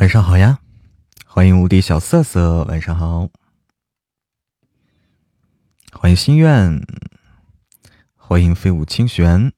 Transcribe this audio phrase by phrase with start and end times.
[0.00, 0.60] 晚上好呀，
[1.26, 3.28] 欢迎无敌小瑟瑟，晚上好，
[5.92, 6.82] 欢迎心愿，
[8.16, 9.52] 欢迎飞舞清玄，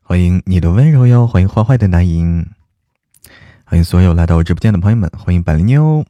[0.00, 2.46] 欢迎你的温柔哟，欢迎坏坏的男银，
[3.64, 6.06] 欢迎所有来到我直播间的朋友们，欢迎百灵妞，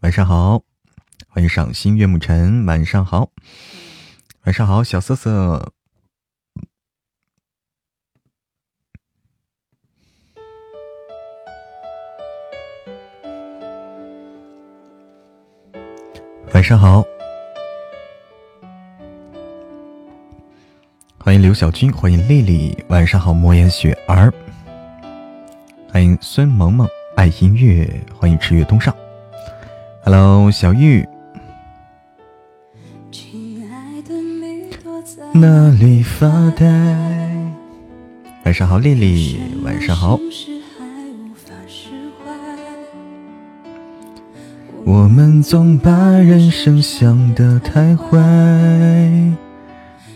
[0.00, 0.62] 晚上好，
[1.28, 3.32] 欢迎赏心悦目晨，晚上好，
[4.44, 5.74] 晚上好，小瑟瑟。
[16.52, 17.04] 晚上好，
[21.18, 24.32] 欢迎刘小军，欢迎丽丽，晚上好，莫言雪儿，
[25.92, 28.94] 欢迎孙萌萌，爱音乐，欢迎池月东上
[30.04, 31.08] ，Hello，小玉，
[35.32, 36.66] 哪里发呆？
[38.44, 40.18] 晚上好，丽丽，晚上好。
[44.90, 48.18] 我们总把人生想得太坏。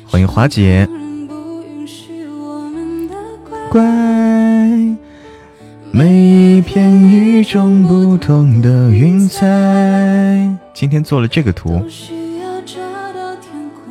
[0.05, 0.89] 欢迎华姐。
[3.71, 3.81] 乖，
[5.93, 9.47] 每一片与众不同的云彩。
[10.75, 11.81] 今天做了这个图。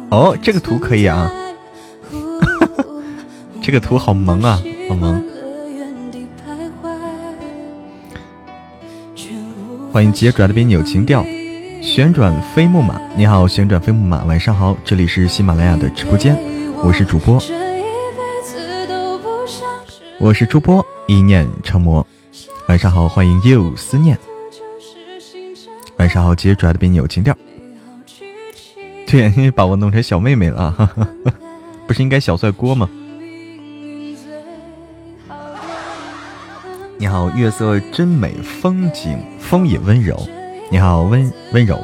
[0.10, 1.32] 哦，这个图可以啊。
[3.64, 5.24] 这个图好萌啊，好萌。
[9.94, 11.24] 欢迎杰拽的边有情调，
[11.80, 16.36] 旋转飞木马，你好，旋转飞木马，晚上好，这里是喜马拉雅的直播间，
[16.84, 17.40] 我是主播，
[20.20, 22.04] 我是主播一念成魔，
[22.68, 24.18] 晚上好，欢迎 you 思念，
[25.98, 27.38] 晚上好，杰拽的边有情调，
[29.06, 30.90] 对，把我弄成小妹妹了，
[31.86, 32.90] 不是应该小帅锅吗？
[36.98, 40.28] 你好，月色真美，风景风也温柔。
[40.70, 41.80] 你好，温温柔。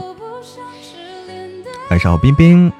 [1.90, 2.72] 晚上好，冰冰。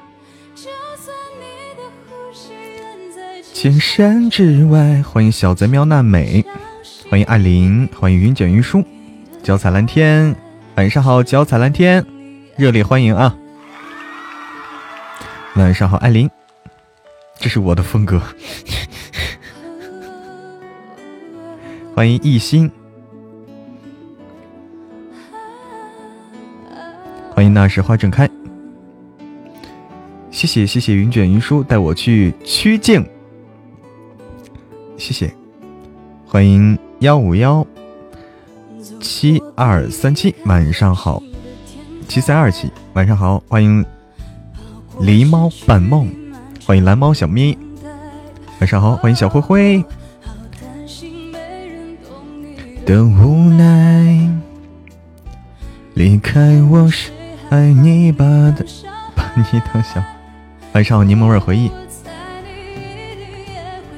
[3.52, 6.44] 千山之外，欢迎小贼喵娜美，
[7.10, 8.82] 欢迎艾琳，欢迎云卷云舒，
[9.42, 10.34] 脚踩蓝天。
[10.76, 12.04] 晚上好，脚踩蓝天，
[12.56, 13.36] 热烈欢迎啊！
[15.56, 16.30] 晚上好，艾琳，
[17.38, 18.22] 这是我的风格。
[21.94, 22.70] 欢迎一心，
[27.34, 28.28] 欢迎那时花正开，
[30.30, 33.04] 谢谢谢谢云卷云舒带我去曲靖，
[34.96, 35.34] 谢谢，
[36.26, 37.66] 欢迎幺五幺。
[38.98, 41.22] 七二三七，晚上好，
[42.08, 43.84] 七三二七，晚上好，欢迎
[44.98, 46.08] 狸猫半梦，
[46.64, 47.58] 欢迎蓝猫小咪，
[48.58, 49.84] 晚上好，欢迎小灰灰。
[52.90, 54.28] 的无奈，
[55.94, 57.12] 离开我是
[57.48, 58.66] 爱你把的，
[59.14, 60.02] 把你当小。
[60.72, 61.70] 晚上，柠檬味回忆。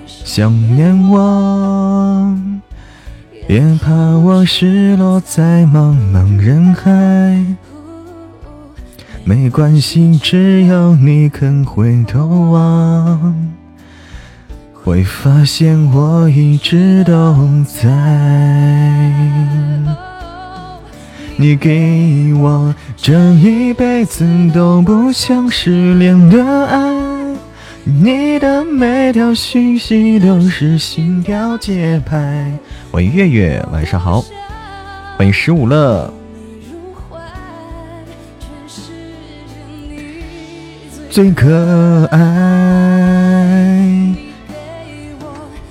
[0.06, 2.36] 想念我，
[3.48, 6.90] 别怕我失落在茫茫人海。
[9.24, 13.61] 没关系，只要你肯回头望。
[14.84, 17.88] 会发现我一直都在。
[21.36, 27.36] 你给我这一辈子都不想失联的爱，
[27.84, 32.52] 你的每条讯息都是心跳节拍。
[32.90, 34.24] 欢迎月月，晚上好。
[35.16, 36.12] 欢迎十五乐。
[41.08, 43.01] 最可爱。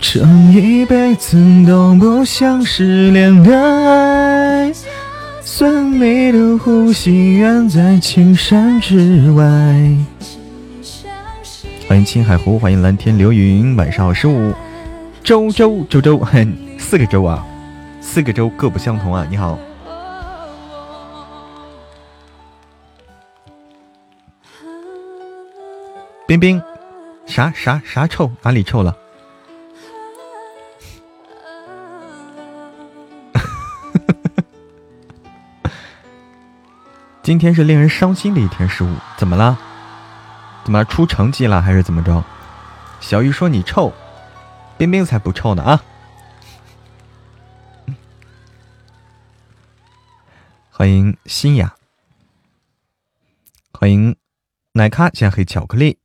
[0.01, 0.19] 这
[0.51, 4.73] 一辈子都不想失恋的爱，
[5.41, 9.43] 算你的呼吸远在青山之外。
[11.87, 14.51] 欢迎青海湖，欢迎蓝天流云，晚上好十五。
[15.23, 16.19] 周周周周，
[16.79, 17.45] 四个周啊，
[18.01, 19.25] 四个周各不相同啊。
[19.29, 19.57] 你好，
[26.27, 26.59] 冰冰，
[27.27, 28.31] 啥啥啥臭？
[28.41, 28.97] 哪里臭了？
[37.23, 39.55] 今天是令人伤心的一天，十五，怎么了？
[40.63, 42.23] 怎么出成绩了还是怎么着？
[42.99, 43.93] 小玉说你臭，
[44.75, 45.83] 冰冰才不臭呢啊！
[50.71, 51.75] 欢迎新雅，
[53.71, 54.15] 欢迎
[54.73, 56.00] 奶咖加黑巧克力。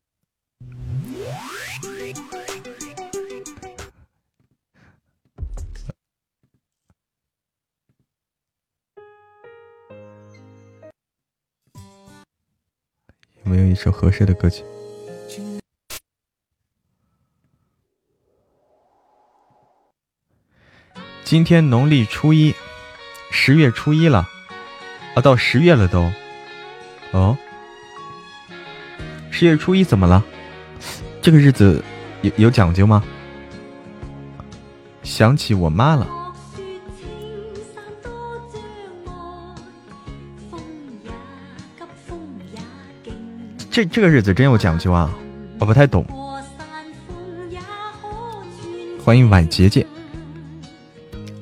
[13.47, 14.65] 没有一首合适的歌曲。
[21.25, 22.55] 今天农历初一，
[23.31, 24.29] 十月初一了，
[25.15, 26.11] 啊，到十月了都。
[27.13, 27.39] 哦，
[29.31, 30.25] 十月初一怎么了？
[31.23, 31.83] 这个日子
[32.23, 33.03] 有有讲究吗？
[35.03, 36.26] 想起我妈了。
[43.77, 45.15] 这这个日子真有讲究啊，
[45.59, 46.03] 我不太懂。
[49.05, 49.87] 欢迎晚节节。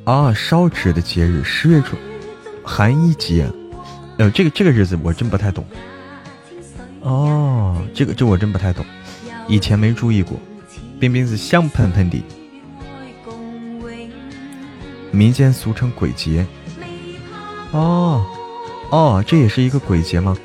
[0.03, 1.97] 啊，烧纸的节日，十月初，
[2.65, 3.49] 寒衣节。
[4.17, 5.65] 呃，这个这个日子我真不太懂。
[7.03, 8.85] 哦，这个这我真不太懂，
[9.47, 10.37] 以前没注意过。
[10.99, 12.21] 冰冰是香喷喷的，
[15.13, 16.45] 民间俗称鬼节。
[17.71, 18.27] 哦，
[18.91, 20.37] 哦，这也是一个鬼节吗？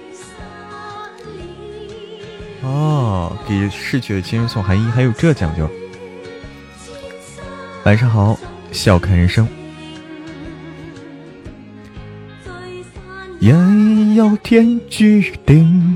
[2.62, 5.70] 哦，给逝去的亲人送寒衣，还有这讲究。
[7.86, 8.38] 晚上好，
[8.72, 9.48] 笑看人生。
[13.40, 15.06] 人有天注
[15.46, 15.96] 定，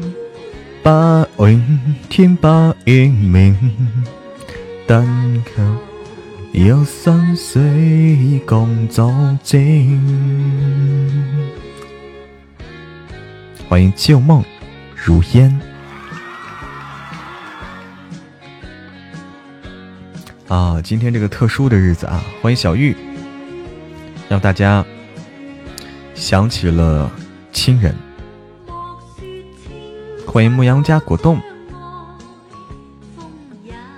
[0.81, 0.89] 不
[1.45, 2.48] 怨天不
[2.86, 3.54] 怨命，
[4.88, 5.06] 但
[5.54, 5.62] 求
[6.54, 9.12] 有山水共作
[9.44, 9.60] 证。
[13.68, 14.42] 欢迎旧梦
[14.95, 15.72] 如烟。
[20.53, 22.95] 啊，今天这个特殊的日子啊，欢迎小玉，
[24.29, 24.85] 让大家
[26.13, 27.09] 想起了
[27.51, 27.95] 亲人。
[30.27, 31.41] 欢迎牧羊家果冻，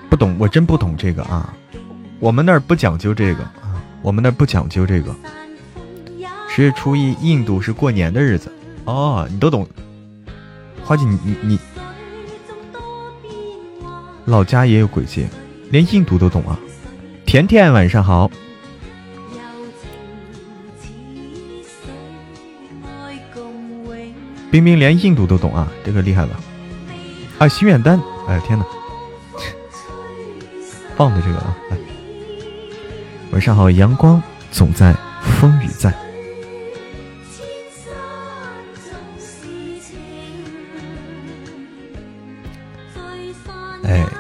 [0.10, 1.54] 不懂，我真不懂这个啊，
[2.22, 5.14] 我们那儿不讲究这个啊，我们那儿不讲究这个。
[6.50, 8.50] 十月初一，印度是过年的日子
[8.86, 9.68] 哦，你都懂。
[10.86, 11.60] 花姐，你你你，
[14.24, 15.28] 老家也有鬼节。
[15.76, 16.58] 连印度都懂啊！
[17.26, 18.32] 甜甜晚上好，
[24.50, 26.40] 冰冰连印度都懂啊，这个厉害了
[27.40, 27.48] 啊！
[27.50, 28.66] 心愿单，哎天哪，
[30.96, 31.58] 放的这个啊！
[33.32, 34.96] 晚上好，阳光总在，
[35.42, 35.94] 风雨在。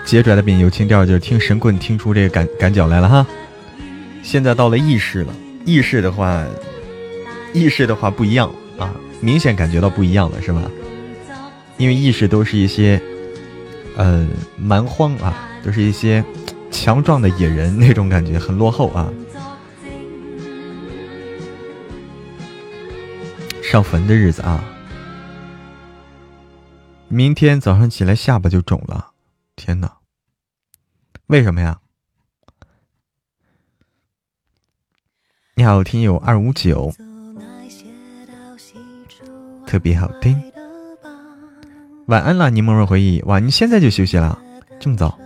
[0.05, 3.25] 接出来的变有情调，就是听神棍听出这个感感脚来了哈。
[4.21, 5.33] 现在到了意识了，
[5.65, 6.45] 意识的话，
[7.53, 10.61] 意识的话不一样啊，明显感觉到不一样了，是吧？
[11.77, 13.01] 因为意识都是一些，
[13.97, 16.23] 呃，蛮荒啊，都是一些
[16.71, 19.11] 强壮的野人那种感觉，很落后啊。
[23.61, 24.63] 上坟的日子啊，
[27.09, 29.07] 明天早上起来下巴就肿了。
[29.55, 29.97] 天哪！
[31.27, 31.79] 为什么呀？
[35.55, 36.91] 你好，听友二五九，
[39.65, 40.41] 特别好听。
[42.07, 43.21] 晚安了，柠檬若回忆。
[43.23, 44.37] 哇，你现在就休息了，
[44.79, 45.17] 这么早？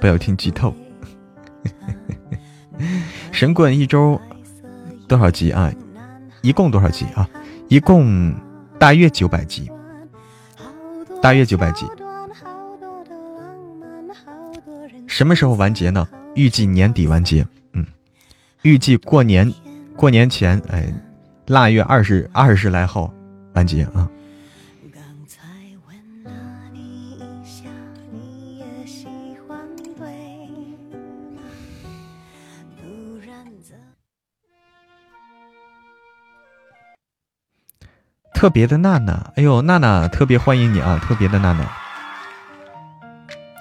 [0.00, 0.74] 不要听剧透。
[3.30, 4.18] 神棍一周
[5.06, 5.70] 多少集啊？
[6.40, 7.28] 一共多少集啊？
[7.68, 8.34] 一共
[8.78, 9.70] 大约九百集。
[11.22, 11.86] 大约九百集，
[15.06, 16.08] 什么时候完结呢？
[16.34, 17.46] 预计年底完结。
[17.74, 17.84] 嗯，
[18.62, 19.52] 预计过年
[19.96, 20.92] 过年前，哎，
[21.46, 23.12] 腊月二十二十来号
[23.52, 24.08] 完结啊。
[38.40, 40.98] 特别的娜娜，哎呦，娜娜特别欢迎你啊！
[41.04, 41.70] 特别的娜娜，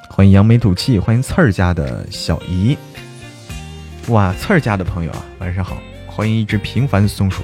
[0.10, 2.78] 欢迎扬眉吐气，欢迎刺儿家的小姨，
[4.08, 7.44] 哇，刺儿家的朋友啊，晚上好，欢迎一只平凡松鼠。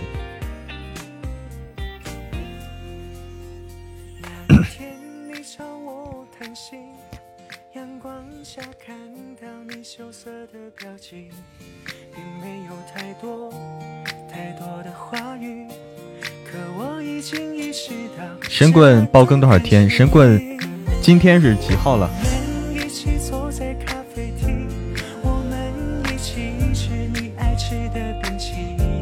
[18.49, 19.89] 神棍爆更多少天？
[19.89, 20.41] 神棍
[21.01, 22.09] 今天是几号了？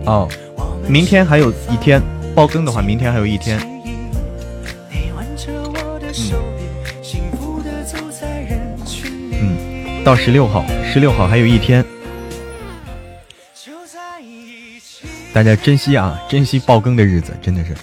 [0.06, 0.28] 哦，
[0.88, 2.02] 明天还有一天
[2.36, 3.58] 爆更的话，明天还有一天。
[9.32, 9.56] 嗯，
[9.88, 11.86] 嗯，到十六号，十六号还有一天，
[15.32, 17.74] 大家珍惜啊，珍惜爆更的日子，真的是。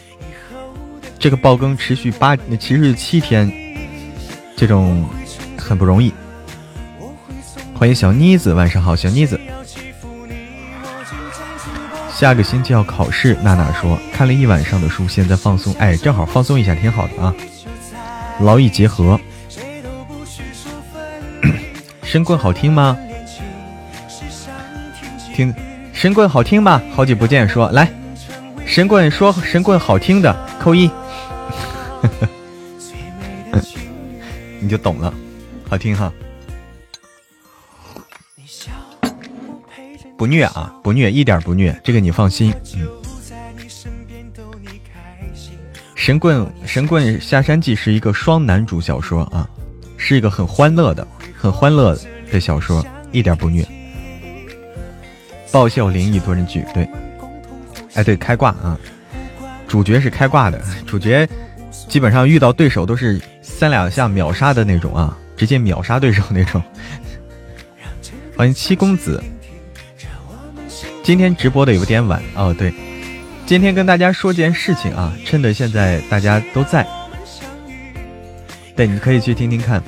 [1.20, 3.52] 这个爆更持续八，持续七天，
[4.56, 5.06] 这种
[5.54, 6.10] 很不容易。
[7.74, 9.38] 欢迎小妮子，晚上好，小妮子。
[12.08, 17.34] 下个星期要考试，娜娜说看了一晚上的书，现在放松，哎，正好放松一下，挺好的啊。
[18.40, 19.20] 劳逸结合。
[22.02, 22.96] 神棍好听吗？
[25.34, 25.54] 听，
[25.92, 26.80] 神棍好听吗？
[26.94, 27.92] 好久不见，说来，
[28.64, 30.90] 神棍说神棍好听的扣一，
[34.60, 35.14] 你就懂了，
[35.68, 36.12] 好听哈。
[40.16, 42.52] 不虐啊，不虐，一点不虐，这个你放心。
[42.76, 42.86] 嗯，
[45.94, 49.48] 神棍神棍下山记是一个双男主小说啊，
[49.96, 51.98] 是一个很欢乐的、很欢乐
[52.30, 53.66] 的小说，一点不虐。
[55.50, 56.86] 爆笑灵异多人剧，对，
[57.94, 58.78] 哎对，开挂啊，
[59.66, 61.26] 主角是开挂的，主角
[61.90, 66.62] 基本上遇到对手都是三两下秒杀的那种啊，直接秒杀对手那种。
[68.36, 69.20] 欢迎七公子。
[71.02, 72.72] 今天直播的有点晚哦，对，
[73.44, 76.86] 今天跟大家说件事情啊，趁着现在大家都在，
[78.76, 79.82] 对，你可以去听听看。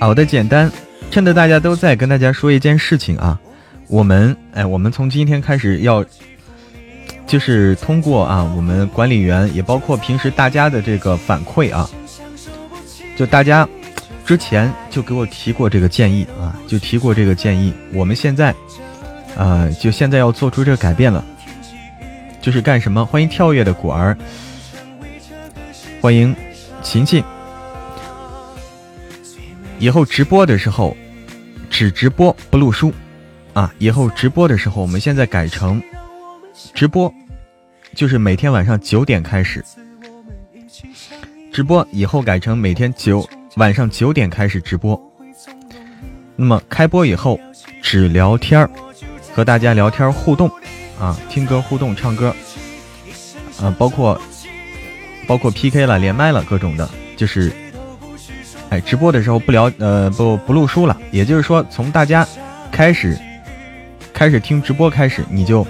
[0.00, 0.68] 好的，简单，
[1.08, 3.38] 趁着大家都在，跟大家说一件事情啊，
[3.86, 6.04] 我们，哎，我们从今天开始要，
[7.28, 11.88] 就是通过啊，我们管理员也包括平时大家的这个反馈啊，
[13.16, 13.68] 就大家
[14.24, 18.52] 之前就给我提过这个建议啊，就提过这个建议，我们现在。
[19.36, 21.24] 啊，就现在要做出这个改变了，
[22.42, 23.06] 就是干什么？
[23.06, 24.18] 欢迎跳跃的果儿，
[26.00, 26.34] 欢迎
[26.82, 27.22] 琴琴。
[29.78, 30.96] 以后直播的时候
[31.70, 32.92] 只直播不录书
[33.52, 33.72] 啊！
[33.78, 35.80] 以后直播的时候，我们现在改成
[36.74, 37.12] 直播，
[37.94, 39.64] 就是每天晚上九点开始
[41.52, 41.86] 直播。
[41.92, 45.00] 以后改成每天九晚上九点开始直播。
[46.36, 47.38] 那么开播以后
[47.82, 48.70] 只聊天儿。
[49.34, 50.50] 和大家聊天互动，
[50.98, 52.34] 啊，听歌互动唱歌，
[53.60, 54.20] 啊，包括
[55.28, 57.52] 包括 PK 了连麦了各种的，就是，
[58.70, 62.26] 哎，直播的时候不聊呃不不录书了，也就是说从大家
[62.72, 63.16] 开始
[64.12, 65.64] 开始听直播开始，你就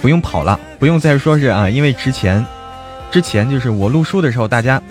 [0.00, 2.44] 不用跑了，不用再说是啊，因为之前
[3.10, 4.82] 之前就是我录书的时候，大家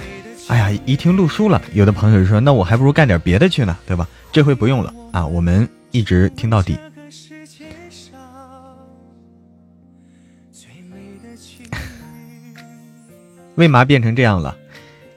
[0.47, 4.07] 哎呀一听录书了，有的朋友就说那我还不如干点别的去呢，对吧？
[4.31, 6.77] 这回不用了啊，我们一直听到底。
[13.55, 14.55] 为嘛变成这样了？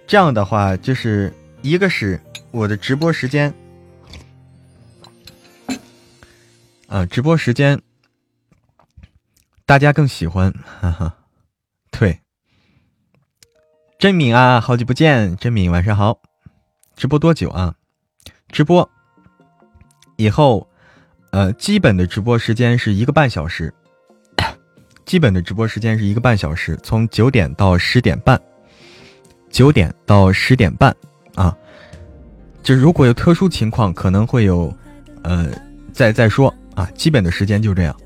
[0.06, 1.32] 这样的话，就是
[1.62, 2.20] 一个是
[2.50, 3.52] 我的直播时间，
[6.87, 7.80] 啊，直播时间
[9.71, 11.15] 大家更喜欢，哈哈。
[11.93, 12.19] 对，
[14.00, 16.21] 真敏啊，好久不见，真敏晚上好。
[16.97, 17.73] 直播多久啊？
[18.49, 18.91] 直播
[20.17, 20.69] 以后，
[21.31, 23.73] 呃，基本的直播时间是一个半小时。
[25.07, 28.43] 基本的直播时间是一个半小时，从九点到十点半，
[29.50, 30.93] 九点到十点半
[31.37, 31.57] 啊。
[32.65, 34.77] 就如果有特殊情况，可能会有，
[35.23, 35.49] 呃，
[35.93, 36.91] 再再说啊。
[36.97, 37.97] 基本的时间就这样。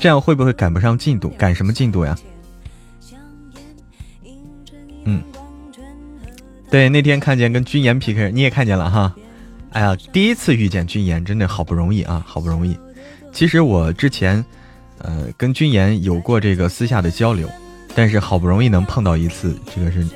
[0.00, 1.28] 这样会不会赶不上进度？
[1.36, 2.16] 赶什么进度呀？
[5.04, 5.22] 嗯，
[6.70, 9.14] 对，那天看见跟军岩 PK，你也看见了哈。
[9.72, 12.74] 哎呀，第一次遇见君言，真的好不容易啊，好不容易。
[13.30, 14.42] 其实我之前，
[14.98, 17.46] 呃，跟君言有过这个私下的交流，
[17.94, 20.06] 但是好不容易能碰到一次，这个是。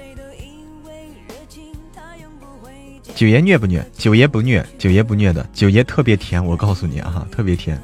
[3.14, 3.86] 九爷虐不虐？
[3.92, 7.78] 九爷不虐，九爷不虐的，九爷特别甜，我告诉你啊，特别甜。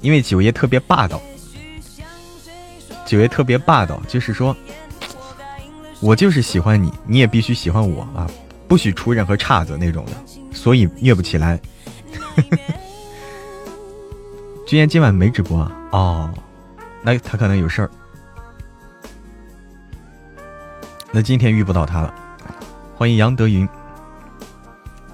[0.00, 1.20] 因为九爷特别霸道，
[3.04, 4.56] 九爷特别霸道，就是说，
[6.00, 8.26] 我就是喜欢你，你也必须喜欢我啊。
[8.66, 10.12] 不许出任何岔子那种的，
[10.52, 11.60] 所以虐不起来。
[14.64, 15.72] 君言今晚没直播啊？
[15.90, 16.30] 哦，
[17.02, 17.90] 那他可能有事儿。
[21.10, 22.14] 那今天遇不到他了。
[22.96, 23.68] 欢迎杨德云，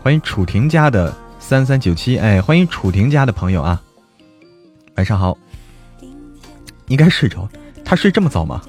[0.03, 3.81] 欢迎楚婷家的三三九七，哎，欢迎楚婷家的朋友啊。
[4.97, 5.37] 晚上好，
[6.89, 7.49] 应该睡着，
[7.85, 8.63] 他睡这么早吗？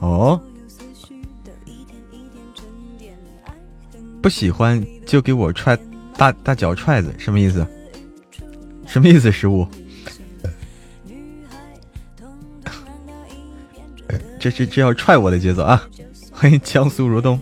[0.00, 0.40] 哦。
[4.20, 5.76] 不喜欢就给我踹
[6.16, 7.66] 大大脚踹子，什么意思？
[8.86, 9.32] 什么意思？
[9.32, 9.66] 失误？
[14.38, 15.82] 这是这要踹我的节奏啊！
[16.30, 17.40] 欢迎江苏如东，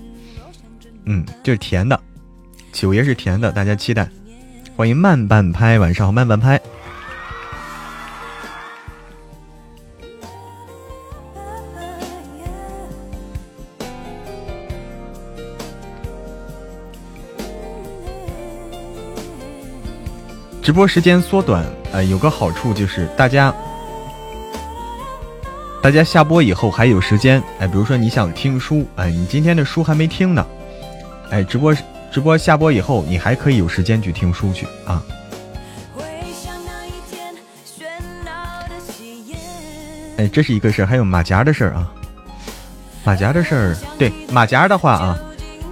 [1.04, 2.00] 嗯，这是甜的，
[2.72, 4.08] 九爷是甜的，大家期待。
[4.76, 6.58] 欢迎慢半拍，晚上好，慢半拍。
[20.62, 23.52] 直播时间缩短，呃，有个好处就是大家，
[25.83, 30.47] 大家下播以后还有时间，哎，比如说你想听书，哎，你今天的书还没听呢，
[31.31, 31.75] 哎，直播
[32.12, 35.02] 直播下播以后，你还可以有时间去听书去啊。
[40.19, 41.90] 哎，这是一个事儿，还有马甲的事儿啊，
[43.02, 45.19] 马甲的事儿，对，马甲的话啊，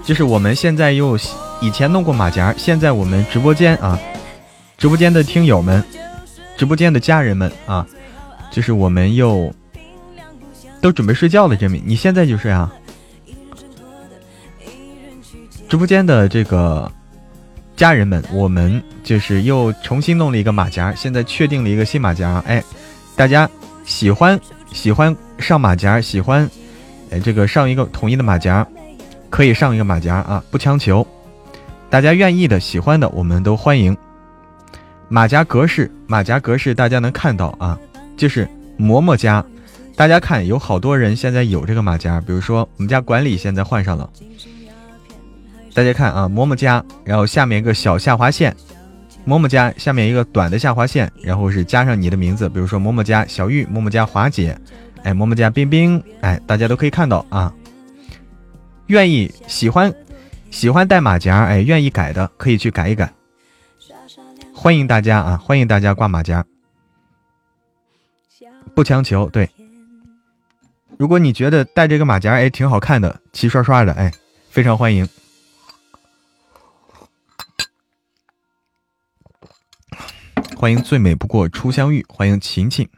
[0.03, 1.17] 就是我们现在又
[1.61, 3.99] 以前弄过马甲，现在我们直播间啊。
[4.79, 5.83] 直播间的听友们，
[6.57, 7.85] 直播间的家人们啊，
[8.53, 9.53] 就是我们又
[10.81, 11.57] 都准备睡觉了。
[11.57, 12.73] 这米，你现在就睡啊？
[15.69, 16.91] 直播间的这个
[17.75, 22.41] 家人们，我们就是又重新弄了一个马甲，现在确定了一个新马甲。
[22.47, 22.63] 哎，
[23.17, 23.51] 大家
[23.85, 24.39] 喜欢
[24.73, 26.49] 喜欢上马甲，喜欢
[27.11, 28.65] 哎这个上一个统一的马甲，
[29.29, 31.05] 可以上一个马甲啊，不强求。
[31.91, 33.97] 大家愿意的、喜欢的，我们都欢迎。
[35.11, 37.79] 马甲格式，马甲格式，大家能看到啊，
[38.17, 38.47] 就是
[38.79, 39.45] 嬷嬷家，
[39.97, 44.09] 大家看，有好多人现在有这个马甲，比如说我们家管理现在换上了，
[45.73, 48.55] 大家看啊，嬷嬷家，然后下面一个小下划线，
[49.27, 54.55] 嬷嬷家下面一个短的下划线，然后是加上你的名字，比如说嬷嬷家小玉，嬷嬷家华姐，
[55.05, 57.51] 哎，嬷嬷家冰冰，哎，大家都可以看到啊，
[58.89, 59.93] 愿意喜欢
[60.51, 63.11] 喜欢戴马甲，哎，愿意改的可以去改一改。
[64.61, 65.37] 欢迎大家啊！
[65.37, 66.45] 欢迎大家挂马甲，
[68.75, 69.31] 不强求。
[69.31, 69.49] 对，
[70.99, 74.13] 如果你觉得戴这个马甲哎挺好看的，齐刷刷的哎，
[74.51, 75.09] 非常欢迎。
[80.57, 82.89] 欢迎最美不过初相遇，欢迎晴晴。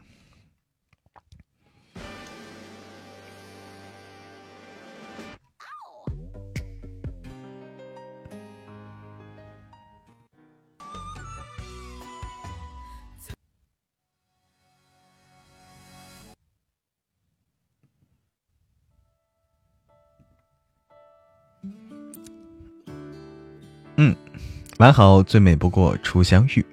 [24.81, 26.65] 完好，最美不过初相遇。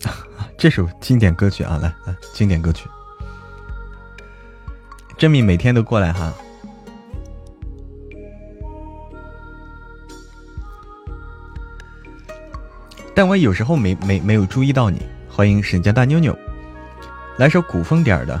[0.58, 2.88] 这首经典歌曲啊，来来，经典歌曲。
[5.16, 6.34] 珍米每天都过来哈。
[13.14, 16.36] 但我有时候没没没有注意到你，欢迎沈家大妞妞，
[17.38, 18.40] 来首古风点的，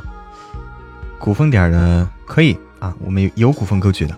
[1.18, 4.14] 古风点的可以啊，我们有古风歌曲的，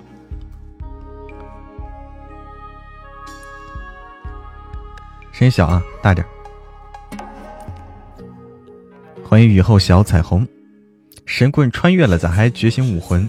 [5.31, 6.27] 声音小啊，大点。
[9.23, 10.49] 欢迎雨后小彩虹，
[11.27, 13.29] 神棍穿越了，咋还觉醒武魂？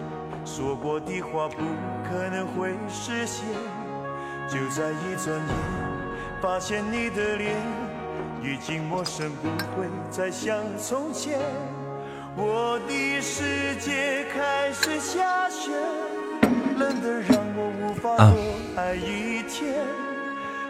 [0.53, 1.63] 说过的话不
[2.03, 3.45] 可能会实现，
[4.49, 5.55] 就在一转眼，
[6.41, 7.55] 发现你的脸
[8.43, 11.39] 已经陌生，不会再像从前。
[12.35, 15.71] 我的世界开始下雪，
[16.77, 18.35] 冷得让我无法多
[18.75, 19.73] 爱一天，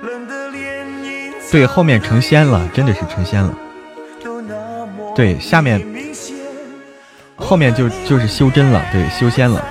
[0.03, 1.33] 冷得连影。
[1.51, 3.57] 对，后面成仙了，真的是成仙了。
[5.15, 5.81] 对，下面。
[7.41, 9.61] 后面就就是修真了，对，修仙了，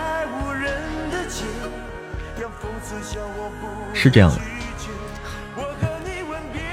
[3.95, 4.41] 是这样的。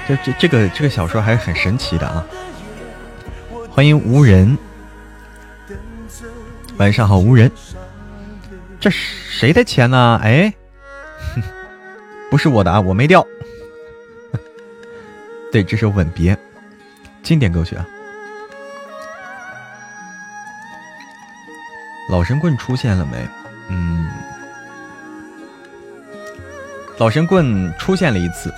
[0.06, 2.24] 这这这个这个小说还是很神奇的啊！
[3.70, 4.56] 欢迎无人，
[6.76, 7.50] 晚上好，无人。
[8.80, 10.20] 这谁的钱呢？
[10.22, 10.52] 哎，
[12.30, 13.26] 不是我的啊，我没掉。
[15.52, 16.34] 对，这首《吻别》，
[17.22, 17.86] 经典歌曲啊。
[22.08, 23.28] 老神棍出现了没？
[23.68, 24.08] 嗯，
[26.96, 28.52] 老神棍出现了一次，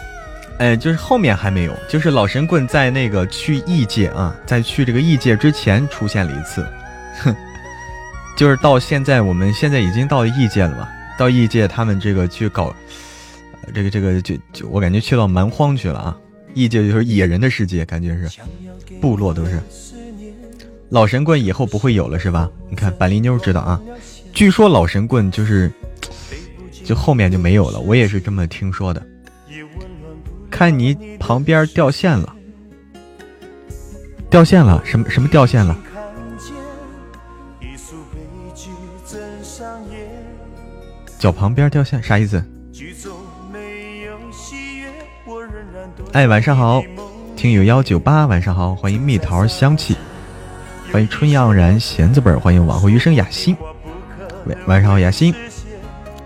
[0.59, 6.65] 哎，就是后面还没有，就是老神棍在那个去异界啊，在去这个异界之前出现了一次，
[7.23, 7.35] 哼，
[8.37, 12.75] 就是到现在，我们现在已经到异界了嘛，到异界他们这个去搞，
[13.75, 16.17] 这个这个就就我感觉去到蛮荒去了啊，
[16.55, 18.41] 异界就是野人的世界，感觉是。
[19.01, 19.61] 部落都是。
[20.91, 22.51] 老神棍以后不会有了是吧？
[22.69, 23.81] 你看板栗妞知道啊，
[24.33, 25.73] 据说老神棍就是
[26.85, 29.01] 就后面就没有了，我也是这么听说的。
[30.51, 32.35] 看你旁边掉线了，
[34.29, 35.79] 掉线了，什么什么掉线了？
[41.21, 42.43] 脚旁边掉线啥意思？
[46.13, 46.83] 哎，晚上好，
[47.37, 49.97] 听友幺九八，晚上好，欢迎蜜桃香气，
[50.93, 53.57] 欢迎春样然弦子本，欢迎往后余生雅欣，
[54.45, 55.33] 喂，晚上好雅欣，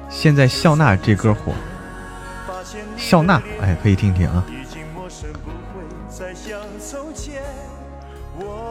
[0.09, 1.53] 现在笑纳这歌火，
[2.97, 4.43] 笑纳，哎，可以听听啊。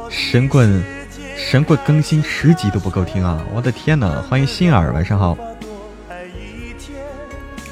[0.09, 0.83] 神棍，
[1.37, 3.39] 神棍更新十集都不够听啊！
[3.53, 5.37] 我的天呐，欢迎心儿，晚上好。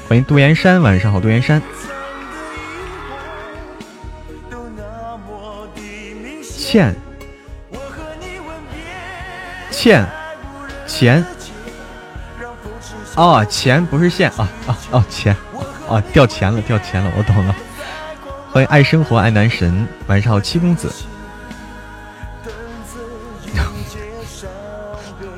[0.08, 1.60] 欢迎杜岩山，晚上好，杜岩山。
[6.42, 6.94] 欠，
[9.82, 10.06] 欠，
[10.86, 11.24] 钱。
[13.16, 15.36] 哦，钱不是线啊啊哦，钱
[15.88, 17.52] 啊掉钱了，掉钱了，我懂了。
[18.52, 20.88] 欢迎爱生活爱男神，晚上好，七公子。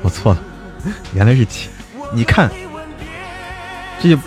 [0.03, 0.39] 我错了，
[1.15, 1.71] 原来是钱。
[2.13, 2.47] 你看，
[3.99, 4.19] 这就。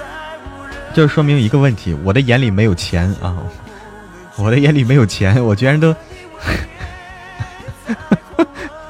[0.95, 3.37] 就说明一个问题，我的眼里没有钱啊！
[4.35, 5.95] 我的眼里没有钱，我居然都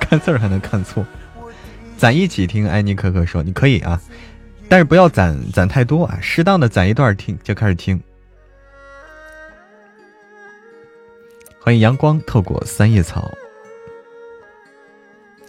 [0.09, 1.05] 看字儿还能看错。
[1.99, 4.01] 攒一起听，安妮可可说你可以啊，
[4.69, 8.01] 但是不要攒攒太多啊，适当的攒一段听就开始听。
[11.61, 13.31] 欢迎阳光透过三叶草，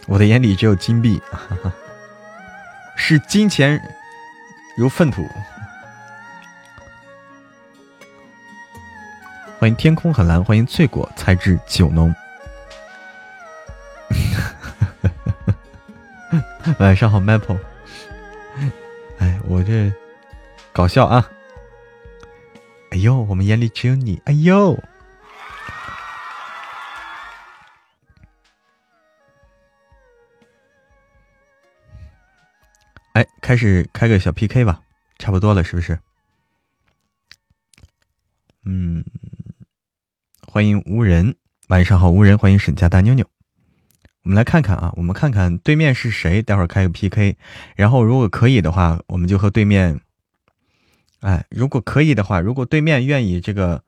[0.06, 1.22] 我的眼里只有金币，
[2.96, 3.80] 是金钱
[4.76, 5.26] 如粪土。
[9.58, 12.14] 欢迎天空很蓝，欢迎翠果菜汁酒浓。
[16.80, 17.60] 晚上好，Maple。
[19.18, 19.92] 哎，我这
[20.72, 21.30] 搞笑啊！
[22.90, 24.20] 哎呦，我们眼里只有你！
[24.24, 24.82] 哎呦，
[33.12, 34.80] 哎，开始开个小 PK 吧，
[35.18, 36.00] 差不多了，是不是？
[38.64, 39.04] 嗯。
[40.46, 41.36] 欢迎无人，
[41.68, 43.29] 晚上好，无人，欢迎沈家大妞妞。
[44.22, 47.36] 我们来看看啊，我们看看对面是谁，待会儿开个 PK，
[47.74, 49.98] 然后如果可以的话，我们就和对面，
[51.20, 53.82] 哎，如果可以的话，如果对面愿意这个，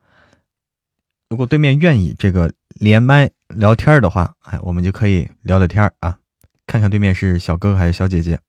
[1.28, 6.18] 如果对面愿意这个连麦聊天的话，哎，我们就可以聊聊天啊，
[6.66, 8.40] 看看对面是小哥哥还是小姐姐，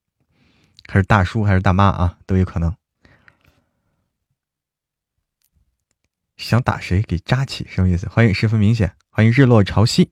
[0.87, 2.73] 还是大叔还是大妈啊，都有可能。
[6.37, 8.07] 想打谁给扎起，什么意思？
[8.07, 10.07] 欢迎十分明显，欢迎日落潮汐，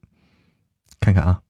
[1.00, 1.42] 看看啊！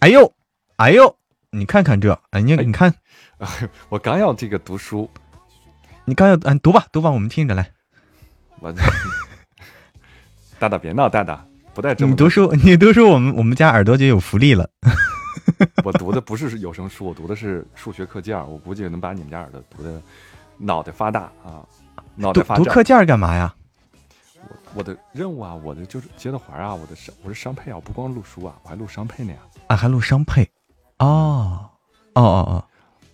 [0.00, 0.32] 哎呦，
[0.76, 1.14] 哎呦，
[1.50, 2.92] 你看看这，哎你你看，
[3.88, 5.08] 我刚要这个读书，
[6.04, 7.70] 你刚要嗯读吧读吧，我们听着来。
[8.60, 8.72] 我
[10.58, 12.10] 大大别闹，大大不带这么。
[12.10, 14.68] 你读书，你读书，我们我们家耳朵就有福利了。
[15.84, 20.00] 我读的不是有声书，我读的是数学课件我估计能把你们家耳朵读的
[20.56, 21.64] 脑袋发大啊！
[22.14, 23.54] 脑袋发读课件干嘛呀？
[24.48, 29.38] 我我的任务啊，我的就是接的环啊，我的商我是商配啊，我不光录书啊，我还录商配呢呀！
[29.42, 30.50] 啊，还录商配？
[30.98, 31.70] 哦
[32.14, 32.64] 哦哦哦！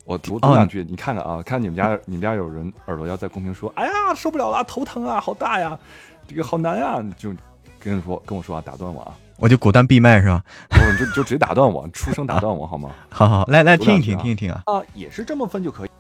[0.05, 5.79] 我读读两句，你看看啊，看你们家你们家有人耳朵要在公屏说，哎呀受不了了，头疼啊，好大呀，
[6.27, 7.35] 这个好难啊，就
[7.79, 9.15] 跟你说跟我说啊，打断我啊！
[9.39, 10.43] 我就果断闭麦是吧？
[10.71, 12.91] 你就就直接打断我，出声打断我好吗？
[13.11, 14.63] 好好来来听一听听一听啊！
[14.67, 15.91] 啊，也是这么分就可以。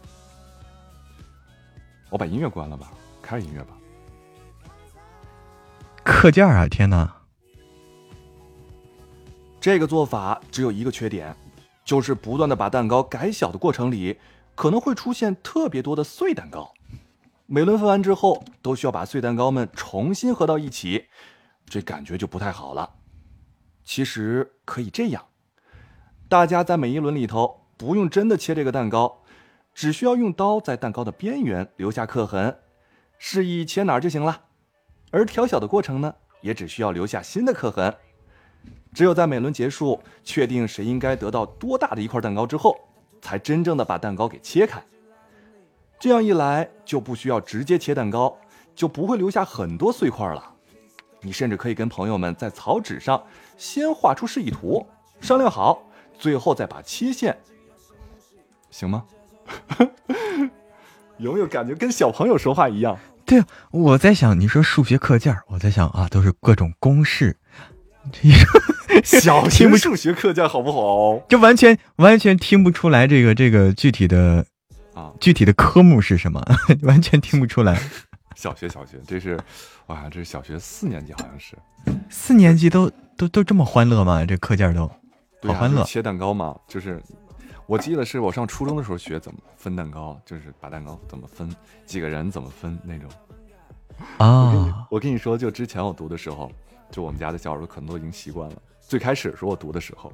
[2.09, 2.87] 我把音乐关了吧，
[3.21, 3.75] 开音乐吧。
[6.05, 7.12] 课件啊，天哪！
[9.66, 11.35] 这个做法只有一个缺点，
[11.85, 14.16] 就是不断的把蛋糕改小的过程里，
[14.55, 16.72] 可能会出现特别多的碎蛋糕。
[17.46, 21.07] 每轮分完之后，都需要把碎蛋糕们重新合到一起，
[21.64, 22.88] 这感觉就不太好了。
[23.83, 25.26] 其实可以这样，
[26.29, 29.24] 大家在每一轮里头不用真的切这个蛋糕，
[29.74, 32.57] 只需要用刀在蛋糕的边缘留下刻痕，
[33.18, 34.42] 示意切哪儿就行了。
[35.11, 37.92] 而调小的过程呢，也只需要留下新的刻痕。
[38.96, 42.74] 只有在每轮结束，确定谁应该得到多大的一块蛋糕之后，
[43.20, 44.82] 才真正的把蛋糕给切开。
[46.00, 48.35] 这样一来，就不需要直接切蛋糕，
[48.74, 50.42] 就不会留下很多碎块了。
[51.20, 53.22] 你甚至可以跟朋友们在草纸上
[53.59, 54.87] 先画出示意图，
[55.20, 55.82] 商量好，
[56.18, 57.37] 最后再把切线，
[58.70, 59.04] 行吗？
[61.18, 62.98] 有没有感觉跟小朋友说话一样？
[63.26, 67.37] 对，我在想，你说数学课件我在想啊，都是各种公式。
[69.05, 71.19] 小学数学课件好不好？
[71.29, 74.45] 就完全完全听不出来这个这个具体的
[74.95, 76.42] 啊，具体的科目是什么，
[76.83, 77.79] 完全听不出来。
[78.35, 79.38] 小学小学，这是
[79.87, 81.57] 哇，这是小学四年级，好像是
[82.09, 84.25] 四年级都都都这么欢乐吗？
[84.25, 84.87] 这课件都
[85.42, 85.83] 好欢乐。
[85.85, 87.03] 切蛋糕嘛，就是
[87.66, 91.49] 我记得是我上初中的时候学怎么分蛋糕，就是把蛋糕怎么分，
[91.85, 93.11] 几个人怎么分那种。
[94.19, 96.51] 啊，我跟你说，就之前我读的时候。
[96.96, 98.56] 就我们家的小耳朵可能都已经习惯了。
[98.80, 100.11] 最开始说我读的时候，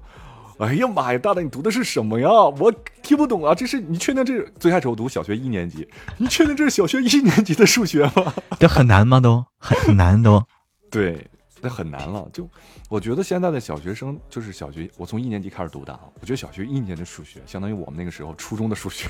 [0.59, 2.29] 哎呀妈呀，大大你读的是什么呀？
[2.29, 3.55] 我听不懂啊！
[3.55, 5.89] 这是你确定这是最开始我读小学一年级？
[6.17, 8.35] 你确定这是小学一年级的数学吗？
[8.59, 9.21] 这很难吗？
[9.21, 10.45] 都很难都。
[10.91, 11.25] 对，
[11.61, 12.29] 那很难了。
[12.33, 12.51] 就
[12.89, 16.01] 我觉得现在的小学生就是小学，我从一年级开始读的啊。
[16.21, 19.09] 我觉得小学一年的数学相当于我们那个时候初中的数学。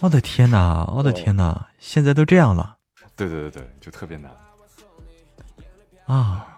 [0.00, 0.90] 我的天哪！
[0.96, 1.68] 我的天哪！
[1.78, 2.78] 现在都这样了。
[3.14, 4.32] 对对对对，就特别难。
[6.06, 6.53] 啊，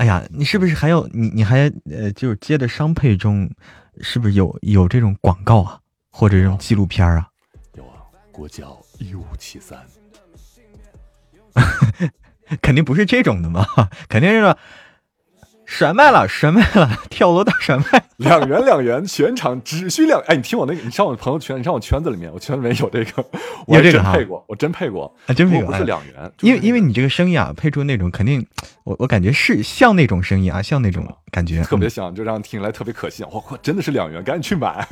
[0.00, 1.28] 哎呀，你是不是还有你？
[1.28, 3.50] 你还呃，就是接的商配中，
[4.00, 5.78] 是不是有有这种广告啊，
[6.10, 7.28] 或者这种纪录片啊？
[7.74, 8.00] 有啊，
[8.32, 9.78] 国窖一五七三，
[12.62, 13.66] 肯定不是这种的嘛，
[14.08, 14.56] 肯定是。
[15.70, 20.20] 甩卖了，甩卖了，跳楼大甩卖，两元两元，全场只需两。
[20.22, 23.24] 哎，你听我那个，你上我朋友圈，你上我圈子里面，我圈里面有这个，
[23.68, 28.44] 我真配过，我真配过，真配过，不是两元，因为因为你这个声音啊，配出那种肯定，
[28.82, 33.24] 我我感觉是像那种声音啊，像那种感觉，特别像，就让听起来特别可信。
[33.30, 34.86] 我我真的是两元，赶紧去买，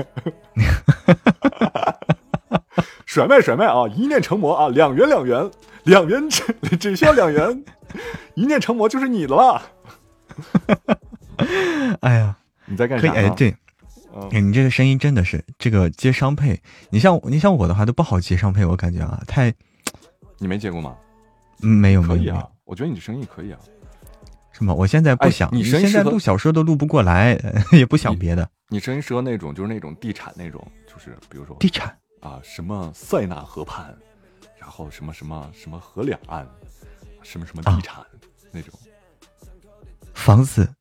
[3.04, 5.50] 甩卖甩卖啊，一念成魔啊，两元两元，
[5.82, 6.44] 两元只
[6.78, 7.64] 只需要两元，
[8.34, 9.60] 一念成魔就是你的了。
[12.01, 13.12] 哎呀，你在干啥？
[13.12, 13.55] 哎，对，
[14.40, 19.53] 你这个声音真的是这个接商配，你像你像我的话都不好接商配，我感觉啊，太，
[20.38, 20.96] 你没接过吗？
[21.61, 23.59] 没有，可以啊，我觉得你的声音可以啊。
[24.53, 24.74] 什么？
[24.74, 27.38] 我现在不想，你现在录小说都录不过来，
[27.72, 28.48] 也不想别的。
[28.68, 33.96] 你声音适合那种，就是那种地产那种，就是比如说地产啊，什么塞纳河畔，
[34.59, 36.44] 然后什么什么什么河两岸，
[37.22, 38.05] 什么什么地产
[38.51, 38.77] 那种。
[40.18, 40.74] 房子，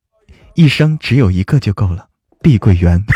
[0.56, 2.10] 一生只有一个就够了。
[2.42, 3.04] 碧桂园。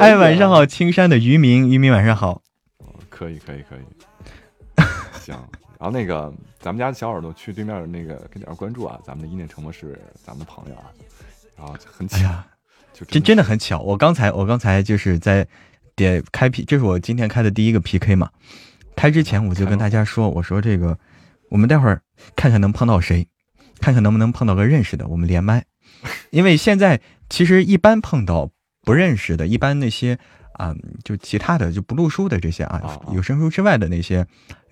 [0.00, 2.42] 哎，晚上好，青山的渔民，渔民晚上好。
[3.10, 3.80] 可以，可以，可以。
[5.20, 5.36] 行，
[5.78, 10.86] 然后那个咱们家的小耳朵去对面那个给点关注啊，咱们的一念成魔是咱们的朋友啊。
[11.56, 12.42] 然后很巧，
[12.92, 13.80] 就真真的很巧。
[13.80, 15.46] 我刚才我刚才就是在
[15.94, 18.30] 点开 P，这是我今天开的第一个 PK 嘛。
[18.96, 20.98] 开之前我就跟大家说，我说这个。
[21.48, 22.02] 我们待会儿
[22.34, 23.28] 看看能碰到谁，
[23.80, 25.64] 看看能不能碰到个认识的，我们连麦。
[26.30, 28.50] 因为现在其实一般碰到
[28.82, 30.18] 不认识的，一般那些
[30.52, 34.26] 啊，就其他的就不录书的这些啊，有声书之外的那些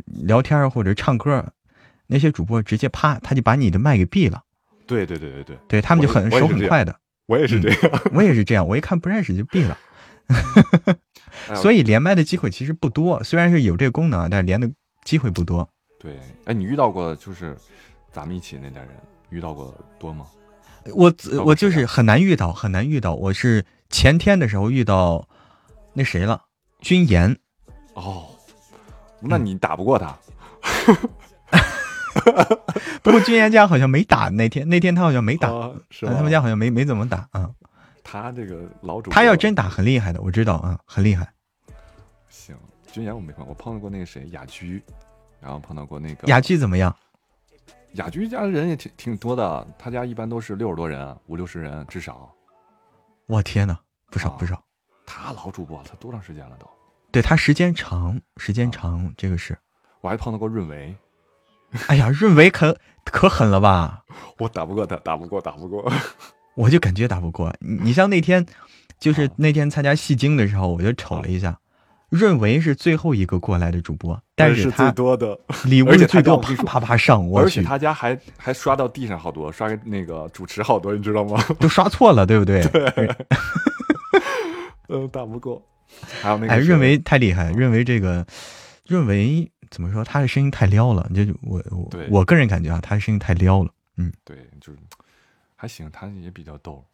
[0.06, 1.52] 聊天或者唱歌
[2.06, 4.42] 那些主播，直接啪他就把你的麦给闭了。
[4.87, 6.94] 对对对对对，对他们就很手很快的。
[7.26, 8.68] 我也是这样，我也是这样。
[8.68, 9.78] 我一看不认识就闭了。
[11.56, 14.70] 所以连麦的机会其实不多，虽然是有这个功能，但是连的
[15.04, 15.68] 机会不多。
[16.04, 17.56] 对，哎，你遇到过就是
[18.12, 18.94] 咱们一起那点人
[19.30, 20.26] 遇到过多吗？
[20.94, 21.10] 我
[21.42, 23.14] 我就是很难遇到，很难遇到。
[23.14, 25.26] 我是前天的时候遇到
[25.94, 26.42] 那谁了，
[26.80, 27.34] 军言。
[27.94, 28.26] 哦，
[29.18, 30.14] 那你打不过他。
[33.02, 35.48] 不过军言家好像没打那天，那天他好像没打，
[35.88, 37.50] 是他们家好像没没怎么打啊。
[38.02, 41.32] 他这个老主，他要真打很厉害的，我知道啊，很厉害。
[42.28, 42.54] 行，
[42.92, 44.82] 军言我没碰，我碰到过那个谁雅居。
[45.44, 46.94] 然后碰到过那个雅居怎么样？
[47.92, 52.35] 雅居家人也挺挺多的，他家一般都是六十多人，五六十人至少。
[53.26, 53.78] 我天哪，
[54.11, 54.61] 不少不少。
[55.04, 56.66] 他老主播，他多长时间了都？
[57.12, 59.57] 对他时间长，时间长，这个是。
[60.00, 60.96] 我还碰到过润维。
[61.88, 64.02] 哎呀，润维可可狠了吧？
[64.38, 65.92] 我打不过他，打不过，打不过。
[66.54, 67.74] 我就感觉打不过你。
[67.83, 68.44] 你像那天，
[68.98, 71.61] 就是那天参加戏精的时候，我就瞅了一下。
[72.14, 81.42] 润维是最后一个过来的主播，但是最多的礼物 最多，啪啪啪上，而且他家还还刷到地上好多，刷那个主持好多，你知道吗？
[81.59, 82.62] 都刷错了，对不对？
[82.68, 83.16] 对，
[84.88, 85.61] 嗯，打不过。
[86.22, 88.24] 还有那个，哎，润维太厉害，润维这个
[88.87, 90.03] 润维怎么说？
[90.05, 93.70] 他的声音太撩了，就我我我个人感觉啊，他的声音太撩了。
[93.96, 94.79] 嗯，对，就是
[95.57, 96.85] 还行，他也比较逗。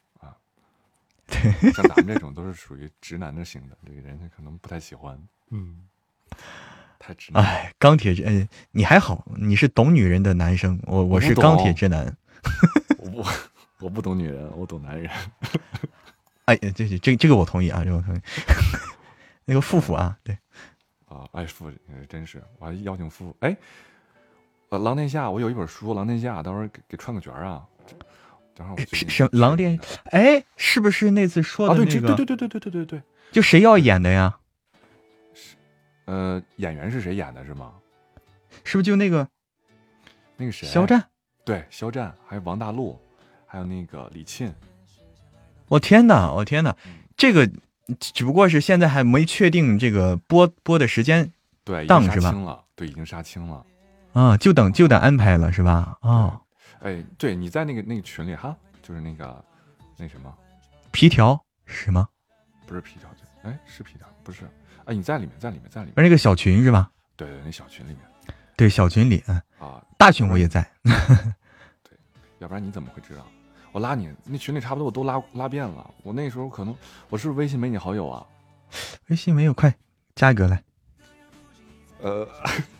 [1.30, 5.18] 对， 像咱们这种 都是属于直男的型的，这个人家可能不太喜欢。
[5.50, 5.84] 嗯，
[6.98, 7.42] 太直男。
[7.42, 12.14] 哎，钢铁直，嗯，你还好，你是懂女人的男生，我我是钢铁直男。
[12.98, 13.24] 我不，
[13.86, 15.10] 我不懂女人，我懂男人。
[16.46, 18.20] 哎，这这这这个我同意啊，这个我同意。
[19.44, 20.36] 那个富富啊，对，
[21.06, 21.70] 啊，哎，富
[22.08, 23.36] 真是，我还邀请富富。
[23.40, 23.56] 哎，
[24.68, 27.66] 呃，狼天下，我有一本书《狼天下》，到时候给给串个角啊。
[28.60, 29.80] 等会儿我什狼殿？
[30.10, 32.14] 哎，是不是那次说的那个？
[32.14, 33.02] 对对对对对对对对。
[33.32, 34.36] 就谁要演的呀？
[35.32, 35.56] 是，
[36.04, 37.42] 呃，演员是谁演的？
[37.46, 37.72] 是吗？
[38.62, 39.26] 是不是就那个？
[40.36, 40.68] 那个谁？
[40.68, 41.02] 肖战。
[41.42, 43.00] 对，肖战，还有王大陆，
[43.46, 44.54] 还有那个李沁。
[45.68, 46.30] 我天哪！
[46.30, 46.76] 我天哪！
[47.16, 47.50] 这个
[47.98, 51.32] 只不过是现在还没确定这个播播的时间，
[51.64, 52.30] 对，档是吧？
[52.32, 53.64] 了，对，已经杀青了。
[54.12, 55.96] 啊，就等就等安排了是吧？
[56.02, 56.42] 哦，
[56.80, 59.44] 哎，对，你在那个那个群里哈，就是那个
[59.96, 60.34] 那什么
[60.90, 62.08] 皮条是吗？
[62.66, 63.08] 不是皮条，
[63.42, 64.48] 哎，是皮条，不是。
[64.86, 65.94] 哎，你在里面，在里面，在里面。
[65.96, 66.90] 那个小群是吧？
[67.16, 68.00] 对对，那小群里面。
[68.56, 70.66] 对，小群里，嗯啊，大群我也在。
[71.82, 71.96] 对，
[72.38, 73.26] 要不然你怎么会知道？
[73.72, 75.88] 我拉你那群里差不多我都拉拉遍了。
[76.02, 76.74] 我那时候可能
[77.08, 78.26] 我是不是微信没你好友啊？
[79.08, 79.72] 微信没有，快
[80.14, 80.62] 加一个来。
[82.00, 82.26] 呃，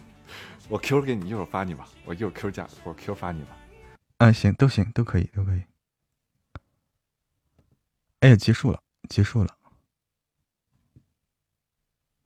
[0.68, 1.86] 我 Q 给你，一会儿发你吧。
[2.04, 3.56] 我一会儿 Q 加，我 Q 发你吧。
[4.20, 5.62] 嗯，行，都行，都可以，都可以。
[8.20, 9.56] 哎呀，结束了，结束了，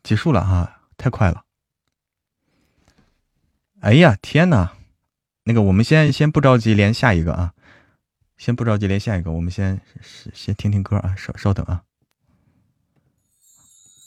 [0.03, 1.45] 结束了哈，太快了。
[3.79, 4.73] 哎呀，天哪！
[5.45, 7.55] 那个，我们先先不着急连下一个啊，
[8.37, 9.81] 先不着急连下一个，我们先
[10.35, 11.85] 先听听歌啊，稍稍等啊，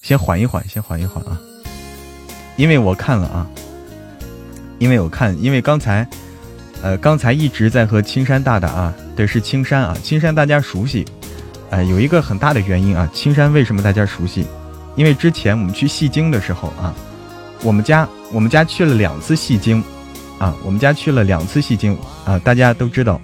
[0.02, 1.40] 先缓一缓，先缓一缓啊，
[2.58, 3.50] 因为我看了啊，
[4.78, 6.06] 因为我看，因为刚才，
[6.82, 11.06] 呃，刚才一直在和青山大大啊，对，是青山啊，青山大家熟悉，
[11.70, 14.46] 哎，有一个很大的原因啊，青山为什么大家熟悉？
[14.96, 16.94] 因为之前我们去戏精的时候啊。
[17.64, 19.84] 我们家我们家去了两次戏精，
[20.38, 23.20] 啊，我们家去了两次戏精啊，大家都知道。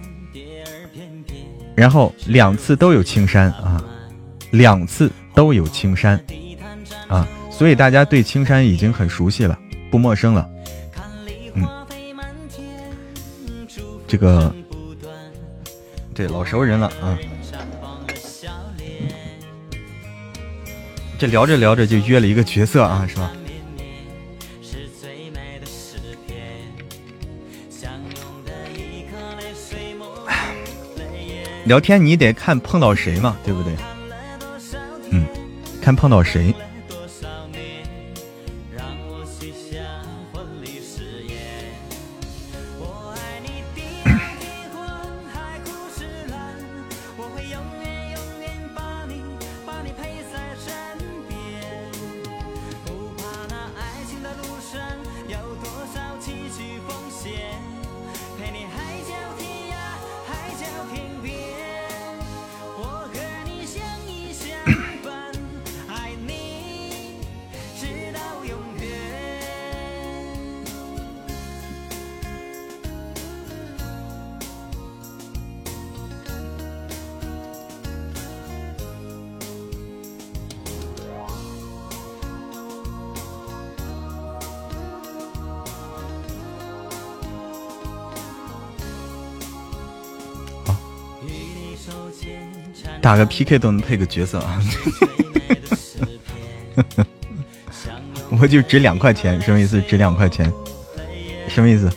[1.76, 3.80] 然后两次都有青山啊，
[4.50, 6.20] 两次都有青山
[7.08, 9.56] 啊，所以大家对青山已经很熟悉了，
[9.92, 10.50] 不陌生了。
[14.14, 14.54] 这个
[16.14, 17.18] 对老熟人了啊。
[21.18, 23.32] 这聊着聊着就约了一个角色啊，是吧？
[31.66, 33.74] 聊天你得看碰到谁嘛，对不对？
[35.10, 35.26] 嗯，
[35.82, 36.54] 看碰到谁。
[93.14, 94.60] 打个 PK 都能配个角色啊！
[98.42, 99.80] 我就值两块钱，什么意思？
[99.84, 100.52] 值两块钱，
[101.48, 101.92] 什么意思？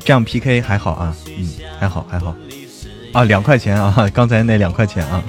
[0.00, 2.34] 这样 PK 还好啊，嗯，还好还好
[3.12, 5.22] 啊，两块钱啊，刚才那两块钱啊，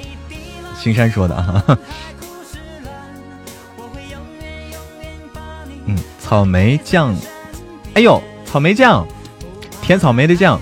[0.81, 1.79] 青山说的啊。
[5.85, 7.15] 嗯，草莓酱，
[7.93, 9.07] 哎呦，草莓酱。
[9.89, 10.61] 甜草莓的酱，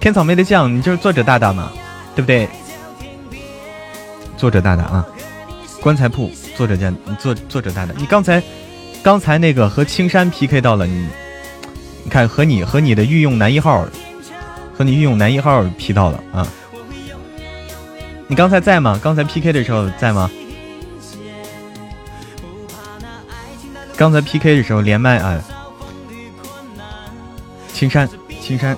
[0.00, 1.70] 甜草莓的酱，你就是作者大大嘛，
[2.14, 2.48] 对不对？
[4.38, 5.06] 作者大大啊，
[5.82, 8.42] 棺材铺作者家，作作者大大，你刚才
[9.02, 11.06] 刚才那个和青山 PK 到了，你
[12.04, 13.86] 你看和你和你的御用男一号，
[14.74, 16.48] 和你御用男一号 P 到了啊，
[18.26, 18.98] 你刚才在吗？
[19.02, 20.30] 刚才 PK 的时候在吗？
[23.96, 25.42] 刚才 P K 的时候连麦啊，
[27.72, 28.06] 青山，
[28.42, 28.76] 青山，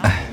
[0.00, 0.24] 哎，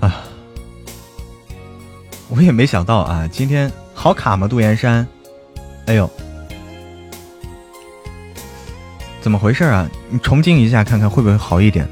[0.00, 0.24] 啊，
[2.28, 4.48] 我也没想到啊，今天好卡吗？
[4.48, 5.06] 杜岩山，
[5.86, 6.10] 哎呦。
[9.22, 9.88] 怎么回事啊？
[10.10, 11.88] 你重进一下看看会不会好一点？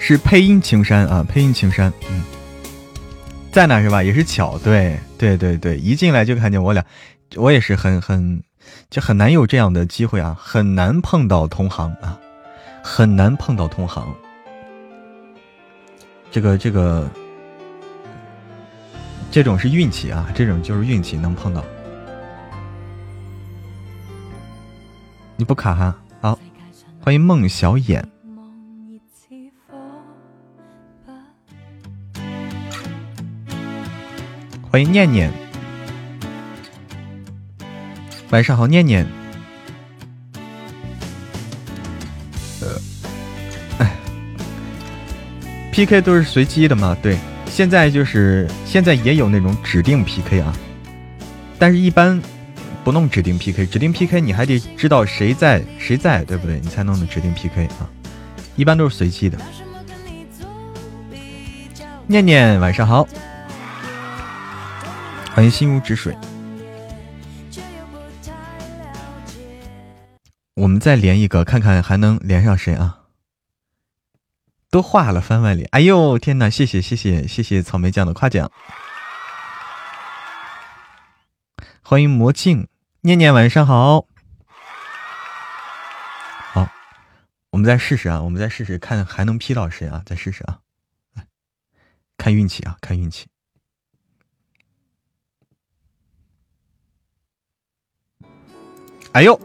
[0.00, 2.22] 是配音青山啊，配音青山，嗯，
[3.52, 4.02] 在那是吧？
[4.02, 6.84] 也是巧，对对对对，一进来就看见我俩，
[7.36, 8.42] 我也是很很
[8.90, 12.18] 就很难有这样的机会啊，很难碰到同行啊，
[12.82, 14.04] 很难碰到同行。
[16.32, 17.08] 这个这个，
[19.30, 21.64] 这种是运气啊，这种就是运气能碰到。
[25.36, 25.96] 你不卡哈？
[26.20, 26.38] 好，
[27.00, 28.06] 欢迎孟小眼。
[34.62, 35.30] 欢迎念念，
[38.30, 39.04] 晚上好，念念。
[42.60, 42.68] 呃，
[43.78, 43.96] 哎
[45.72, 46.96] ，PK 都是随机的嘛？
[47.02, 50.52] 对，现在就是现在也有那种指定 PK 啊，
[51.58, 52.20] 但是一般
[52.84, 56.60] 不弄指定 PK，指定 PK 你还得知道谁在谁在，对不对？
[56.60, 57.88] 你才能指定 PK 啊，
[58.56, 59.38] 一般都是随机的。
[62.06, 63.08] 念念，晚上好。
[65.34, 66.14] 欢迎心如止水。
[70.54, 73.00] 我们再连一个，看看还能连上谁啊？
[74.70, 76.50] 都化了番外脸，哎呦天哪！
[76.50, 78.50] 谢谢谢谢谢谢草莓酱的夸奖。
[81.82, 82.66] 欢迎魔镜
[83.06, 84.06] 念念，晚上好。
[86.54, 86.66] 好，
[87.50, 90.02] 我们再试试啊，我们再试试看还能 P 到谁啊？
[90.06, 90.60] 再试试啊，
[92.16, 93.26] 看运气啊，看运气。
[99.12, 99.38] 哎呦，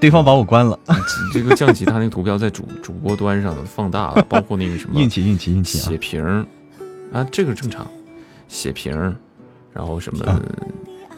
[0.00, 0.76] 对方把我关了。
[1.32, 6.20] 这个降级，他那个图标在主主播端上放大了， 包括那个什么运气运气运气血瓶
[7.12, 7.88] 啊，这个正常。
[8.48, 8.92] 血瓶，
[9.72, 10.42] 然后什么？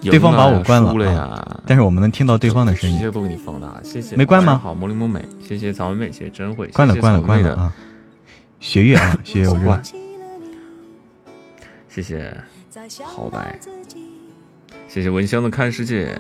[0.03, 2.96] 对方把我关了呀，但是我们能听到对方的声音。
[2.96, 4.16] 直接都给你放大，谢谢。
[4.16, 4.59] 没关吗？
[4.62, 7.72] 好，魔灵魔美，谢谢草莓美，谢谢真慧，关了关了关了啊！
[8.61, 9.82] 学月啊， 学月我关。
[11.88, 12.34] 谢谢
[13.05, 13.59] 好白，
[14.88, 16.16] 谢谢蚊香的看世界。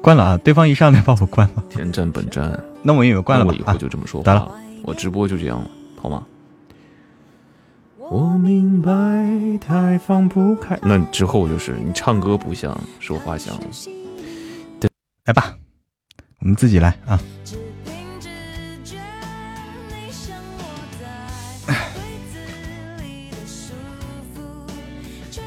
[0.00, 0.36] 关了啊！
[0.38, 1.62] 对方一上来把我关了。
[1.68, 3.50] 天战本战，那我以为关了吧？
[3.52, 4.22] 我以后就这么说。
[4.22, 4.50] 得了，
[4.82, 5.70] 我直播就这样了，
[6.00, 6.22] 好吗？
[8.10, 8.90] 我明白，
[9.60, 10.76] 太放不开。
[10.82, 13.56] 那之后就是你唱歌不像，说话像。
[14.80, 14.90] 对，
[15.26, 15.54] 来吧，
[16.40, 17.20] 我们自己来啊！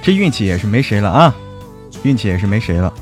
[0.02, 1.36] 这运气也是没谁了啊！
[2.04, 2.94] 运气也是没谁了。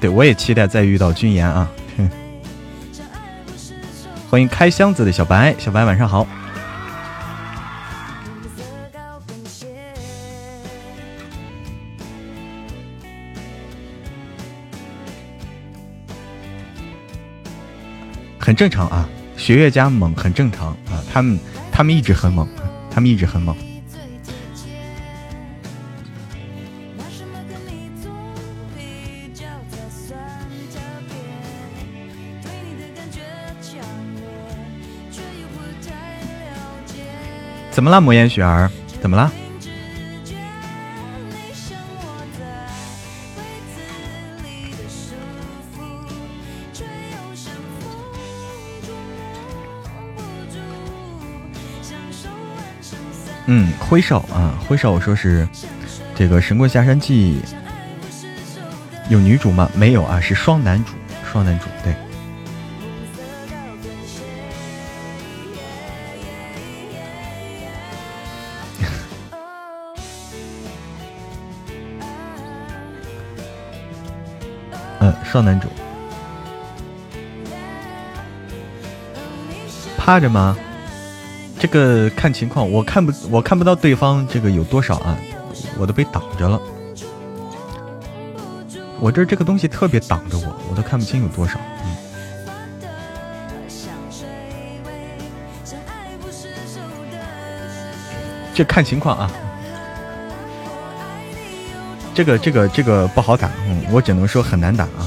[0.00, 1.70] 对，我也期待再遇到君言啊！
[4.28, 6.26] 欢迎开箱子的小白，小白晚上好。
[18.38, 21.38] 很正常啊，学月家猛很正常啊，他们
[21.72, 22.48] 他们一直很猛，
[22.90, 23.56] 他们一直很猛。
[37.76, 38.70] 怎么了，魔烟雪儿？
[39.02, 39.30] 怎么了？
[53.44, 55.46] 嗯，辉少啊，辉少，我说是
[56.14, 57.42] 这个《神棍下山记》
[59.10, 59.70] 有女主吗？
[59.74, 60.94] 没有啊，是双男主，
[61.30, 61.94] 双男主，对。
[75.30, 75.68] 双男主，
[79.98, 80.56] 趴着吗？
[81.58, 85.16] 这个看情况，我看不我看不到对方这个有多少啊，
[85.78, 86.60] 我都被挡着了。
[89.00, 91.58] 我这这个东西特别挡着我，我都看不清有多少。
[91.84, 91.96] 嗯，
[98.54, 99.30] 这看情况啊。
[102.14, 105.05] 这个这个这个不好打，嗯，我只能说很难打啊。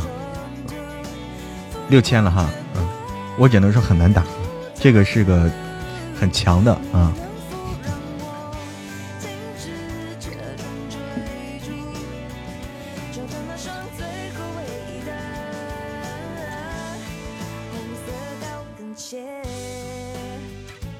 [1.89, 2.87] 六千了哈，嗯，
[3.37, 4.23] 我只能说很难打，
[4.75, 5.49] 这个是个
[6.19, 7.11] 很强的啊。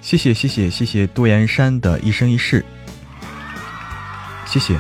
[0.01, 2.65] 谢谢谢谢谢谢杜岩山的一生一世，
[4.47, 4.75] 谢谢。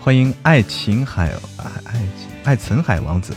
[0.00, 1.70] 欢迎爱琴海啊
[2.50, 3.32] 爱岑海王子。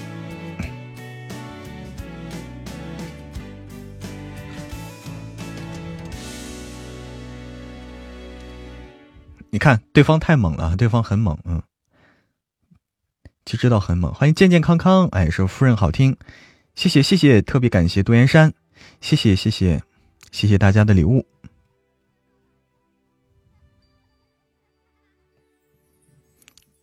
[9.52, 11.62] 你看，对方太猛了，对方很猛，嗯，
[13.46, 14.12] 就知道很猛。
[14.12, 16.18] 欢迎健健康康，哎，说夫人好听，
[16.74, 18.52] 谢谢谢谢，特别感谢杜岩山，
[19.00, 19.80] 谢谢谢谢
[20.32, 21.24] 谢谢大家的礼物。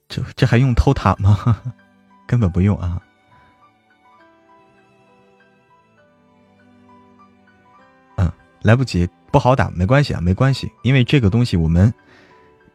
[0.07, 1.61] 这这还用偷塔吗？
[2.31, 3.03] 根本不用啊。
[8.19, 11.93] 嗯，来不及，不好打，没关系啊，没关系，因为这个东西我们。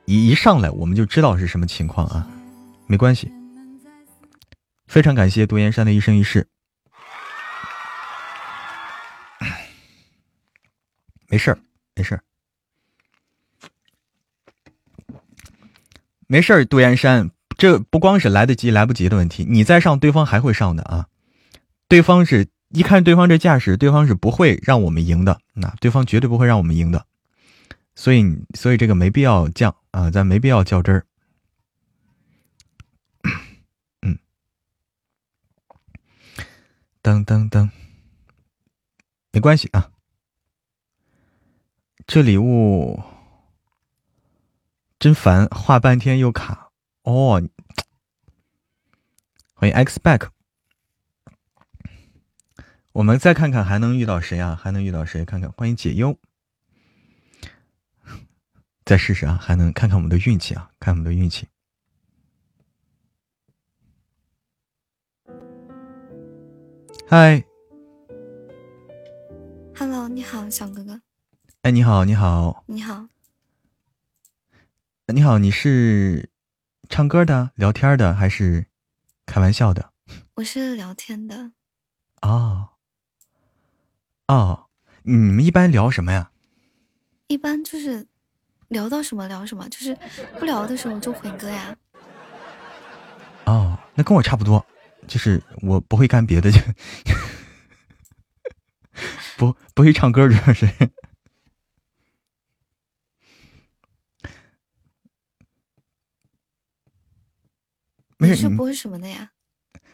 [0.08, 2.28] 一一上来我们就知道是什么情况啊，
[2.86, 3.32] 没关系。
[4.88, 6.48] 非常感谢独岩山的一生一世，
[11.30, 11.58] 没事儿，
[11.96, 12.22] 没事儿，
[16.28, 16.66] 没事儿。
[16.66, 21.08] 杜岩山，这不光是来得及来不及的问题，你再上，对方还会上的啊。
[21.88, 27.06] 对方是一看对方这架势，对方是不会让我们赢的，那对方绝对不会让我们赢的。
[27.96, 31.06] 所以，所以这个没必要降啊，咱没必要较真儿。
[34.02, 34.18] 嗯，
[37.02, 37.70] 噔噔噔，
[39.32, 39.92] 没关系啊。
[42.06, 43.02] 这礼物
[45.00, 46.65] 真烦，画半天又卡。
[47.06, 47.40] 哦，
[49.54, 50.30] 欢迎 X back。
[52.94, 54.56] 我们再看看还能遇到谁啊？
[54.56, 55.24] 还能遇到谁？
[55.24, 56.18] 看看，欢迎解忧。
[58.84, 61.48] 再试试啊，还能看看我们的运气啊，看我们的运气。
[67.08, 67.44] 嗨
[69.76, 71.00] ，Hello，你好，小哥哥。
[71.62, 73.08] 哎，你好，你好，你好，
[75.06, 76.32] 你好，你是
[76.90, 78.68] 唱歌的、聊天的还是
[79.26, 79.92] 开玩笑的？
[80.36, 81.52] 我是聊天的。
[82.22, 82.70] 哦，
[84.28, 84.68] 哦，
[85.04, 86.32] 你们一般聊什么呀？
[87.28, 88.08] 一般就是。
[88.70, 89.96] 聊到什么聊什么，就是
[90.40, 91.78] 不聊的时候就回歌呀。
[93.46, 94.66] 哦，那跟我差不多，
[95.08, 96.60] 就是我不会干别的，就
[99.38, 100.68] 不不会唱歌，主要是。
[108.26, 109.30] 你是播什么的呀？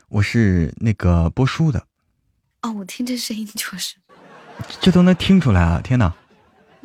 [0.09, 1.87] 我是那个播书的。
[2.61, 3.95] 哦，我听这声音就是。
[4.79, 5.81] 这都能听出来啊！
[5.81, 6.13] 天哪。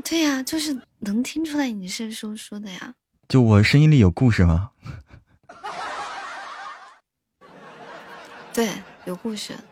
[0.05, 2.95] 对呀，就是能听出来你是说书的呀。
[3.29, 4.71] 就我声音里有故事吗？
[8.55, 8.71] 对，
[9.05, 9.55] 有故事。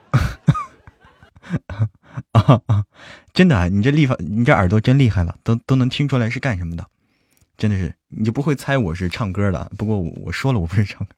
[2.33, 2.85] 啊啊！
[3.33, 6.87] 真的，啊你这厉害，你这耳朵真厉害了，都都能听出来是干什么的，
[7.57, 9.73] 真的是，你就不会猜我是唱歌的。
[9.79, 11.15] 不过我说了，我不是唱歌。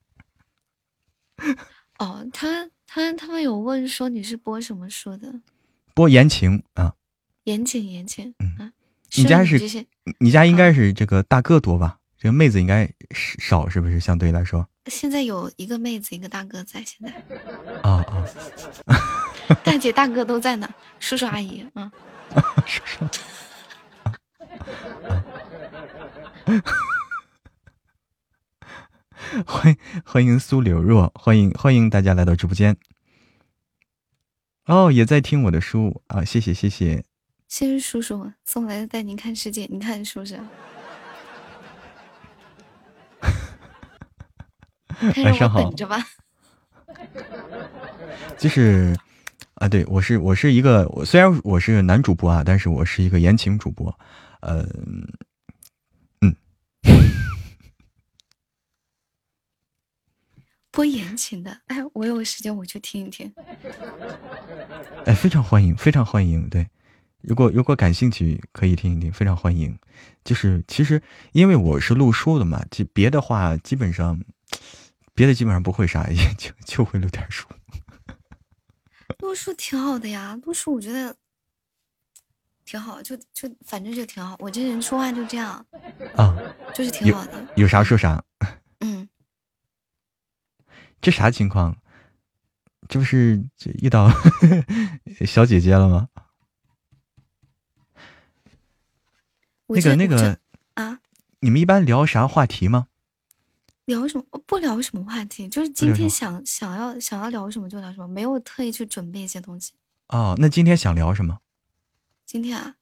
[1.99, 5.41] 哦，他他他们有问说你是播什么书的？
[5.95, 6.95] 播言情啊。
[7.45, 8.73] 言情言情，嗯。
[9.15, 9.87] 你家是，
[10.19, 11.99] 你家应该是这个大哥多吧？
[12.19, 14.01] 这个妹子应该少，是不是？
[14.01, 16.83] 相对来说，现在有一个妹子，一个大哥在。
[16.85, 17.15] 现在，
[17.83, 18.05] 啊
[18.87, 18.99] 啊，
[19.63, 20.69] 大姐大哥都在呢，
[20.99, 21.91] 叔叔阿姨，嗯，
[22.67, 23.05] 叔叔，
[29.47, 32.77] 欢迎欢迎苏柳若，欢迎欢迎大家来到直播间。
[34.67, 37.05] 哦，也在听我的书啊，谢谢谢谢。
[37.49, 40.41] 谢谢叔叔送来的带您看世界，你看是不是？
[45.23, 46.05] 晚上好，等着吧。
[48.39, 48.97] 就是
[49.55, 53.97] 啊，对我是我是一个，我虽然我是男主播啊，但是我是一个言情主播。
[54.41, 54.67] 呃，
[60.77, 63.33] 播言情的，哎，我有时间我去听一听。
[65.07, 66.69] 哎，非常欢迎，非常欢迎，对。
[67.23, 69.75] 如果如果感兴趣，可以听一听，非常欢迎。
[70.23, 71.03] 就是其实
[71.33, 74.21] 因为我是录书的嘛，就别的话基本上，
[75.15, 77.49] 别的基本上不会啥，也就就会录点书。
[79.21, 81.17] 录书挺好的呀，录书我觉得
[82.67, 84.37] 挺好，就就反正就挺好。
[84.39, 85.65] 我这人说话就这样
[86.17, 86.37] 啊，
[86.75, 88.23] 就是挺好的，有啥说啥。
[91.07, 91.77] 嗯，这啥情况？
[92.89, 93.41] 这不是
[93.81, 94.11] 遇到
[95.25, 96.09] 小姐姐了吗？
[99.69, 100.37] 那个那个
[100.75, 101.01] 啊，
[101.39, 102.89] 你们一般聊啥话题吗？
[103.85, 104.25] 聊什么？
[104.47, 109.75] 不聊什么话题，就是今天想想要想要聊什么就聊什么，没有特意去准备一些东西。
[110.09, 111.39] 哦，那今天想聊什么？
[112.25, 112.75] 今天啊，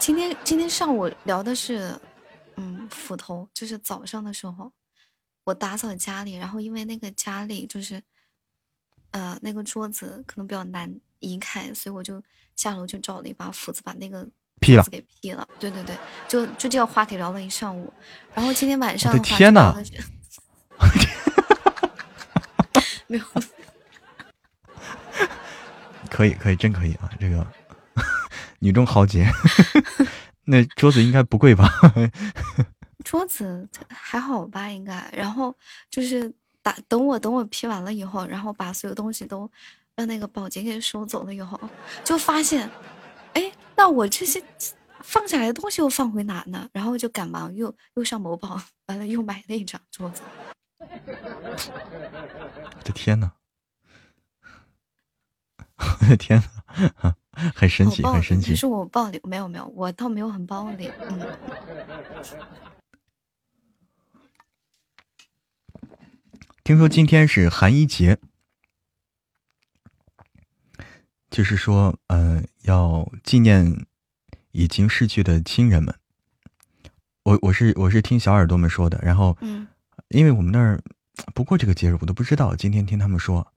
[0.00, 1.96] 今天今天上午聊的是
[2.56, 4.72] 嗯，斧头，就是早上的时候，
[5.44, 8.02] 我打扫家里，然后因为那个家里就是，
[9.10, 12.22] 呃，那个桌子可能比较难移开，所以我就
[12.56, 14.26] 下楼去找了一把斧子，把那个
[14.60, 15.46] 劈了，给劈了。
[15.60, 15.96] 对对对，
[16.28, 17.92] 就就这个话题聊了一上午，
[18.34, 19.74] 然后今天晚上，我的天呐！
[23.08, 23.24] 没有，
[26.10, 27.08] 可以可以，真可以啊！
[27.20, 27.46] 这个
[28.58, 29.24] 女中豪杰，
[30.46, 31.68] 那桌子应该不贵吧？
[33.04, 35.08] 桌子还好吧，应该。
[35.12, 35.54] 然后
[35.90, 36.32] 就是
[36.62, 39.50] 打等我等我批完了以后，然后把所有东西都
[39.94, 41.58] 让那个保洁给收走了以后，
[42.04, 42.70] 就发现，
[43.34, 44.42] 哎，那我这些
[45.02, 46.68] 放下来的东西又放回哪呢？
[46.72, 50.22] 然后就赶忙又又上某宝，完了又买了一张桌子。
[50.78, 50.86] 我
[52.84, 53.32] 的天呐！
[55.78, 56.42] 我的天
[57.02, 57.14] 呐，
[57.54, 58.54] 很神奇，很神奇。
[58.56, 60.90] 是我暴力，没有没有，我倒没有很暴力。
[61.08, 61.20] 嗯。
[66.64, 68.18] 听说今天是寒衣节，
[71.30, 73.86] 就是说，呃，要纪念
[74.52, 75.94] 已经逝去的亲人们。
[77.22, 79.68] 我我是我是听小耳朵们说的，然后，嗯。
[80.10, 80.80] 因为我们那儿
[81.34, 82.54] 不过这个节日，我都不知道。
[82.54, 83.52] 今天听他们说，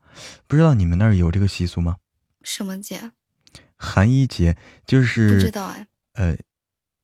[0.48, 1.98] 不知道你们那儿有这个习俗吗？
[2.42, 3.12] 什么节？
[3.80, 4.56] 寒衣节，
[4.86, 5.88] 就是不知道哎。
[6.14, 6.38] 呃，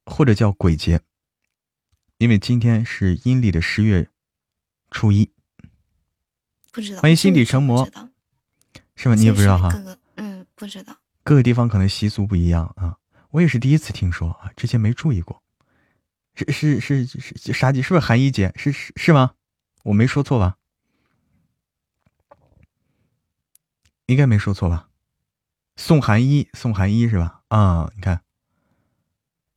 [0.05, 0.99] 或者叫鬼节，
[2.17, 4.09] 因为今天是阴历的十月
[4.91, 5.31] 初一。
[6.71, 7.01] 不知道。
[7.01, 7.89] 欢迎心底成魔。
[8.95, 9.15] 是吗？
[9.15, 9.71] 你也不知道哈？
[10.15, 10.95] 嗯，不知道。
[11.23, 12.97] 各个地方可能习俗不一样啊，
[13.31, 15.41] 我也是第一次听说啊，之前没注意过。
[16.35, 17.81] 是是是是啥节？
[17.81, 18.53] 是不是寒衣节？
[18.57, 19.33] 是是是吗？
[19.83, 20.57] 我没说错吧？
[24.07, 24.89] 应该没说错吧？
[25.75, 27.41] 送寒衣，送寒衣是吧？
[27.47, 28.21] 啊，你看，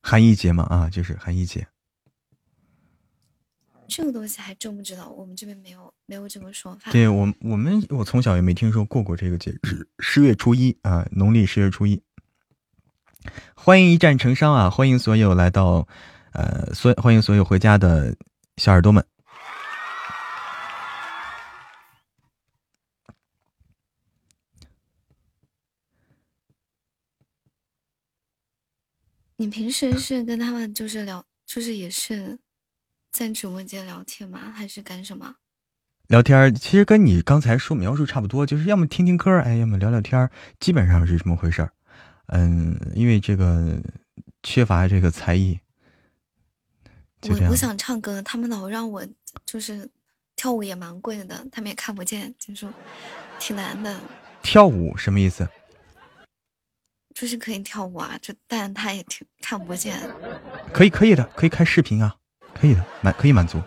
[0.01, 1.67] 寒衣节嘛，啊，就是寒衣节。
[3.87, 6.91] 这个东西还真不知道，我们这边没有没有这个说法。
[6.91, 12.01] 对我我们我从小也没听说过过这个节日，十月初一啊，农历十月初一。
[13.55, 14.69] 欢迎一战成伤啊！
[14.69, 15.87] 欢迎所有来到。
[16.31, 18.15] 呃，所欢迎所有回家的
[18.57, 19.03] 小耳朵们。
[29.39, 32.37] 你平时是跟他们就是聊，就是也是
[33.09, 34.51] 在直播间聊天吗？
[34.53, 35.33] 还是干什么？
[36.07, 40.29] 聊天其实跟你刚才说描述差不多，就是要么听听歌，哎，要么聊聊天，
[40.59, 41.71] 基本上是这么回事儿。
[42.25, 43.81] 嗯，因为这个
[44.43, 45.57] 缺乏这个才艺。
[47.21, 49.07] 我我想唱歌，他们老让我
[49.45, 49.89] 就是
[50.35, 52.69] 跳舞也蛮贵的，他们也看不见，就说
[53.39, 53.97] 挺难的。
[54.43, 55.47] 跳舞什么意思？
[57.19, 59.99] 就是可以跳舞啊，就但他也挺看不见。
[60.71, 62.15] 可以可以的，可以开视频啊，
[62.53, 63.61] 可以的，满可以满足。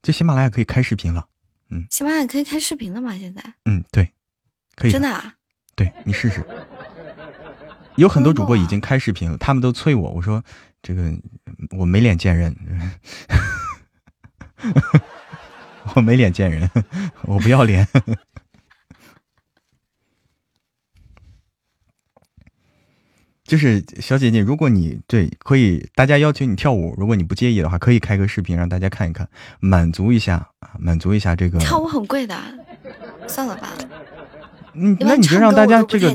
[0.00, 1.26] 这喜马拉雅可以开视频了，
[1.70, 1.84] 嗯。
[1.90, 3.18] 喜马拉雅可以开视频了吗？
[3.18, 3.42] 现在？
[3.64, 4.12] 嗯，对，
[4.76, 4.92] 可以。
[4.92, 5.34] 真的啊？
[5.74, 6.44] 对你试试。
[7.96, 10.12] 有很多主播已经开视频了，他们都催我。
[10.12, 10.40] 我说
[10.80, 11.12] ：“这个
[11.76, 12.54] 我没脸见人，
[15.96, 16.70] 我没脸见人，
[17.22, 17.84] 我不要脸。
[23.48, 29.26] 就是小姐姐，如果你对可以，大家要求你跳舞，如果你不介意的话，可以开个视频让大家看一看，
[29.58, 31.58] 满足一下啊，满足一下这个。
[31.58, 32.36] 跳舞很贵的，
[33.26, 33.72] 算了吧。”
[34.80, 36.14] 嗯，那你就让大家这个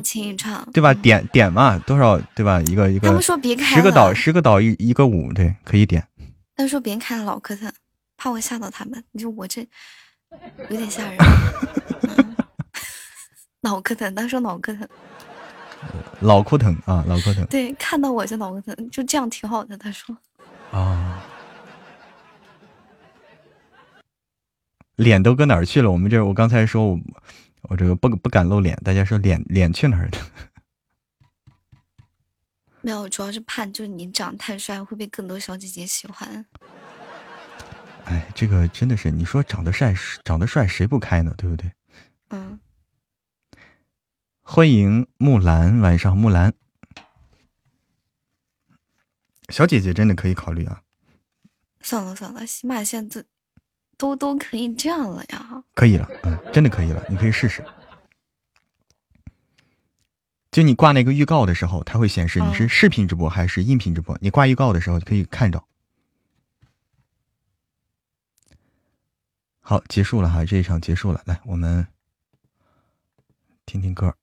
[0.72, 0.94] 对吧？
[0.94, 2.62] 点点嘛，多少对吧？
[2.62, 3.08] 一个一个。
[3.08, 6.08] 他们说别开十个岛，十个岛一一个舞，对，可以点。
[6.56, 7.70] 他们说别开了，老磕碜，
[8.16, 9.04] 怕我吓到他们。
[9.12, 9.68] 你说我这
[10.70, 11.18] 有点吓人。
[13.62, 14.88] 脑壳疼，他说脑壳疼。
[16.20, 17.46] 脑壳疼啊，脑壳疼。
[17.48, 19.78] 对，看到我就脑壳疼，就这样挺好的。
[19.78, 20.16] 他说。
[20.72, 21.24] 啊。
[24.96, 25.92] 脸都搁哪儿去了？
[25.92, 27.00] 我们这，我刚才说我。
[27.70, 30.18] 我这个不不敢露脸，大家说脸脸去哪儿了？
[32.82, 36.46] 没有，主要是怕就是你长得太帅会被更多小姐姐喜欢。
[38.04, 41.34] 哎，这个真的是你说长得帅，长得帅谁不开呢？
[41.38, 41.72] 对不对？
[42.32, 42.60] 嗯。
[44.44, 46.54] 欢迎木兰，晚上木兰，
[49.50, 50.84] 小姐姐真的可以考虑啊。
[51.82, 53.26] 算了算了，起码现在。
[53.96, 55.64] 都都可以这样了呀？
[55.76, 57.64] 可以了，嗯，真的可以了，你可以试试。
[60.52, 64.18] 就你挂那个预告的时候，它会显示你是视频直播还是音频直播。
[64.20, 65.64] 你挂预告的时候可以看着。
[69.62, 71.22] 好，结束了哈，这一场结束了。
[71.26, 71.88] 来，我们
[73.66, 74.18] 听听歌。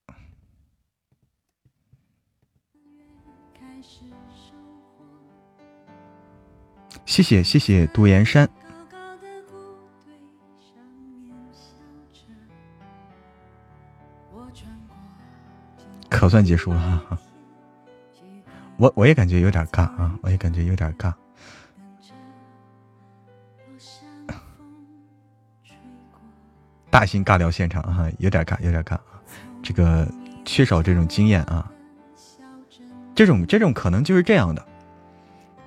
[7.11, 8.49] 谢谢谢谢杜岩山，
[16.09, 17.19] 可算结束了哈。
[18.77, 21.13] 我我也感觉有点尬啊，我也感觉有点尬。
[26.91, 29.21] 大型尬聊现场哈，有点尬，有点尬啊。
[29.65, 30.09] 这个
[30.45, 31.69] 缺少这种经验啊，
[33.17, 34.65] 这种这种可能就是这样的，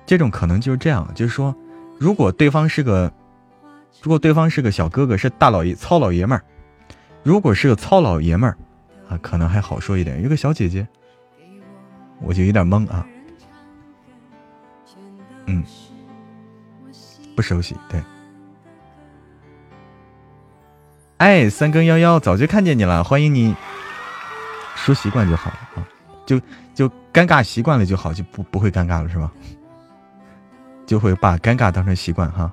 [0.06, 1.54] 这种可能就是这样，就是说，
[1.98, 3.12] 如果对方是个，
[4.02, 6.44] 如果对方是个小哥哥，是大老爷糙老爷们儿，
[7.22, 8.56] 如果是个糙老爷们儿
[9.08, 10.22] 啊，可能还好说一点。
[10.22, 10.86] 有个小姐姐。
[12.20, 13.04] 我就有点懵啊，
[15.46, 15.62] 嗯，
[17.36, 18.02] 不熟悉，对，
[21.18, 23.54] 哎，三更幺幺，早就看见你了，欢迎你，
[24.76, 25.86] 说习惯就好了啊，
[26.24, 26.40] 就
[26.72, 29.30] 就尴尬习惯了就好，就不不会尴尬了是吧？
[30.86, 32.52] 就会把尴尬当成习惯哈，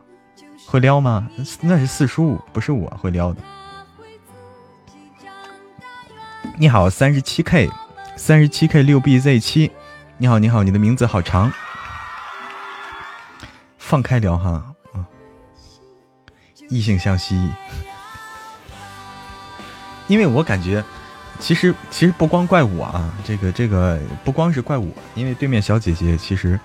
[0.65, 1.27] 会撩吗？
[1.61, 3.41] 那是四叔，不是我会撩的。
[6.57, 7.69] 你好，三十七 K。
[8.17, 9.71] 三十七 K 六 BZ 七，
[10.19, 11.51] 你好，你好，你的名字好长，
[13.79, 14.63] 放开聊哈，
[14.93, 15.03] 嗯，
[16.69, 17.49] 异性相吸，
[20.05, 20.83] 因为我感觉，
[21.39, 26.59] 其实其实不光怪我啊，这个这个不光是怪我，因为对面小姐姐其实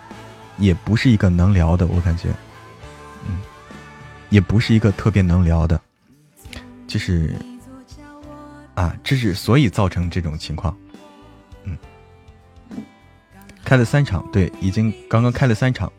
[0.59, 2.29] 也不是一个能聊的，我感觉，
[3.29, 3.39] 嗯，
[4.31, 5.81] 也不是一个特别能聊的，
[6.87, 7.35] 就是
[8.75, 10.77] 啊，这是所以造成这种情况。
[11.65, 11.77] 嗯
[13.65, 15.93] 开了三场，对，已经刚刚开了三场。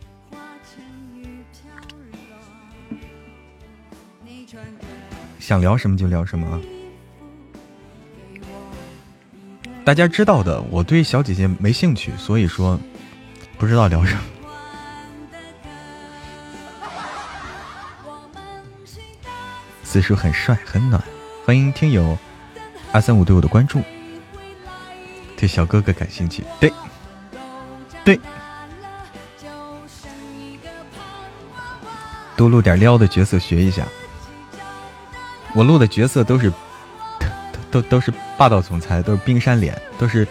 [5.40, 6.60] 想聊什么就聊什么啊！
[9.86, 12.80] 大家知道的，我对小姐姐没兴趣，所以说
[13.58, 14.22] 不知道聊什么。
[19.88, 21.02] 四叔很帅很暖，
[21.46, 22.18] 欢迎听友
[22.92, 23.82] 二三五对我的关注，
[25.38, 26.70] 对小哥哥感兴趣，对。
[28.04, 28.20] 对，
[32.36, 33.86] 多录点撩的角色学一下。
[35.54, 36.52] 我录的角色都是，
[37.72, 40.28] 都都是霸道总裁，都是冰山脸，都是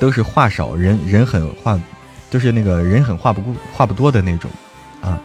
[0.00, 1.80] 都是话少人人狠话，
[2.30, 4.50] 都是那个人狠话不话不多的那种
[5.00, 5.20] 啊。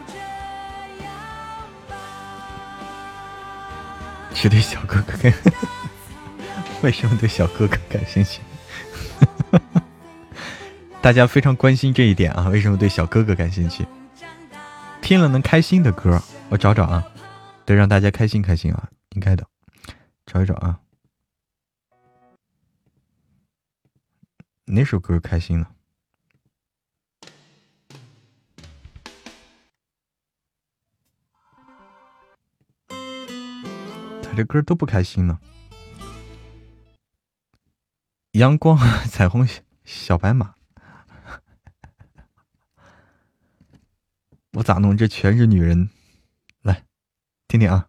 [4.44, 5.12] 是对小哥哥，
[6.82, 8.42] 为什么对小哥哥感兴趣？
[11.00, 13.86] 大家非常关心这一点啊，为什么对小哥哥感兴趣？
[15.00, 17.02] 听了能开心的歌，我找找啊，
[17.64, 19.46] 得让大家开心开心啊，应该的，
[20.26, 20.78] 找一找啊，
[24.66, 25.66] 哪首歌开心呢？
[34.34, 35.38] 这歌都不开心呢。
[38.32, 38.76] 阳光，
[39.08, 39.48] 彩虹，
[39.84, 40.54] 小白马。
[44.54, 44.96] 我咋弄？
[44.96, 45.88] 这全是女人，
[46.62, 46.84] 来
[47.48, 47.88] 听听啊！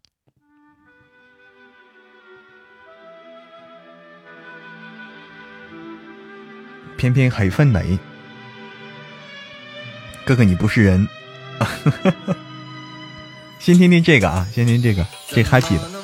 [6.97, 7.99] 偏偏很分美，
[10.25, 11.07] 哥哥你不是人。
[13.59, 15.94] 先听听这个啊，先听这个，这 happy 的。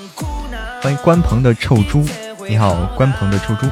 [0.81, 2.03] 欢迎关鹏的臭猪，
[2.49, 3.67] 你好，关鹏的臭猪。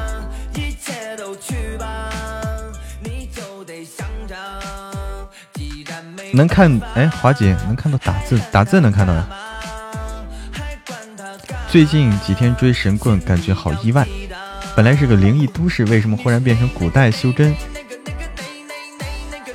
[6.32, 9.26] 能看哎，华姐能看到打字，打字能看到呀。
[11.68, 14.06] 最近几天追神棍，感觉好意外。
[14.76, 17.52] 本来是个灵异都市，为什么忽然变成古代修真？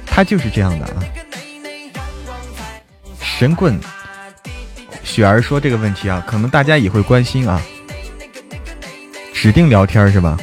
[0.06, 1.03] 他就是这样的啊。
[3.22, 3.80] 神棍，
[5.06, 7.62] 雪儿说这个问题啊，可能大家也会关心啊。
[9.34, 10.38] 指定聊天是吧？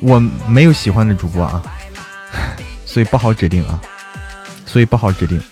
[0.00, 1.62] 我没有喜欢的主播啊，
[2.86, 3.82] 所以不好指定啊。
[4.64, 5.42] 所以不好指定，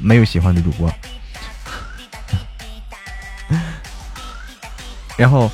[0.00, 0.92] 没有喜欢的主播。
[5.16, 5.50] 然后，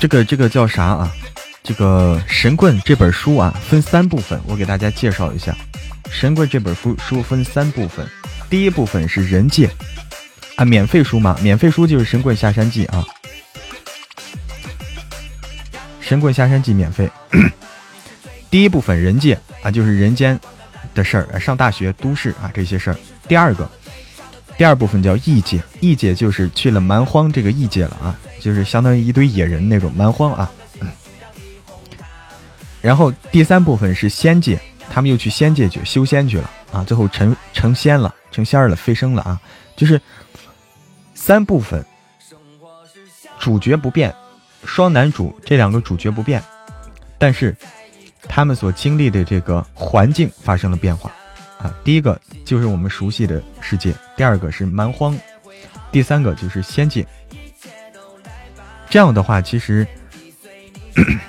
[0.00, 1.12] 这个这个叫啥啊？
[1.62, 5.52] 这个《神棍》这本书啊，分三部分，我给大家介绍一下。
[6.14, 8.08] 《神棍》这本书书分三部分，
[8.48, 9.68] 第一部分是人界
[10.54, 13.04] 啊，免费书嘛，免费书就是《神棍下山记》啊，
[16.00, 17.10] 《神棍下山记》免费。
[18.48, 20.38] 第一部分人界啊，就是人间
[20.94, 22.96] 的事儿，上大学、都市啊这些事儿。
[23.26, 23.68] 第二个，
[24.56, 30.50] 第二部分叫异界，异界就是去了蛮荒这个异界了啊，就是相当于一堆野人那种蛮荒啊。
[32.80, 34.60] 然后第三部分是仙界，
[34.90, 39.40] 他们又去仙界去修仙去了啊，最后成成仙了，成仙了，飞升了啊，
[39.76, 40.00] 就是
[41.14, 41.84] 三部分，
[43.38, 44.14] 主角不变，
[44.64, 46.42] 双男主这两个主角不变，
[47.18, 47.56] 但是
[48.28, 51.10] 他们所经历的这个环境发生了变化
[51.58, 55.18] 啊，第一个就是我们熟悉的世界，第二个是蛮荒，
[55.90, 57.06] 第三个就是仙界。
[58.88, 59.86] 这样的话，其实。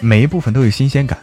[0.00, 1.18] 每一部分都有新鲜感。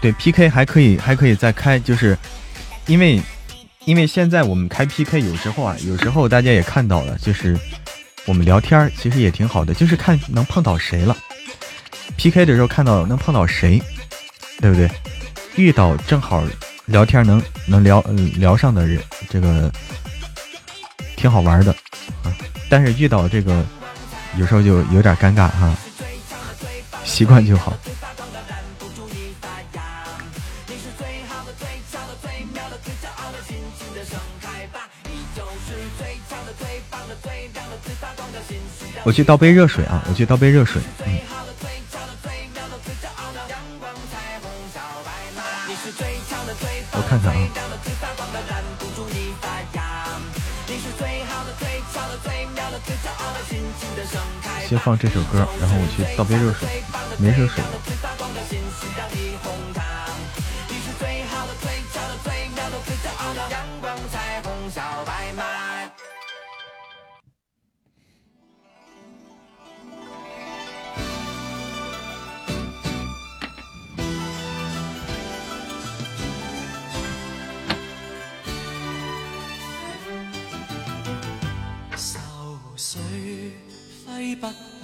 [0.00, 2.16] 对 PK 还可以，还可以再开，就是
[2.86, 3.20] 因为。
[3.84, 7.58] 因为现在我们开 PK，有时候啊，有时候大家也看到了，就是
[8.26, 11.16] 我们聊天其实也挺好的，就是看能碰到谁了。
[12.18, 13.80] PK 的时候看到能碰到谁，
[14.60, 14.90] 对不对？
[15.56, 16.44] 遇到正好
[16.84, 18.02] 聊天能能聊
[18.36, 19.72] 聊上的人，这个
[21.16, 21.72] 挺好玩的
[22.22, 22.36] 啊。
[22.68, 23.64] 但是遇到这个
[24.36, 25.74] 有时候就有点尴尬哈，
[27.04, 27.74] 习惯就好。
[39.08, 40.04] 我去倒杯热水啊！
[40.06, 40.82] 我去倒杯热水。
[41.06, 41.18] 嗯。
[46.92, 47.38] 我看看啊。
[54.68, 56.68] 先放这首歌，然后我去倒杯热水，
[57.16, 57.97] 没热水了。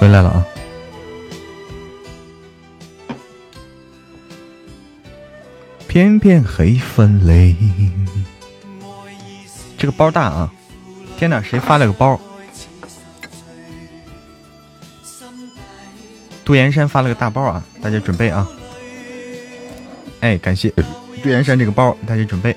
[0.00, 0.46] 回来了啊！
[5.86, 7.54] 片片黑粉泪，
[9.76, 10.50] 这个包大啊！
[11.18, 12.18] 天哪，谁发了个包？
[16.46, 17.62] 杜岩山发了个大包啊！
[17.82, 18.48] 大家准备啊！
[20.20, 20.70] 哎，感谢
[21.22, 22.56] 杜岩山这个包，大家准备。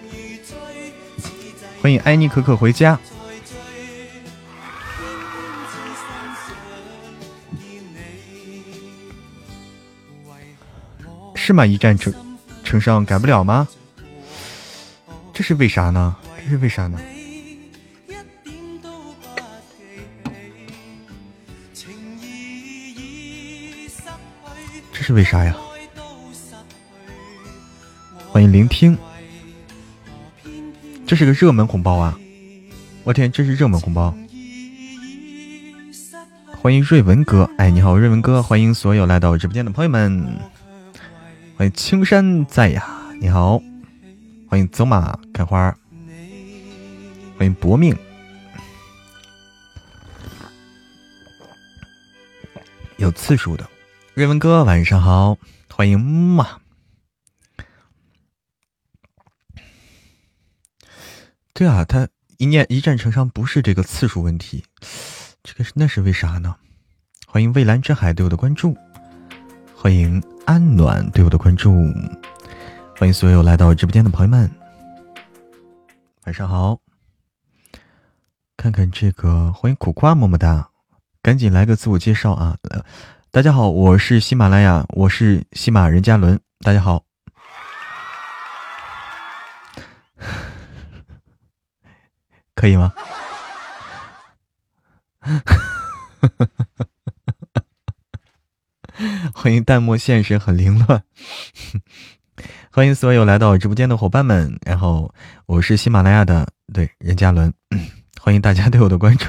[1.81, 2.97] 欢迎艾妮可可回家。
[11.45, 11.65] 是吗？
[11.65, 12.13] 一战成
[12.63, 13.67] 成上改不了吗？
[15.33, 16.15] 这是为啥呢？
[16.41, 16.97] 这是为啥呢？
[24.93, 25.53] 这是为啥呀？
[28.29, 28.97] 欢迎聆听，
[31.05, 32.17] 这是个热门红包啊！
[33.03, 34.15] 我天，这是热门红包！
[36.61, 40.39] 欢迎瑞文哥，哎，你好，瑞文哥，欢迎所有来到我直播间的朋友们，
[41.71, 42.85] 青山在呀，
[43.19, 43.61] 你好，
[44.49, 45.75] 欢迎走马开花，
[47.37, 47.95] 欢迎搏命，
[52.97, 53.69] 有次数的，
[54.13, 55.37] 瑞文哥晚上好，
[55.69, 56.59] 欢迎嘛。
[61.53, 62.07] 对啊，他
[62.37, 64.65] 一念一战成伤不是这个次数问题，
[65.43, 66.55] 这个是那是为啥呢？
[67.27, 68.77] 欢迎蔚蓝之海对我的关注，
[69.83, 71.91] 欢迎安暖对我的关注，
[72.97, 74.49] 欢迎所有来到直播间的朋友们，
[76.23, 76.79] 晚上好。
[78.55, 80.69] 看看这个，欢迎苦瓜么么哒，
[81.21, 82.57] 赶紧来个自我介绍啊！
[83.29, 87.03] 大家好，我是喜马拉雅，我是喜马任嘉伦，大家好。
[92.55, 92.93] 可以吗？
[99.33, 101.03] 欢迎弹幕现实很凌乱，
[102.71, 104.57] 欢迎所有来到我直播间的伙伴们。
[104.65, 105.13] 然后
[105.45, 107.53] 我是喜马拉雅的，对任嘉伦，
[108.19, 109.27] 欢迎大家对我的关注。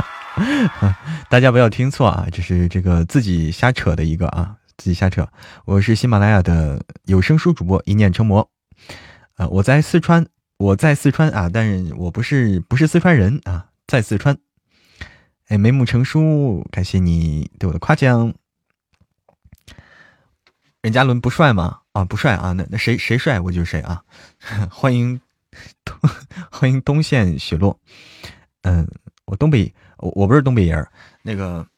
[1.28, 5.26] 大家不要听错啊，这是这个自己瞎扯的一个啊，自己瞎扯。
[5.64, 8.48] 我是喜马拉雅的有声书主播一念成魔
[9.36, 10.26] 啊，我在四川。
[10.58, 14.36] 我在四川啊，但是我不是不是四川人啊，在四川。
[15.46, 18.34] 哎，眉目成书，感谢你对我的夸奖。
[20.88, 21.82] 任嘉伦不帅吗？
[21.92, 24.02] 啊，不帅啊，那那谁谁帅我就是谁啊。
[24.72, 25.20] 欢迎
[25.84, 25.94] 东
[26.50, 27.78] 欢迎东线雪落。
[28.62, 28.88] 嗯，
[29.26, 31.68] 我东北，我我不是东北人，那个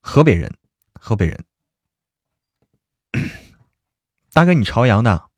[0.00, 0.52] 河北人，
[0.94, 1.44] 河北人。
[4.34, 5.28] 大哥，你朝阳的？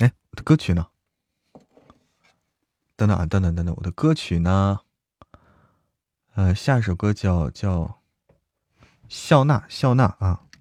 [0.00, 0.88] 哎，我的歌曲呢？
[2.94, 4.80] 等等啊，等等等等，我的歌曲呢？
[6.34, 7.82] 呃，下一首歌叫叫
[9.08, 10.40] 《笑纳笑纳》啊，《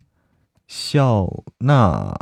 [0.67, 2.13] 笑纳》。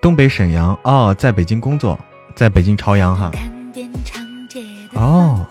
[0.00, 1.98] 东北沈阳哦，在北京工作，
[2.36, 3.32] 在北京朝阳哈。
[4.94, 5.46] 哦，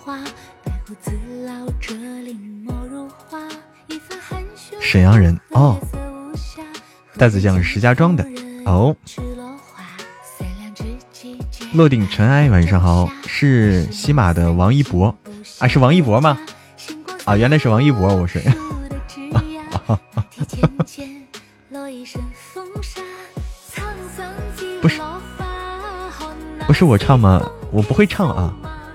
[4.80, 5.80] 沈阳人哦，
[7.17, 8.26] 戴子酱是石家庄的
[8.65, 8.95] 哦。
[11.74, 15.15] 落定尘埃，晚上好，是西马的王一博
[15.59, 16.38] 啊，是王一博吗？
[17.26, 18.39] 啊，原来是王一博，我是。
[24.82, 25.01] 不是，
[26.66, 27.45] 不是我唱吗？
[27.72, 28.53] 我不会唱啊，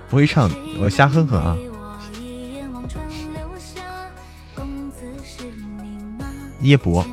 [0.08, 0.50] 不会唱，
[0.80, 1.56] 我瞎哼哼啊。
[6.60, 7.04] 叶博，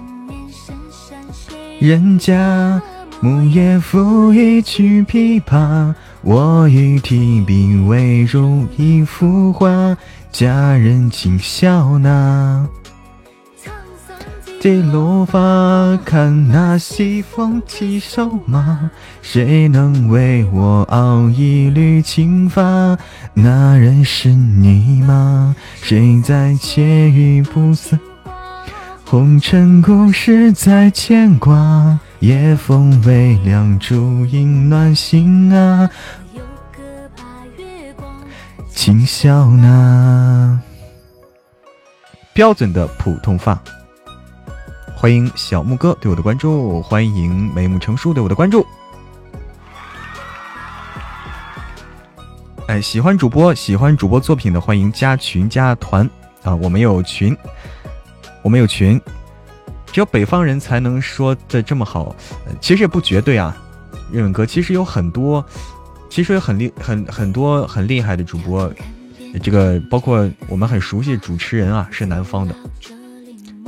[1.80, 2.82] 人家
[3.20, 9.96] 木叶抚一曲琵琶，我欲提笔为入一幅画，
[10.32, 12.68] 佳人请笑纳。
[14.66, 18.90] 起落发，看那西风骑瘦马，
[19.22, 22.98] 谁能为我熬一缕青发？
[23.36, 25.56] 那人是你吗？
[25.76, 28.00] 谁在窃语不散？
[29.06, 35.88] 红尘故事在牵挂，夜风微凉，烛影暖心啊。
[38.72, 40.60] 请笑纳，
[42.34, 43.62] 标准的普通话。
[44.98, 48.66] 欢迎小木哥对我的关注，欢迎眉目成书对我的关注。
[52.68, 56.10] 哎，喜欢主播、喜欢主播作品的，欢迎加群加团
[56.44, 56.56] 啊！
[56.56, 57.38] 我们有群，
[58.42, 59.00] 我们有群，
[59.92, 62.16] 只有北方人才能说的这么好。
[62.60, 63.56] 其实也不绝对啊，
[64.12, 65.46] 日本哥，其实有很多，
[66.10, 68.72] 其实有很厉、很很多很厉害的主播，
[69.44, 72.56] 这个包括我们很熟悉的主持人啊，是南方的。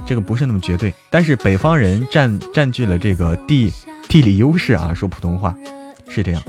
[0.06, 3.74] 这个不是那么绝对，但是北方人占占据了这个地
[4.08, 5.56] 地理优势啊，说普通话
[6.08, 6.42] 是这样。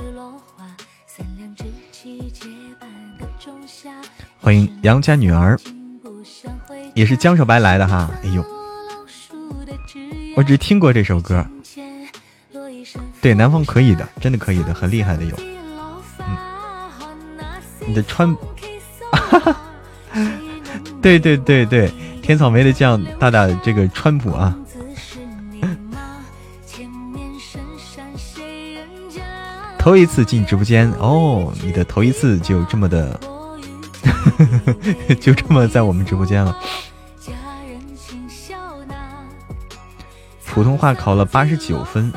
[4.41, 5.59] 欢迎杨家女儿，
[6.95, 8.11] 也是江小白来的哈。
[8.23, 8.45] 哎呦，
[10.37, 11.45] 我只听过这首歌。
[13.21, 15.37] 对，南方可以的，真的可以的，很厉害的有。
[16.21, 16.37] 嗯，
[17.87, 18.35] 你的川，
[21.03, 21.93] 对对对对。
[22.29, 24.55] 甜草莓的酱，大大这个川普啊。
[29.79, 33.19] 头一次进直播间哦，你的头一次就这么的，
[35.19, 36.55] 就这么在我们直播间了。
[40.45, 42.13] 普通话考了八十九分，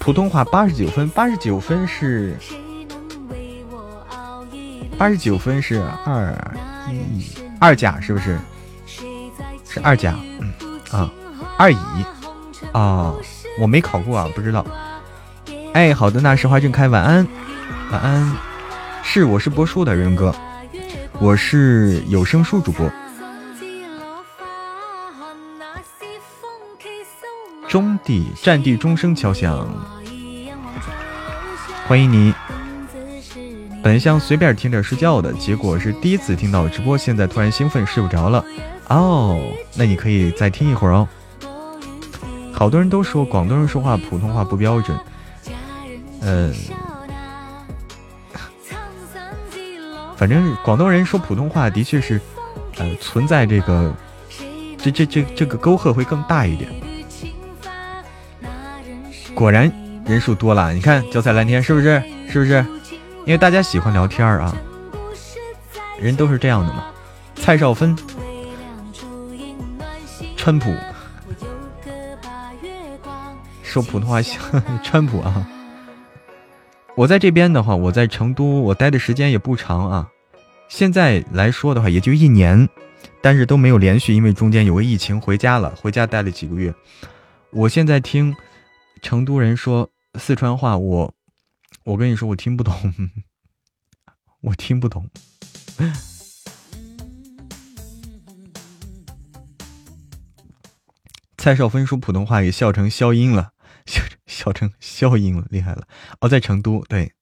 [0.00, 2.36] 普通话八十九分，八十九分是
[4.98, 6.36] 八十九分是二
[6.90, 7.22] 一
[7.58, 8.38] 二甲是不是？
[9.70, 10.52] 是二甲，嗯
[10.90, 11.10] 啊，
[11.58, 11.76] 二乙
[12.72, 13.14] 啊，
[13.60, 14.64] 我没考过啊，不知道。
[15.74, 17.26] 哎，好的，那实话正开，晚安，
[17.90, 18.36] 晚安。
[19.02, 20.34] 是，我是播书的人哥，
[21.18, 22.90] 我是有声书主播。
[27.68, 29.68] 中地战地钟声敲响，
[31.86, 32.34] 欢迎你。
[33.82, 38.44] 本想随便听着睡觉的，结果是第一次听到直播，现在突然兴奋睡不着了。
[38.88, 39.40] 哦，
[39.74, 41.08] 那你可以再听一会儿哦。
[42.52, 44.98] 好多人都说广东人说话普通话不标准，
[46.22, 46.52] 嗯，
[50.16, 52.20] 反正广东人说普通话的确是，
[52.78, 53.94] 呃，存在这个，
[54.76, 56.68] 这这这这个沟壑会更大一点。
[59.34, 59.72] 果然
[60.04, 62.02] 人数多了，你看脚踩蓝天是不是？
[62.28, 62.66] 是不是？
[63.28, 64.56] 因为大家喜欢聊天啊，
[66.00, 66.86] 人都是这样的嘛。
[67.34, 67.94] 蔡少芬，
[70.34, 70.74] 川普，
[73.62, 74.42] 说普通话像
[74.82, 75.46] 川普啊。
[76.96, 80.08] 我在这边的话，我在成都，我待的时间也不长啊。
[80.70, 82.66] 现在来说的话，也就一年，
[83.20, 86.74] 但是都没有连续，因为中间有个疫情，回家了，回家待了几个月。
[87.50, 88.34] 我现在听。
[89.00, 91.14] 成都人说四川话，我
[91.88, 92.74] 我跟你说，我听不懂，
[94.42, 95.08] 我听不懂。
[101.38, 103.54] 蔡少芬说普通话也笑成消音了，
[103.86, 105.88] 笑笑成消音了，厉害了。
[106.20, 107.14] 哦，在成都，对。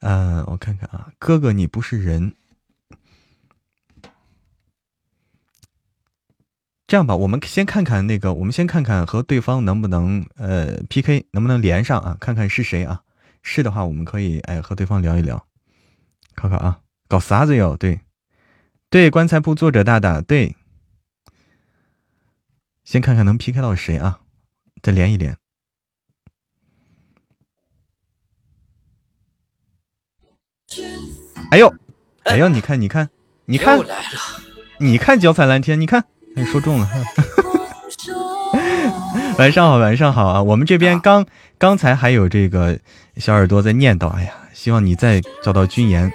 [0.00, 2.34] 嗯，我看看啊，哥哥，你不是人。
[6.88, 12.16] 这样吧，我们先看看那个，我们先看看和对方能不能呃 PK，能不能连上啊？
[12.18, 13.02] 看看是谁啊？
[13.42, 15.46] 是的话，我们可以哎和对方聊一聊，
[16.34, 17.76] 考考啊，搞啥子哟？
[17.76, 18.00] 对，
[18.88, 20.56] 对，棺材铺作者大大，对，
[22.84, 24.20] 先看看能 PK 到谁啊？
[24.82, 25.36] 再连一连。
[31.50, 31.74] 哎呦，
[32.24, 33.10] 哎呦，你看，你看，
[33.44, 33.78] 你看，
[34.78, 36.06] 你看脚踩蓝天，你看。
[36.38, 36.88] 你说中了，
[39.38, 40.40] 晚上好，晚上好啊！
[40.40, 41.26] 我们这边刚
[41.58, 42.78] 刚才还有这个
[43.16, 46.12] 小耳朵在念叨，哎呀，希望你再找到君言。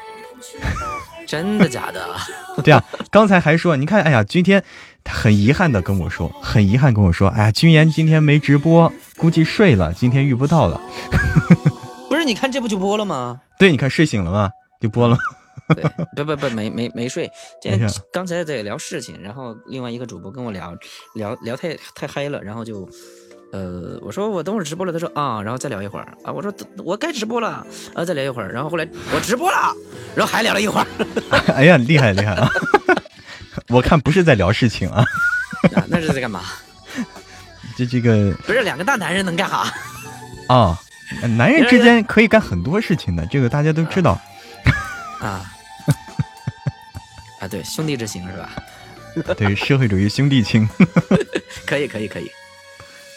[1.28, 2.02] 真的假的？
[2.64, 2.82] 对啊，
[3.12, 4.64] 刚才还说，你看，哎呀，今天
[5.10, 10.80] 很遗憾的跟我说，很遗憾跟我说，哎呀，君言今天没直播，估计睡了，今天遇不到了。
[12.08, 13.42] 不是，你看这不就播了吗？
[13.60, 14.52] 对，你看睡醒了吗？
[14.80, 15.18] 就播了。
[15.76, 15.84] 对，
[16.16, 17.30] 不不不，没没没睡。
[17.62, 20.76] 今天刚才在聊事情，然后另外一个主播跟我聊
[21.16, 22.88] 聊聊太太嗨了，然后就，
[23.52, 29.74] 呃，我说我等会儿直播了，他说啊，然后再聊一会儿啊，我说我该直播了啊，再聊一会儿，然后后来我直播了，
[30.16, 30.88] 然后还聊了一会儿。
[31.56, 32.50] 哎呀，厉害厉害啊！
[33.70, 35.06] 我看不是在聊事情啊，
[35.88, 36.42] 那是在干嘛？
[37.78, 39.64] 这这个不是两个大男人能干啥？
[40.48, 40.78] 啊，
[41.38, 44.20] 男人之间可以干很多事情的，这个大家都知道。
[45.20, 45.53] 啊，
[47.44, 48.56] 啊，对，兄弟之情是吧？
[49.36, 50.68] 对，社会主义兄弟情，
[51.68, 52.32] 可以，可以，可以。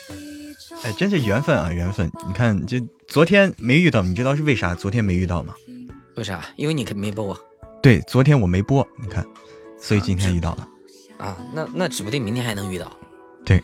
[0.83, 2.11] 哎，真是缘分啊，缘分！
[2.27, 2.77] 你看，就
[3.07, 4.75] 昨天没遇到，你知道是为啥？
[4.75, 5.55] 昨天没遇到吗？
[6.17, 6.45] 为啥？
[6.57, 7.39] 因为你没播。
[7.81, 9.25] 对，昨天我没播，你看，
[9.81, 10.69] 所以今天遇到了。
[11.19, 12.91] 啊，那那指不定明天还能遇到。
[13.45, 13.63] 对，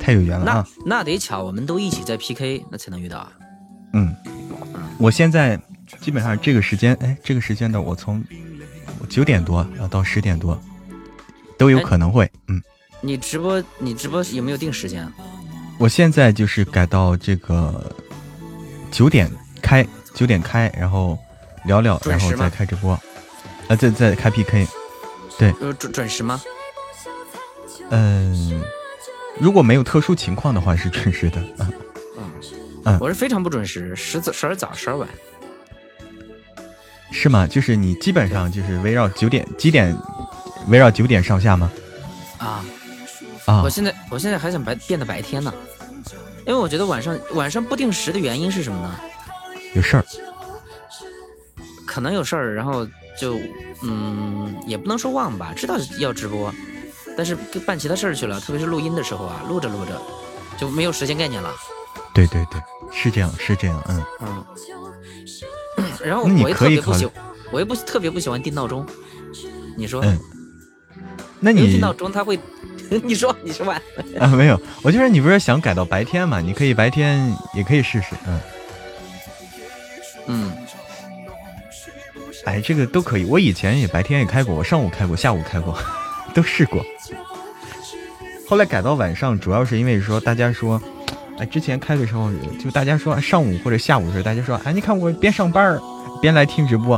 [0.00, 0.68] 太有缘了啊！
[0.84, 3.32] 那得巧，我们都一起在 PK，那才能遇到啊。
[3.92, 4.12] 嗯，
[4.98, 5.60] 我现在。
[6.00, 8.24] 基本上这个时间，哎，这个时间的我从
[9.08, 10.60] 九点多要到十点多
[11.56, 12.62] 都有可能会，嗯。
[13.00, 15.12] 你直播，你直播有没有定时间啊？
[15.78, 17.94] 我现在就是改到这个
[18.90, 21.18] 九点开，九点开，然后
[21.64, 22.98] 聊聊，然后再开直播，
[23.68, 24.66] 呃，再再开 PK，
[25.38, 25.52] 对。
[25.74, 26.40] 准准时吗？
[27.90, 28.62] 嗯，
[29.38, 31.72] 如果没有特殊情况的话是准时的，嗯
[32.84, 35.06] 嗯，我是非常不准时，十早十二早十二晚。
[37.14, 37.46] 是吗？
[37.46, 39.96] 就是你基本上就是围绕九点几点，
[40.68, 41.70] 围绕九点上下吗？
[42.38, 42.62] 啊
[43.46, 43.62] 啊！
[43.62, 45.54] 我现在我现在还想白变得白天呢，
[46.46, 48.94] 因为我觉得晚上晚上不定时的原因是什么呢？
[49.74, 50.04] 有事儿，
[51.86, 52.86] 可能有事儿，然后
[53.18, 53.38] 就
[53.82, 56.52] 嗯，也不能说忘吧，知道要直播，
[57.16, 59.98] 但是办其他事儿去了，特别是录音的时候啊，录着录着
[60.58, 61.50] 就没有时间概念了。
[62.12, 62.60] 对对对，
[62.92, 64.44] 是这样是这样，嗯嗯。
[66.04, 67.08] 然后我也特别不喜，
[67.50, 68.86] 我又不特别不喜欢定闹钟。
[69.76, 70.02] 你说？
[70.04, 70.18] 嗯。
[71.40, 72.38] 那你定闹钟他会？
[73.02, 73.80] 你说你说完
[74.20, 74.26] 啊？
[74.28, 76.40] 没有，我就是你不是想改到白天嘛？
[76.40, 78.40] 你可以白天也可以试试，嗯。
[80.26, 80.52] 嗯。
[82.44, 83.24] 哎，这个都可以。
[83.24, 85.76] 我以前也白天也开过，我上午开过，下午开过，
[86.34, 86.84] 都试过。
[88.46, 90.80] 后来改到晚上，主要是因为说大家说。
[91.38, 92.30] 哎，之前开的时候，
[92.62, 95.80] 就大家说上午或者下午的时候，大家说，哎，你看我边上班
[96.20, 96.96] 边来听直播，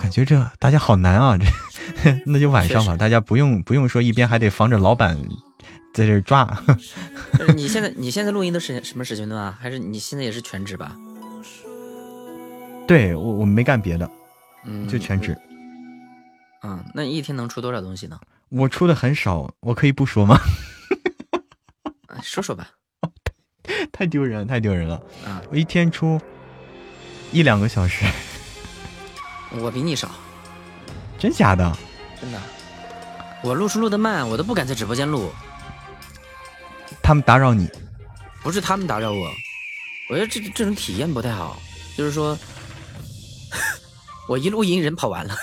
[0.00, 1.46] 感觉这大家好难啊，这
[2.26, 5.18] 那就晚上吧，大家不用不用说一边还得防着老板
[5.94, 6.46] 在这抓。
[7.56, 9.58] 你现在你现在录音的是什么时间段啊？
[9.58, 10.94] 还是你现在也是全职吧？
[12.86, 14.10] 对我我没干别的，
[14.64, 15.34] 嗯，就全职。
[16.62, 18.18] 嗯，那一天能出多少东西呢？
[18.50, 20.38] 我出的很少，我可以不说吗？
[22.22, 22.68] 说说吧。
[23.92, 24.94] 太丢人，太丢人了！
[25.26, 26.20] 啊，我一天出
[27.32, 28.04] 一两个小时，
[29.52, 30.10] 我比你少，
[31.18, 31.76] 真假的？
[32.20, 32.40] 真的，
[33.42, 35.32] 我录书录的慢，我都不敢在直播间录。
[37.02, 37.68] 他们打扰你？
[38.42, 39.30] 不是他们打扰我，
[40.10, 41.58] 我觉得这这种体验不太好。
[41.96, 42.36] 就是说，
[44.28, 45.34] 我一录音人跑完了。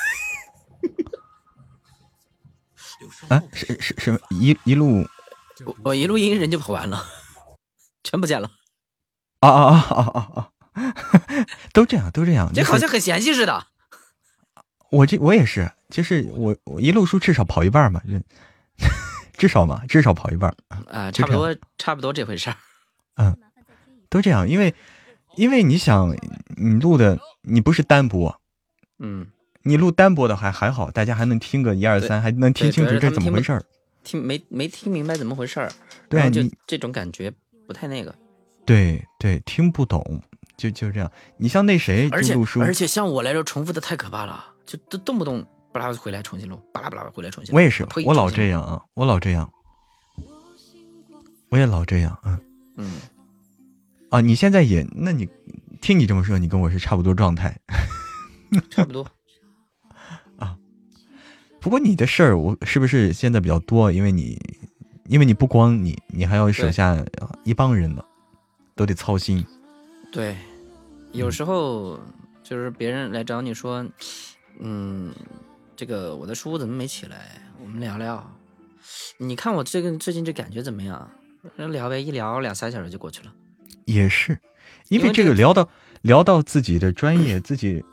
[3.30, 3.42] 啊？
[3.54, 5.08] 是是是，一一路，
[5.84, 7.04] 我一录音人就跑完了。
[8.04, 8.52] 全不见了，
[9.40, 11.46] 啊啊啊啊啊啊！
[11.74, 13.68] 都这样，都这样，这好像很嫌弃似的。
[14.90, 18.02] 我这我也是，就是我我一路书至少跑一半嘛，
[19.38, 20.54] 至少嘛，至少跑一半
[20.90, 22.58] 啊，差不多差不多这回事儿。
[23.16, 23.38] 嗯，
[24.10, 24.74] 都这样，因为
[25.36, 26.16] 因为你想，
[26.58, 28.42] 你录的你不是单播，
[29.00, 29.28] 嗯，
[29.64, 33.64] 你录单播的还还好，大家还能听个一二三，还能听清楚这怎么回事儿，
[34.04, 35.72] 听没没听明白怎么回事儿，
[36.10, 37.32] 对，就这种感觉。
[37.72, 38.14] 不太那个，
[38.66, 40.22] 对对，听不懂，
[40.58, 41.10] 就就这样。
[41.38, 47.56] 你像那谁，而且而且像我来说，重复的太可怕了，就都动不动巴拉回来重新录，巴拉巴拉回来重新。
[47.56, 49.50] 我也是，我老这样啊，我老这样，
[51.48, 52.38] 我也老这样，嗯
[52.76, 52.92] 嗯。
[54.10, 55.30] 啊，你现在也，那你
[55.80, 57.58] 听你这么说，你跟我是差不多状态，
[58.70, 59.08] 差不 多
[60.36, 60.58] 啊。
[61.62, 63.90] 不过你的事儿，我是不是现在比较多？
[63.94, 64.38] 因为你。
[65.12, 66.98] 因为你不光你，你还要手下
[67.44, 68.02] 一帮人呢，
[68.76, 69.46] 都得操心。
[70.10, 70.38] 对，
[71.12, 72.00] 有时候
[72.42, 73.86] 就是别人来找你说，
[74.60, 75.14] 嗯，
[75.76, 77.42] 这个我的书怎么没起来？
[77.62, 78.26] 我们聊聊。
[79.18, 81.12] 你看我这个最近这感觉怎么样？
[81.58, 83.34] 聊呗，一聊两三小时就过去了。
[83.84, 84.40] 也是，
[84.88, 85.68] 因为这个聊到
[86.04, 87.84] 聊到自己的专业，自己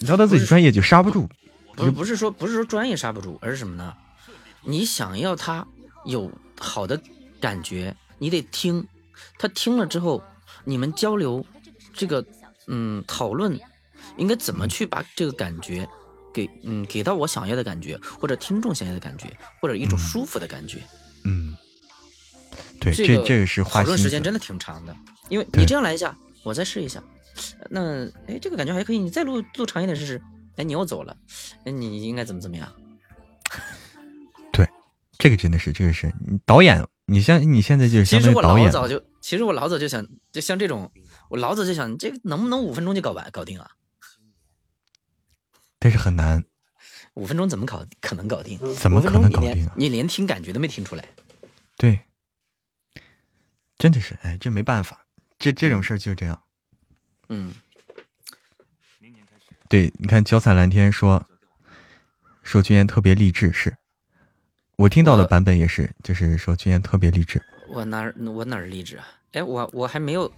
[0.00, 1.28] 聊到自己专业就刹不住。
[1.76, 3.94] 不是不是说不是说专业刹不住，而是什么呢？
[4.62, 5.66] 你想要他
[6.04, 7.00] 有好的
[7.40, 8.86] 感觉，你得听，
[9.38, 10.22] 他听了之后，
[10.64, 11.44] 你们交流，
[11.92, 12.24] 这个
[12.66, 13.58] 嗯讨论，
[14.16, 15.88] 应该怎么去把这个感觉
[16.32, 20.82] 给嗯给到我想要的感觉，或者听众想要的感觉，或者一种舒服的感觉。
[21.24, 21.56] 嗯，
[22.80, 24.96] 对，这这个是讨论时间真的挺长的，
[25.28, 27.02] 因为你这样来一下，我再试一下，
[27.68, 30.22] 那哎这个感觉还可以，你再录录长一点试试，
[30.56, 31.16] 哎你又走了，
[31.64, 32.72] 哎你应该怎么怎么样？
[35.18, 38.70] 这个真的是，这个是你导演，你像你现在就是相当于导演。
[38.70, 40.92] 其实我老早就，其实我老早就想，就像这种，
[41.30, 43.70] 我老早就想，这个能不能五分钟就搞完搞定啊？
[45.78, 46.44] 但是很难。
[47.14, 47.84] 五分钟怎么搞？
[48.00, 48.58] 可能搞定？
[48.74, 49.68] 怎么可能搞定？
[49.74, 51.04] 你连听感觉都没听出来。
[51.78, 52.00] 对，
[53.78, 55.06] 真的是，哎，这没办法，
[55.38, 56.42] 这这种事儿就是这样。
[57.30, 57.54] 嗯。
[59.68, 61.26] 对，你看，脚踩蓝天说，
[62.42, 63.76] 说君言特别励志，是。
[64.76, 67.42] 我听到的版本也是，就是说君言特别励志。
[67.68, 69.06] 我哪儿我哪儿励志啊？
[69.32, 70.30] 哎，我我还没有，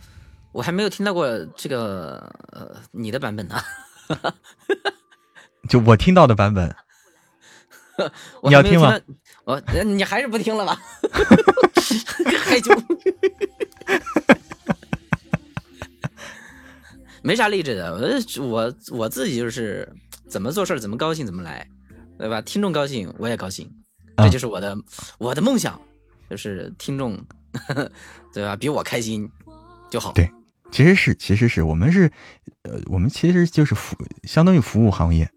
[0.52, 3.60] 我还没有听到过这个呃你的版本呢。
[5.69, 6.74] 就我听到的版本，
[8.44, 8.98] 你要听吗？
[9.44, 10.81] 我你还是不听了吧？
[12.44, 12.73] 害羞。
[17.23, 19.93] 没啥励志的，我我我自己就是
[20.28, 21.69] 怎么做事怎么高兴怎么来，
[22.16, 22.40] 对吧？
[22.40, 23.70] 听众高兴我也高兴。
[24.19, 24.77] 这就是我的
[25.19, 25.81] 我的梦想，
[26.28, 27.19] 就是听众，
[28.35, 28.57] 对吧？
[28.57, 29.31] 比我开心
[29.90, 30.12] 就好。
[30.12, 30.31] 对，
[30.70, 32.11] 其实是，其实是我们是，
[32.62, 35.31] 呃，我们其实就是服，相当于服务行业。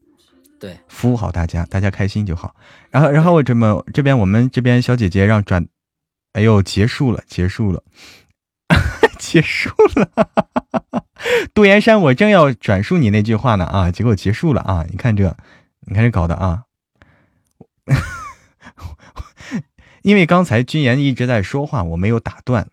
[0.59, 2.55] 对，服务好大家，大家开心就好。
[2.91, 5.67] 然后，然后我这么这边，我们这边小姐姐让转，
[6.33, 7.83] 哎呦，结束了，结束了，
[9.17, 10.29] 结束了，
[11.53, 14.85] 杜岩山，我正要转述你那句话呢啊，结果结束了啊！
[14.89, 15.35] 你看这，
[15.87, 16.65] 你看这搞的啊！
[20.01, 22.67] 因为刚才君言一直在说话，我没有打断，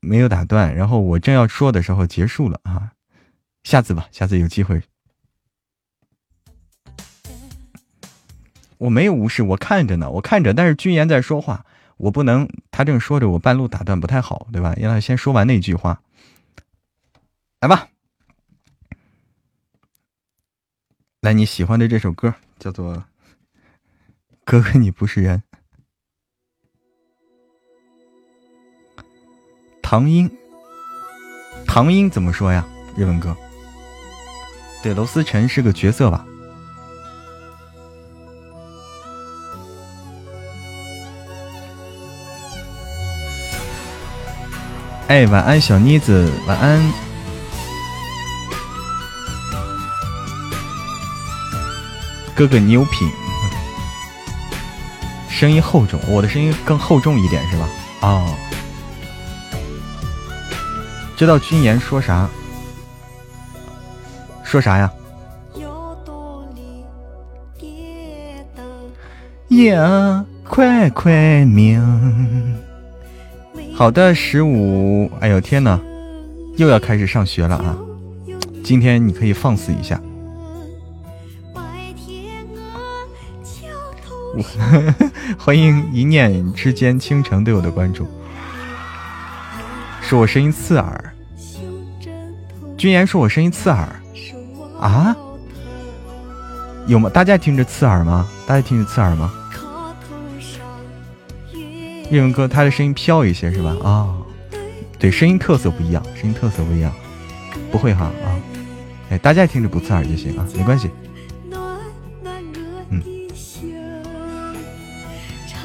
[0.00, 2.92] 没有打断，然后我正要说的时候结束了啊！
[3.62, 4.82] 下次吧，下次有机会。
[8.78, 11.64] 我没有无视，我看着呢，我看着，但是君言在说话，
[11.98, 14.74] 我不能，他正说着，我半路打断不太好，对吧？
[14.76, 16.02] 让他先说完那句话。
[17.60, 17.90] 来吧，
[21.20, 22.96] 来你喜欢的这首歌叫做
[24.44, 25.44] 《哥哥你不是人》，
[29.82, 30.30] 唐英，
[31.66, 32.64] 唐英怎么说呀？
[32.96, 33.36] 日文歌，
[34.82, 36.24] 对，娄思辰是个角色吧？
[45.08, 46.80] 哎，晚安，小妮子，晚安。
[52.34, 53.10] 哥哥，你有品，
[55.28, 57.68] 声音厚重，我的声音更厚重一点是吧？
[58.00, 58.34] 哦，
[61.16, 62.28] 知道君言说啥？
[64.42, 64.92] 说啥呀？
[69.50, 72.58] 呀，快快明。
[73.74, 75.10] 好的，十五。
[75.20, 75.78] 哎呦天哪，
[76.56, 77.76] 又要开始上学了啊！
[78.64, 80.00] 今天你可以放肆一下。
[85.38, 88.06] 欢迎一念之间倾城对我的关注，
[90.12, 91.14] 说我声音刺耳。
[92.76, 93.88] 君言说我声音刺耳
[94.78, 95.16] 啊？
[96.86, 97.08] 有吗？
[97.08, 98.28] 大家听着刺耳吗？
[98.46, 99.32] 大家听着刺耳吗？
[102.10, 103.74] 日文哥他的声音飘一些是吧？
[103.82, 104.12] 啊，
[104.98, 106.92] 对，声音特色不一样，声音特色不一样，
[107.70, 108.36] 不会哈啊？
[109.08, 110.90] 哎，大家听着不刺耳就行啊，没关系。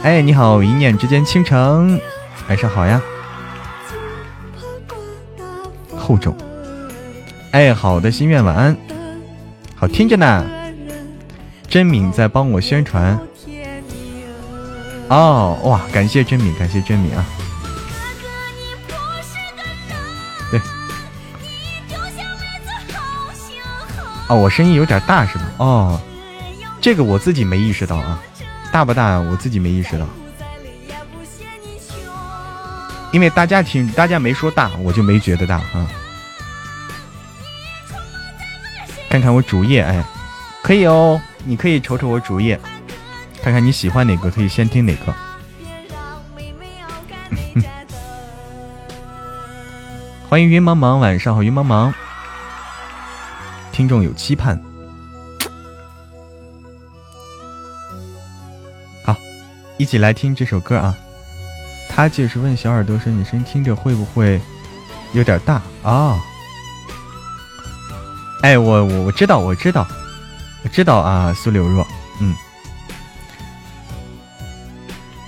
[0.04, 2.00] 哎，你好，一念之间倾城，
[2.48, 3.02] 晚上好呀。
[6.08, 6.34] 厚重。
[7.52, 8.78] 哎，好的，心愿晚安。
[9.76, 10.46] 好听着呢。
[11.68, 13.20] 真敏在帮我宣传。
[15.10, 17.26] 哦，哇，感谢真敏，感谢真敏啊。
[20.50, 20.62] 对。
[24.30, 25.44] 哦，我声音有点大是吧？
[25.58, 26.02] 哦，
[26.80, 28.22] 这个我自己没意识到啊。
[28.72, 29.20] 大不大？
[29.20, 30.06] 我自己没意识到，
[33.18, 35.90] 因为大家听，大家没说大，我就没觉得大啊。
[39.10, 40.06] 看看我主页，哎，
[40.62, 42.60] 可以哦，你可以瞅瞅我主页，
[43.42, 45.16] 看看你喜欢哪个，可以先听哪个。
[50.30, 51.92] 欢迎云茫茫，晚上好，云茫茫。
[53.72, 54.62] 听众有期盼。
[59.04, 59.18] 好
[59.78, 60.96] 一起来听这首歌啊！
[61.98, 64.40] 他就是问小耳朵说：“你声音听着会不会
[65.14, 66.16] 有点大啊？”
[68.44, 69.88] 哎，我我我知道，我知道，
[70.64, 71.88] 我知道啊，苏柳若，
[72.22, 72.36] 嗯，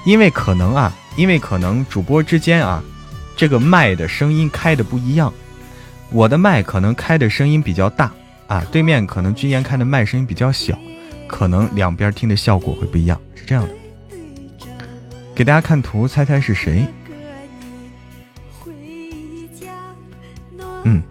[0.05, 2.83] 因为可能啊，因为可能主播之间啊，
[3.35, 5.33] 这个麦的声音开的不一样，
[6.11, 8.11] 我的麦可能开的声音比较大
[8.45, 10.77] 啊，对面可能君言开的麦声音比较小，
[11.27, 13.73] 可能两边听的效果会不一样，是这样的。
[15.39, 16.85] 给大家看图，猜猜是谁？
[20.83, 21.01] 嗯，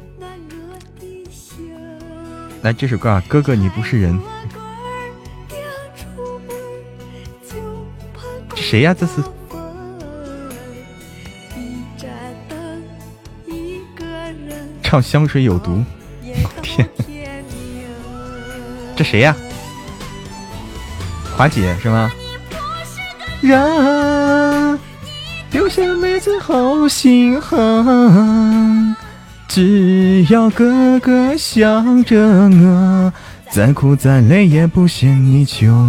[2.60, 4.20] 来这首歌啊，哥哥你不是人，
[8.54, 8.92] 谁呀？
[8.92, 9.22] 这是
[14.82, 15.82] 唱香水有毒，
[16.60, 16.86] 天，
[18.94, 19.34] 这谁呀？
[21.34, 22.12] 华姐是吗？
[23.40, 24.78] 人
[25.50, 28.96] 丢下妹子好心狠，
[29.46, 33.12] 只要哥哥想着我，
[33.50, 35.88] 再苦再累也不嫌你穷。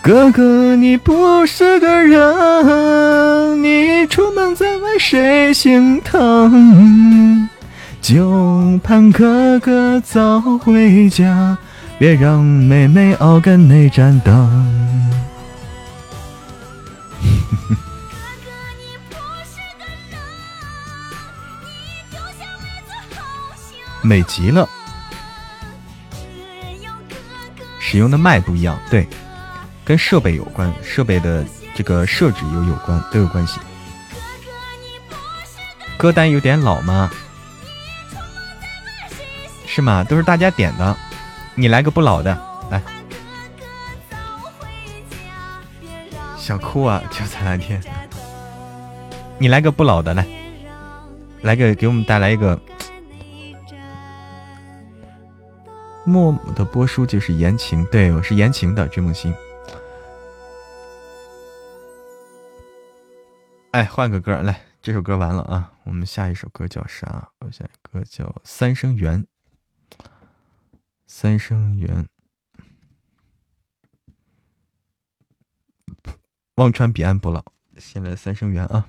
[0.00, 7.48] 哥哥你不是个人，你出门在外谁心疼？
[8.00, 11.58] 就盼哥哥早回家，
[11.98, 14.77] 别让妹妹熬干那盏灯。
[24.08, 24.66] 美极了，
[27.78, 29.06] 使用的麦不一样，对，
[29.84, 31.44] 跟设备有关，设备的
[31.74, 33.60] 这个设置有有关，都有关系。
[35.98, 37.10] 歌单有点老吗？
[39.66, 40.02] 是吗？
[40.02, 40.96] 都是大家点的，
[41.54, 42.34] 你来个不老的
[42.70, 42.80] 来。
[46.38, 47.78] 想哭啊，就在那天，
[49.36, 50.26] 你来个不老的来，
[51.42, 52.58] 来个给我们带来一个。
[56.08, 59.30] 默的播书就是言情，对我是言情的追梦星。
[63.72, 67.30] 哎，换个歌来，这首歌完了啊，我们下一首歌叫啥？
[67.40, 69.22] 我下一歌叫《三生缘》。
[71.06, 72.08] 三生缘，
[76.54, 77.44] 忘川彼岸不老。
[77.76, 78.88] 先来《三生缘》啊。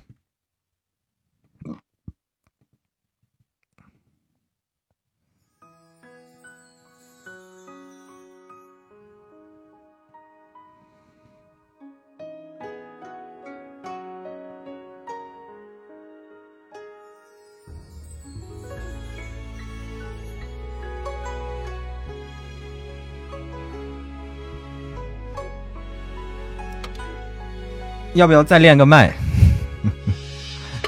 [28.14, 29.14] 要不要再练个麦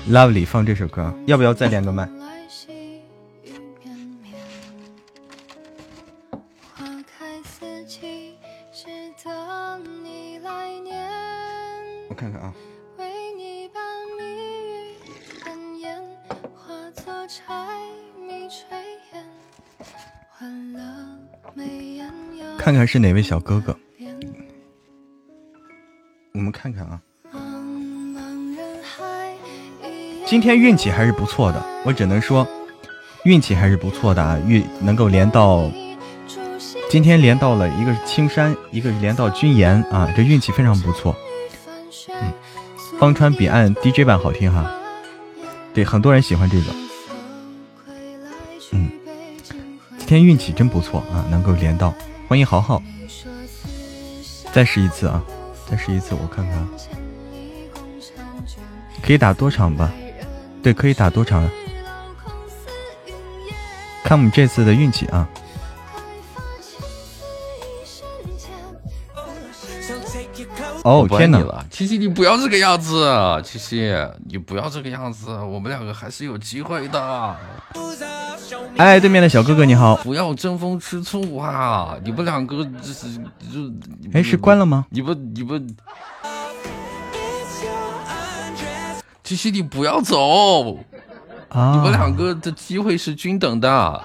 [0.08, 2.08] ？Lovely 放这首歌，要不要再练个麦？
[12.08, 12.52] 我看看啊。
[22.58, 23.76] 看看是哪位小哥哥？
[26.34, 27.00] 我们看看啊。
[30.32, 32.48] 今天运气还是不错的，我只能说，
[33.24, 34.38] 运气还是不错的啊！
[34.46, 35.70] 运能够连到，
[36.88, 41.14] 今天连到了一个是青山，一个是连到君言啊，这运气非常不错。
[42.08, 42.32] 嗯，
[42.98, 44.74] 方川彼岸 DJ 版好听哈，
[45.74, 46.64] 对，很多人喜欢这个。
[48.70, 48.90] 嗯，
[49.98, 51.92] 今天运气真不错啊，能够连到，
[52.26, 52.82] 欢迎豪豪，
[54.50, 55.22] 再试一次啊，
[55.70, 56.66] 再试一次，我看看，
[59.02, 59.92] 可以打多场吧？
[60.62, 61.48] 对，可以打多场？
[64.04, 65.28] 看我们这次的运气啊！
[70.84, 71.64] 哦，天哪！
[71.70, 73.08] 七七，你不要这个样子，
[73.44, 73.94] 七七，
[74.26, 77.36] 你不要这个样子，我们两个还是有机会的。
[78.76, 79.96] 哎，对面的小哥哥你好！
[79.96, 81.96] 不要争风吃醋啊！
[82.04, 83.70] 你们两个这是就……
[84.12, 84.86] 哎，是关了吗？
[84.90, 85.58] 你不，你不。
[89.24, 90.78] 七七，你不要走
[91.48, 91.72] 啊！
[91.74, 94.04] 你们两个的机会是均等的。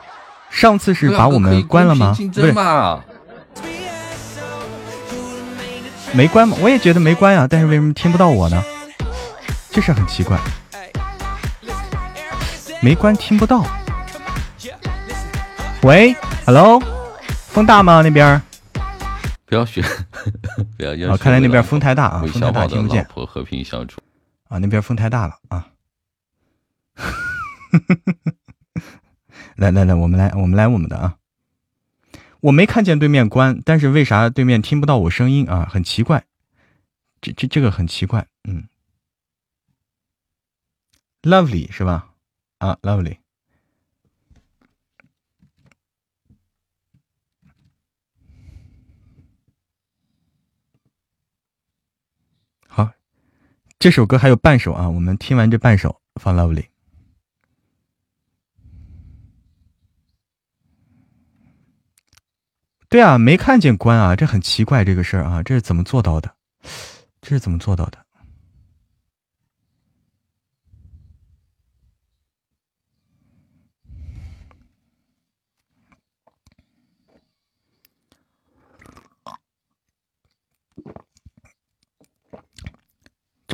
[0.49, 2.15] 上次是把我们关了吗？
[2.15, 2.53] 不是，
[6.13, 6.55] 没关吗？
[6.61, 8.63] 我也觉得没关呀，但是为什么听不到我呢？
[9.71, 10.39] 这事很奇怪。
[12.79, 13.65] 没关，听不到。
[15.81, 16.15] 喂
[16.45, 16.81] ，Hello，
[17.47, 18.01] 风大吗？
[18.03, 18.41] 那边？
[19.45, 19.83] 不要学，
[20.77, 21.17] 不要要。
[21.17, 23.05] 看来那边风太大啊，风太大听不见。
[23.13, 23.99] 和和平相处。
[24.49, 25.73] 啊，那边风太大了啊！
[29.55, 31.17] 来来来，我们来，我们来我们的啊！
[32.41, 35.65] 我没看见对面关，但是为啥对面听不到我声音啊？
[35.65, 36.25] 很奇怪，
[37.19, 38.67] 这这这个很奇怪，嗯。
[41.23, 42.13] Lovely 是吧？
[42.59, 43.17] 啊，Lovely。
[53.79, 56.65] 这首歌还有半首啊，我们听完这半首放 Lovely。
[62.89, 66.33] 对啊，没看见关啊，这很奇怪这个事儿啊，这是怎么做到的？
[67.21, 68.06] 这是怎么做到的？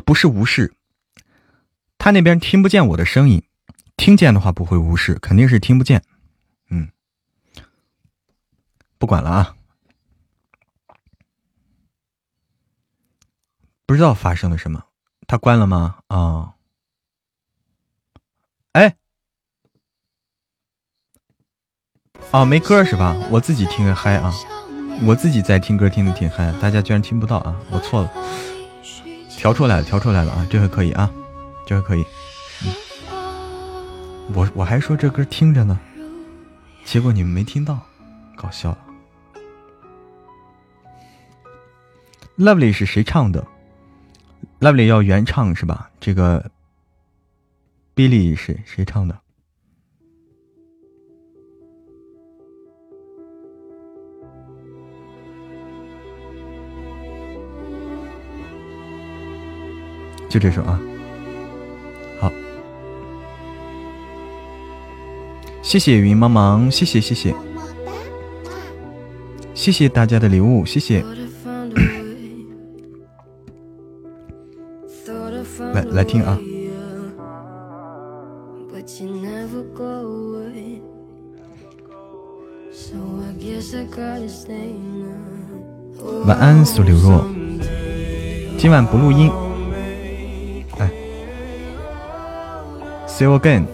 [0.04, 0.74] 不是无视，
[1.98, 3.42] 他那边听不见我的声音，
[3.96, 6.02] 听见的话不会无视，肯定是听不见。
[6.68, 6.90] 嗯，
[8.98, 9.56] 不管了啊，
[13.86, 14.84] 不知道发生了什么，
[15.26, 15.98] 他关了吗？
[16.08, 16.54] 啊，
[18.72, 18.96] 哎，
[22.30, 23.16] 哦，没歌是吧？
[23.30, 24.34] 我自己听着嗨啊，
[25.06, 28.53] 我自己在听歌，听的挺嗨，大家居然听不到啊，我错了。
[29.44, 30.46] 调出来了，调出来了啊！
[30.48, 31.12] 这回可以啊，
[31.66, 32.06] 这回可以。
[34.32, 35.78] 我我还说这歌听着呢，
[36.82, 37.78] 结果你们没听到，
[38.38, 38.78] 搞笑了。
[42.38, 43.46] Lovely 是谁唱的
[44.60, 45.90] ？Lovely 要原唱是吧？
[46.00, 46.50] 这个
[47.94, 49.20] Billy 是谁唱的？
[60.34, 60.80] 就这首啊。
[62.18, 62.32] 好，
[65.62, 67.32] 谢谢云茫茫，谢谢谢谢，
[69.54, 71.04] 谢谢大家的礼物，谢谢。
[75.72, 76.36] 来来听啊。
[86.26, 87.24] 晚安，苏柳若。
[88.58, 89.30] 今晚不录音。
[93.14, 93.66] ，See you again。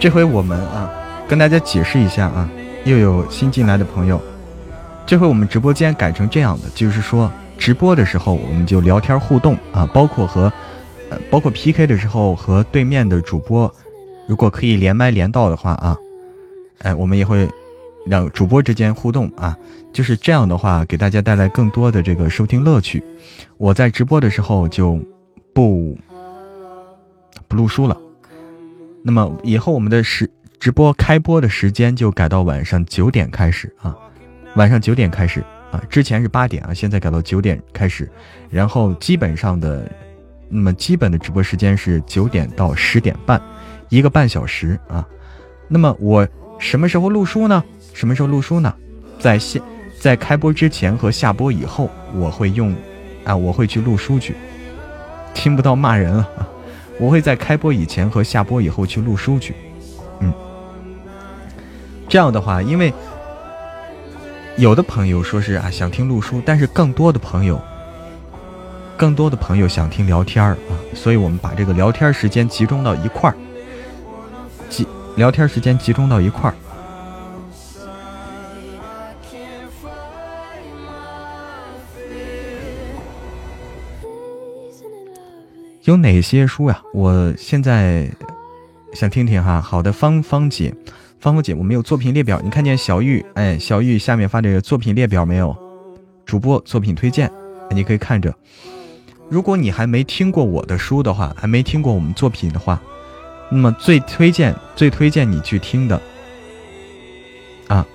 [0.00, 0.88] 这回我们啊，
[1.26, 2.48] 跟大家解释一下啊，
[2.84, 4.22] 又有新进来的朋友。
[5.04, 7.28] 这回我们直播间改成这样的，就是说
[7.58, 10.52] 直播的时候我们就聊天互动啊，包括和
[11.10, 13.74] 呃包括 PK 的时候和对面的主播，
[14.28, 15.96] 如果可以连麦连到的话啊，
[16.82, 17.48] 哎，我们也会
[18.06, 19.56] 让主播之间互动啊，
[19.92, 23.02] 就是这样的话给大家带来更多的这个收听乐趣。
[23.56, 25.00] 我在直播的时候就
[25.54, 25.96] 不
[27.48, 27.96] 不录书了，
[29.02, 30.30] 那么以后我们的时
[30.60, 33.96] 直播开播的时间就改到晚上九点开始啊。
[34.56, 38.10] 晚上九点开始啊，之前是八点啊，现在改到九点开始，
[38.50, 39.90] 然后基本上的，
[40.48, 43.40] 那么基本的直播时间是九点到十点半，
[43.88, 45.06] 一个半小时啊。
[45.68, 46.26] 那么我
[46.58, 47.62] 什么时候录书呢？
[47.92, 48.74] 什么时候录书呢？
[49.18, 49.60] 在现
[49.98, 52.74] 在开播之前和下播以后，我会用
[53.24, 54.34] 啊，我会去录书去。
[55.34, 56.28] 听不到骂人了！
[56.98, 59.54] 我会在开播以前和下播以后去录书去。
[60.20, 60.32] 嗯，
[62.08, 62.92] 这样的话，因为。
[64.56, 67.60] 有的朋友说是啊想听录书，但是更多的朋友，
[68.96, 73.36] 更多的朋友想听聊天儿啊，所以我们把这个聊天时间集中到一块儿，
[74.68, 74.86] 集
[75.16, 76.54] 聊天时间集中到一块儿。
[85.84, 86.82] 有哪些书呀？
[86.92, 88.10] 我现在
[88.92, 89.58] 想听听哈。
[89.60, 90.74] 好的，芳芳姐。
[91.18, 93.24] 芳芳姐，我们有作品列表，你看见小玉？
[93.34, 95.56] 哎，小玉下面发这个作品列表没有？
[96.26, 97.32] 主播作品推荐，
[97.70, 98.34] 你可以看着。
[99.30, 102.80] 如果你还没听过我的书的话，还没听过我们作品的话，
[103.50, 106.00] 那么最推荐、最推荐你去听的
[107.68, 107.86] 啊，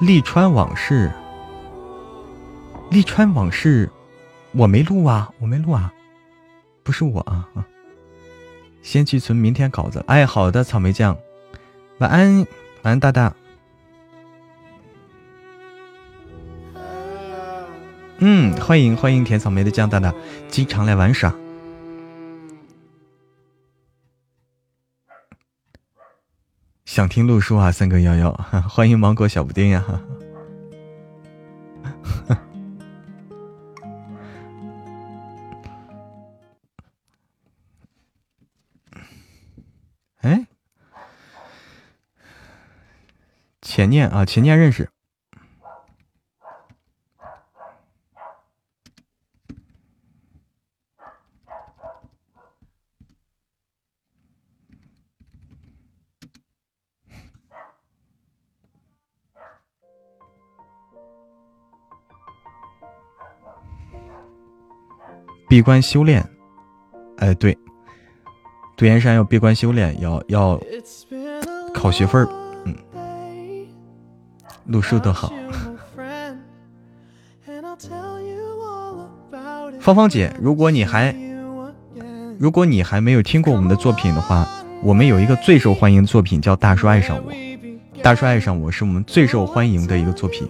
[0.04, 1.10] 《利川往事》。
[2.92, 3.90] 利川往事，
[4.52, 5.92] 我没录啊，我没录啊。
[6.84, 7.66] 不是我啊啊！
[8.80, 10.04] 先去存明天稿子。
[10.06, 11.18] 哎，好的，草莓酱，
[11.98, 12.46] 晚安，
[12.82, 13.34] 晚安，大大。
[18.18, 20.14] 嗯，欢迎欢迎甜草莓的酱大大，
[20.48, 21.34] 经常来玩耍。
[26.86, 28.32] 想听路书啊，三哥幺幺，
[28.70, 29.84] 欢迎芒果小布丁呀。
[40.22, 40.46] 哎，
[43.60, 44.88] 前念啊，前念认识。
[65.48, 66.28] 闭关修炼，
[67.18, 67.56] 哎，对。
[68.76, 70.60] 杜岩山要闭关修炼，要要
[71.72, 72.28] 考学分儿，
[72.64, 72.76] 嗯，
[74.66, 75.32] 录书多好。
[79.80, 81.14] 芳芳姐，如果你还
[82.38, 84.46] 如果你还没有听过我们的作品的话，
[84.82, 87.32] 我们有一个最受欢迎的作品叫《大叔爱上我》，
[88.02, 90.46] 《大叔爱上我》是我们最受欢迎的一个作品，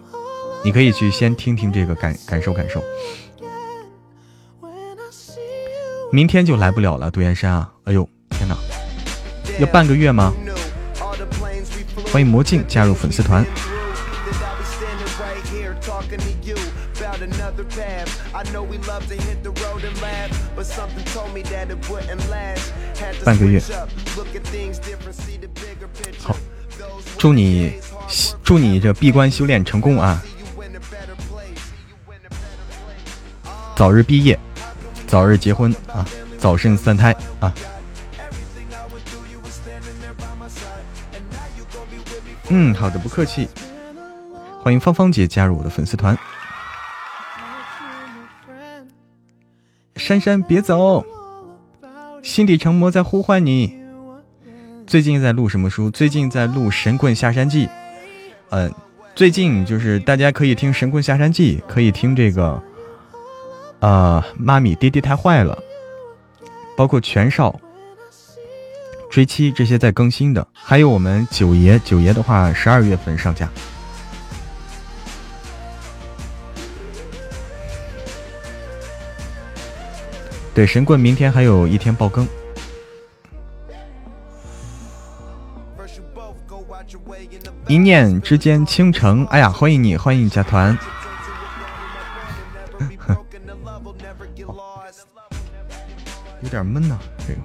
[0.65, 2.83] 你可以去先听听这个感感受感受。
[6.13, 8.09] 明天就来不了了，杜岩山啊，哎呦。
[8.31, 8.55] 天哪，
[9.59, 10.33] 要半个月吗？
[12.13, 13.45] 欢迎魔镜加入粉丝团。
[23.25, 23.61] 半个月。
[26.23, 26.37] 好，
[27.17, 27.73] 祝你
[28.45, 30.23] 祝你这闭关修炼成功啊！
[33.75, 34.39] 早日毕业，
[35.07, 36.07] 早日结婚啊！
[36.39, 37.55] 早生三胎啊！
[42.49, 43.49] 嗯，好的，不客气。
[44.61, 46.17] 欢迎芳芳姐加入我的粉丝团。
[49.97, 51.05] 珊珊别走，
[52.23, 53.77] 心底成魔在呼唤你。
[54.87, 55.91] 最近在录什么书？
[55.91, 57.67] 最近在录《神棍下山记》。
[58.51, 58.73] 嗯，
[59.15, 62.63] 最近就是大家可以听《神棍下山记》，可以听这个，
[63.81, 65.57] 呃，妈咪爹爹太坏了，
[66.77, 67.61] 包括全少、
[69.11, 73.49] 追妻这些在更新的，还有我们九爷，九爷的话十二月份上架。
[80.55, 82.27] 对，神棍明天还有一天爆更。
[87.69, 90.79] 一念之间倾城，哎呀，欢迎你，欢迎你加团。
[96.47, 96.97] 有点闷呐，
[97.27, 97.41] 这个。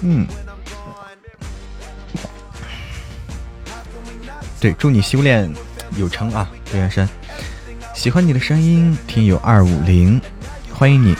[0.00, 0.26] 嗯。
[4.58, 5.52] 对，祝你修炼
[5.98, 7.06] 有成啊，杜元山。
[7.92, 10.18] 喜欢你的声音，听友二五零，
[10.72, 11.14] 欢迎你。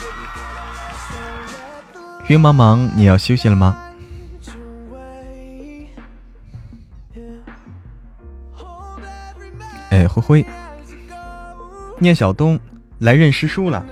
[2.27, 3.83] 云茫茫，你要休息了吗？
[9.89, 10.45] 哎，灰灰，
[11.99, 12.59] 聂小东
[12.99, 13.85] 来认师叔了。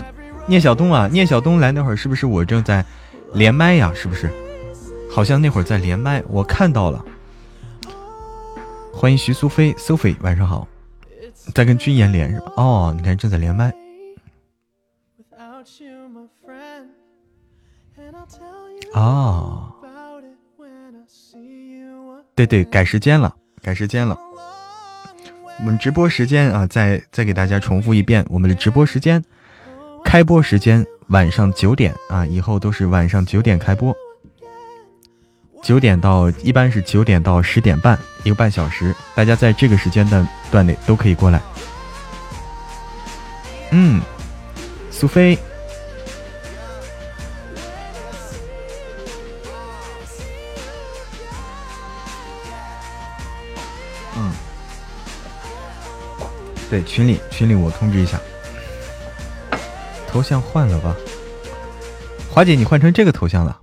[0.48, 2.86] 聂小东啊，聂小东来那会儿是不是我正在
[3.34, 3.92] 连麦呀？
[3.96, 4.30] 是不是？
[5.10, 7.04] 好像那会儿在连麦，我看到了。
[8.94, 10.68] 欢迎徐苏菲，Sophie，晚上好。
[11.54, 12.52] 在跟君言连是吧？
[12.58, 13.74] 哦，你看正在连麦。
[18.94, 19.72] 哦，
[22.36, 24.18] 对对，改时间了，改时间了。
[25.60, 29.24] 我们直播时间啊，再再给大家重复一遍，我们的直播时间，
[30.04, 33.96] 开播时间晚上九点啊，以后都是晚上九点开播，
[35.64, 41.42] 九点到一般是九点到十点半，一个半小时，大家在这个时间段段内都可以过来。
[43.72, 44.02] 嗯，
[44.92, 45.38] 苏菲。
[56.76, 58.20] 对群里群里我通知一下，
[60.10, 60.94] 头像换了吧？
[62.30, 63.62] 华姐，你换成这个头像了。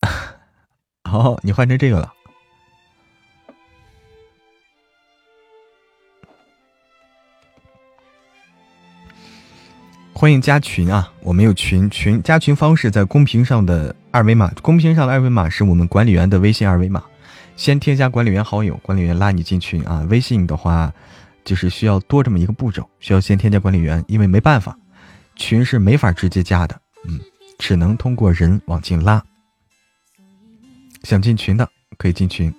[1.08, 2.12] 哦，你换成这个了。
[10.12, 11.12] 欢迎加群啊！
[11.20, 17.04] 我们有群群加群方式在公屏上的二维码，公屏上的二维码是我们管理员的微信二维码。
[17.60, 20.00] 先添加管理员好友，管理员拉你进群啊。
[20.08, 20.90] 微信的话，
[21.44, 24.78] 就是需要多这么一个步骤，需要先添加管理员，因为没办法，
[25.36, 27.20] 群是没法直接加的，嗯，
[27.58, 29.22] 只能通过人往进拉。
[31.02, 31.68] 想进群的
[31.98, 32.50] 可以进群。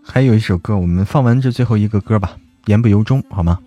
[0.00, 2.36] 还有一首歌，我们放完这最后一个歌吧，
[2.66, 3.60] 言不由衷，好吗？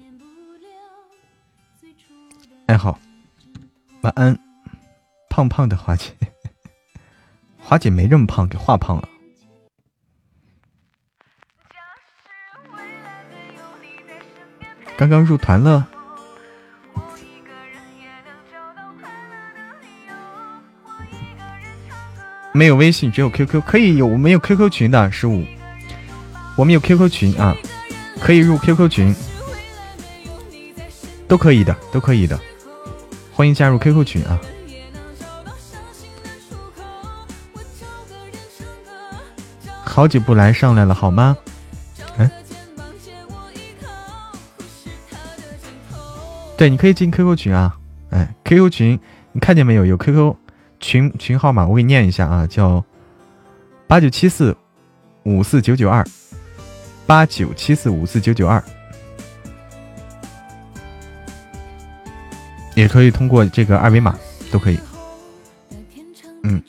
[2.67, 2.97] 爱好，
[4.01, 4.39] 晚安，
[5.29, 6.11] 胖胖的华姐，
[7.61, 9.07] 华姐没这么胖，给画胖了。
[14.97, 15.87] 刚刚入团了，
[22.51, 25.45] 没有微信，只有 QQ，可以有，我们有 QQ 群的十五，
[26.57, 27.55] 我们有 QQ 群啊，
[28.19, 29.15] 可以入 QQ 群，
[31.27, 32.39] 都可以的，都可以的。
[33.35, 34.39] 欢迎加入 QQ 群啊！
[39.83, 41.37] 好久不来上来了好吗？
[46.57, 47.77] 对，你可以进 QQ 群啊！
[48.11, 48.97] 哎，QQ 群
[49.33, 49.85] 你看见没有？
[49.85, 50.33] 有 QQ
[50.79, 52.81] 群群号码，我给你念一下啊，叫
[53.85, 54.55] 八九七四
[55.23, 56.07] 五四九九二
[57.05, 58.63] 八九七四五四九九二。
[62.75, 64.15] 也可以通过这个二维码，
[64.51, 64.79] 都可以。
[66.43, 66.61] 嗯，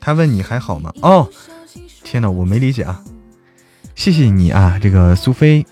[0.00, 0.92] 他问你还好吗？
[1.02, 1.28] 哦，
[2.02, 3.04] 天哪，我没理解啊！
[3.94, 5.66] 谢谢你啊，这个苏菲，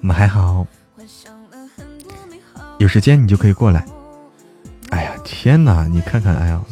[0.00, 0.66] 我们还好。
[2.78, 3.84] 有时间你就可以过来。
[4.90, 6.62] 哎呀，天哪，你看看，哎呀，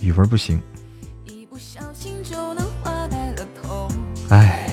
[0.00, 0.62] 语文不行。
[4.28, 4.65] 哎。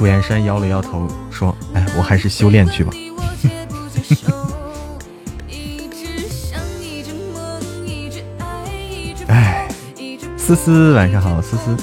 [0.00, 2.90] 杜岩山摇了摇头，说：“哎，我还是修炼去吧。
[9.28, 9.68] ”哎，
[10.38, 11.76] 思思，晚上好，思思。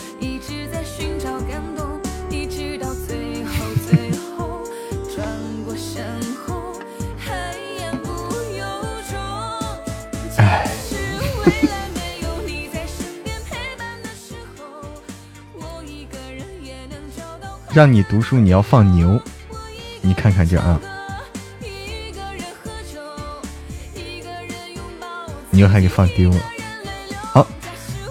[17.77, 19.21] 让你读书，你要放牛。
[20.01, 20.81] 你看看这啊，
[25.51, 26.37] 牛还给放丢了。
[27.31, 27.47] 好，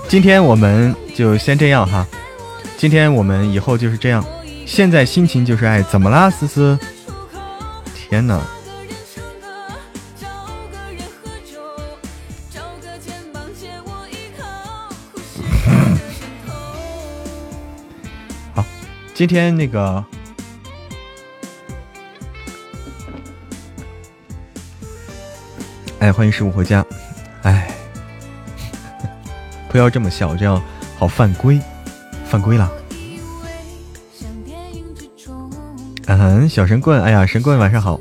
[0.07, 2.07] 今天我们就先这样哈。
[2.77, 4.25] 今天我们以后就是这样。
[4.65, 6.79] 现在心情就是爱，怎么啦，思思？
[7.93, 8.41] 天哪！
[19.17, 20.05] 今天那个。
[26.01, 26.85] 哎，欢迎十五回家。
[27.41, 27.67] 哎，
[29.71, 30.63] 不要这么笑，这样
[30.99, 31.59] 好犯规，
[32.27, 32.71] 犯规了。
[36.09, 37.99] 嗯哼，小神棍，哎呀，神棍晚上好，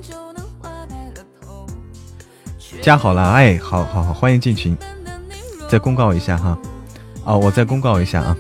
[2.82, 4.78] 加好了，哎，好好好，欢迎进群。
[5.70, 6.58] 再公告一下哈，
[7.24, 8.36] 哦，我再公告一下啊，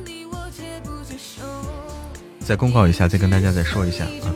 [2.45, 4.29] 再公告一下，再跟大家再说一下啊，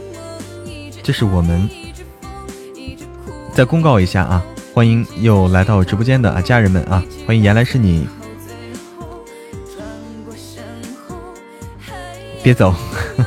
[1.04, 1.70] 这是我们
[3.54, 4.44] 再公告一下啊。
[4.74, 7.04] 欢迎又来到直播间的啊家人们啊！
[7.28, 8.08] 欢迎原来是你，
[12.42, 12.74] 别走，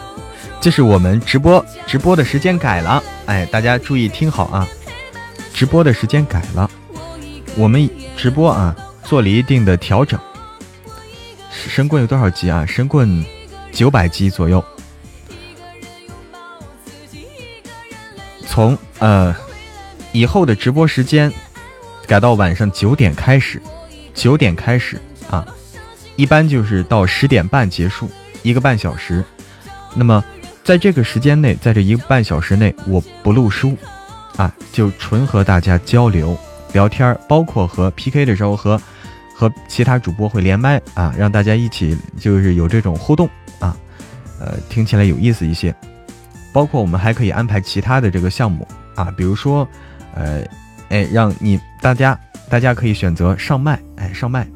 [0.60, 4.66] 这是我们直播直播的时间改了，哎，大家注意听好啊！
[5.52, 6.68] 直播的时间改了，
[7.56, 10.18] 我们直播啊做了一定的调整。
[11.50, 12.64] 神棍有多少级啊？
[12.66, 13.24] 神棍
[13.72, 14.64] 九百级左右，
[18.53, 19.35] 从呃。
[20.15, 21.33] 以后的直播时间
[22.07, 23.62] 改到晚上九点开始，
[24.12, 25.01] 九点开始
[25.31, 25.47] 啊，
[26.16, 28.11] 一般就是到十点半结束，
[28.43, 29.24] 一个半小时。
[29.95, 30.23] 那么
[30.62, 33.74] 在这个时间内，在这一个半小时内，我不录书
[34.37, 36.37] 啊，就纯和大家交流
[36.74, 38.79] 聊天，包括和 PK 的时候和
[39.35, 43.27] 和其他主播会连麦啊，让大家一起就是有这种互动
[43.61, 43.74] 啊，
[44.39, 45.74] 呃，听起来有意思一些。
[46.53, 49.66] 包括我们还可以安排其他的这个项目啊，比如说。
[50.15, 50.47] 呃，
[50.91, 52.20] 哎，让你大家
[52.51, 54.47] 大家可以选择上麦，哎，上麦，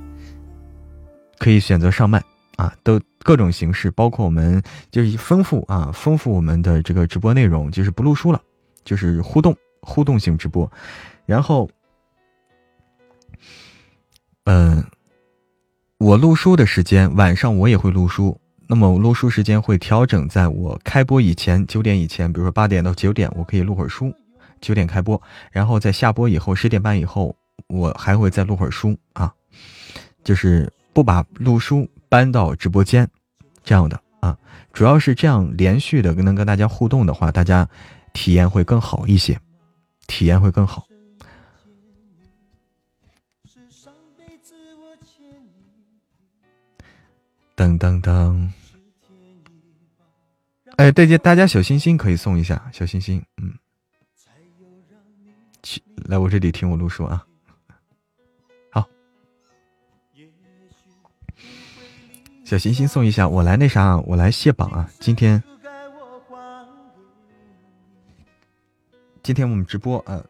[1.39, 2.23] 可以选择上麦
[2.56, 8.39] 啊，都各种形式，包括我们就是丰富啊，丰富我们的这个直播内容，就是不录书了，
[8.85, 10.70] 就是互动互动性直播。
[11.24, 11.66] 然后，
[14.44, 14.85] 嗯，
[15.97, 24.12] 我录书的时间晚上我也会录书，那么录书时间会调整在我开播以前九点以前，比如说八点到九点，我可以录会儿书。
[24.59, 25.20] 九点开播，
[25.52, 27.36] 然后在下播以后十点半以后，
[27.68, 29.30] 我还会再录会儿书啊，
[30.24, 33.06] 就是不把录书搬到直播间
[33.62, 34.36] 这样的啊，
[34.72, 37.68] 主要是这样连续的能跟大家互动的话，大家
[38.14, 39.38] 体验会更好一些，
[40.06, 40.85] 体验会更好。
[47.56, 48.50] 噔噔噔，
[50.76, 53.54] 哎，大家大家小心心可以送一下小心心，嗯。
[56.04, 57.26] 来我这里听我录书啊！
[58.70, 58.86] 好，
[62.44, 64.88] 小心心送一下，我来那啥，我来卸榜啊！
[65.00, 65.42] 今天，
[69.22, 70.22] 今天我们直播啊，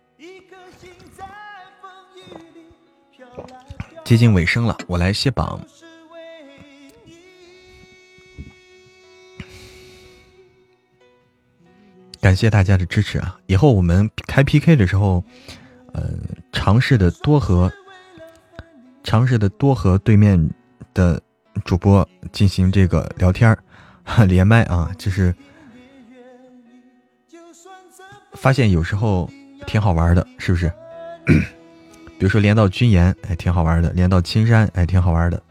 [4.05, 5.61] 接近尾声了，我来卸榜。
[12.37, 13.37] 谢大家的支持啊！
[13.47, 15.25] 以后我们开 PK 的时候，
[15.93, 16.11] 呃，
[16.53, 17.73] 尝试的多和
[19.03, 20.51] 尝试的多和对面
[20.93, 21.21] 的
[21.65, 23.59] 主播进行这个聊天儿
[24.27, 25.35] 连麦啊，就是
[28.35, 29.31] 发现有时候
[29.67, 30.71] 挺好玩的，是不是？
[32.19, 35.43] 比如说连到军岩，哎，挺好玩的；连到青山，哎，挺好玩的。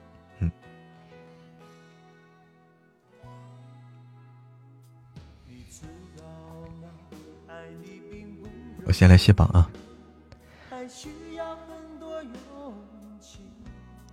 [8.86, 9.68] 我先来卸榜啊！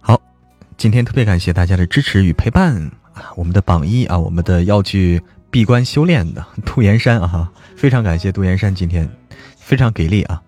[0.01, 0.21] 好，
[0.79, 2.75] 今天特别感谢大家的支持与陪伴
[3.13, 3.33] 啊！
[3.37, 9.09] 我们的榜一啊，我们的要去闭关修炼的杜岩山啊，非常感谢杜岩山今天
[9.57, 10.43] 非常给力啊，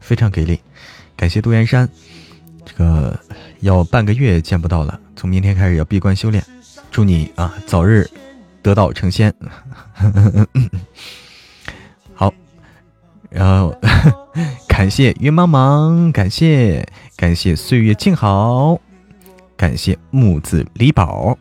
[0.00, 0.60] 非常给力，
[1.16, 1.88] 感谢杜岩山，
[2.64, 3.16] 这个
[3.60, 6.44] 要半个月见不到了，从明天开始要闭关修炼，
[6.90, 8.10] 祝你啊早日
[8.60, 9.32] 得道成仙。
[13.30, 13.74] 然后，
[14.66, 16.86] 感谢云茫茫，感谢
[17.16, 18.80] 感谢岁月静好，
[19.56, 21.36] 感谢木子李宝，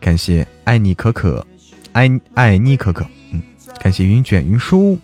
[0.00, 1.46] 感谢爱你可可，
[1.92, 3.42] 爱爱你可可，嗯，
[3.78, 4.98] 感谢云卷云舒，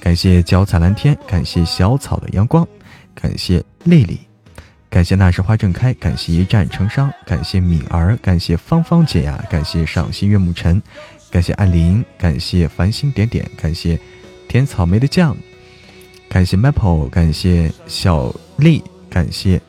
[0.00, 2.66] 感谢脚踩蓝天，感谢小草的阳光，
[3.14, 4.18] 感谢丽丽，
[4.90, 10.82] 感谢那时花正开，感谢一战成伤，感谢敏儿，感谢芳芳姐呀，感谢赏心悦目晨，
[11.30, 13.98] 感谢艾琳，感谢繁星点点，感谢
[14.48, 15.36] 甜草莓的酱，
[16.28, 19.60] 感谢 Maple，感谢小丽，感谢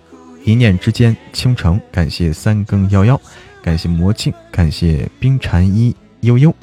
[0.44, 3.20] 一念之间倾城，感谢三更幺幺，
[3.62, 6.54] 感谢魔镜，感谢冰蝉一悠悠，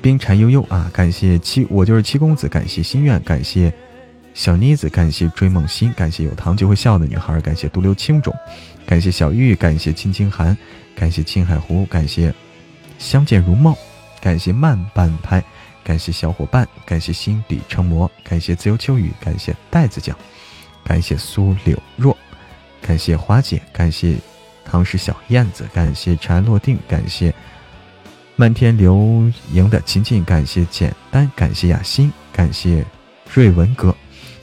[0.00, 3.72] 冰蝉悠悠啊，感谢七，我就是七公子，感谢心愿，感谢
[4.34, 8.34] 小妮子，感谢追梦心，感谢有糖就会笑的女孩，感谢独留青种，
[8.86, 10.56] 感谢小玉，感谢青青寒，
[10.94, 12.32] 感谢青海湖，感谢。
[12.98, 13.74] 相见如梦，
[14.20, 15.42] 感谢慢半拍，
[15.84, 20.16] 感谢小伙伴，感谢心底成魔，感谢自由秋雨，感谢袋子酱，
[20.84, 22.16] 感谢苏柳若，
[22.80, 24.16] 感谢花姐，感谢
[24.64, 27.34] 唐氏小燕子，感谢尘埃落定，感谢
[28.36, 32.84] 漫天流萤的琴琴，感谢简单，感谢雅欣，感谢
[33.32, 33.94] 瑞文哥，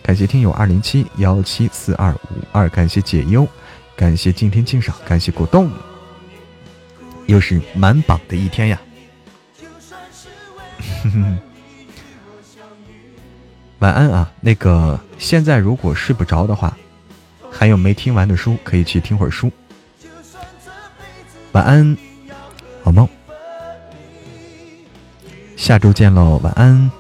[0.02, 3.48] 感谢听友二零七幺七四二五二，感谢解忧，
[3.96, 5.72] 感谢敬天敬赏，感谢果冻。
[7.28, 8.82] 又是满榜的一天呀！
[13.80, 16.76] 晚安啊，那个现在如果睡不着的话，
[17.50, 19.52] 还有没听完的书可以去听会儿书。
[21.54, 21.98] 晚安，
[22.84, 23.08] 好梦，
[25.56, 26.92] 下周见喽，晚安。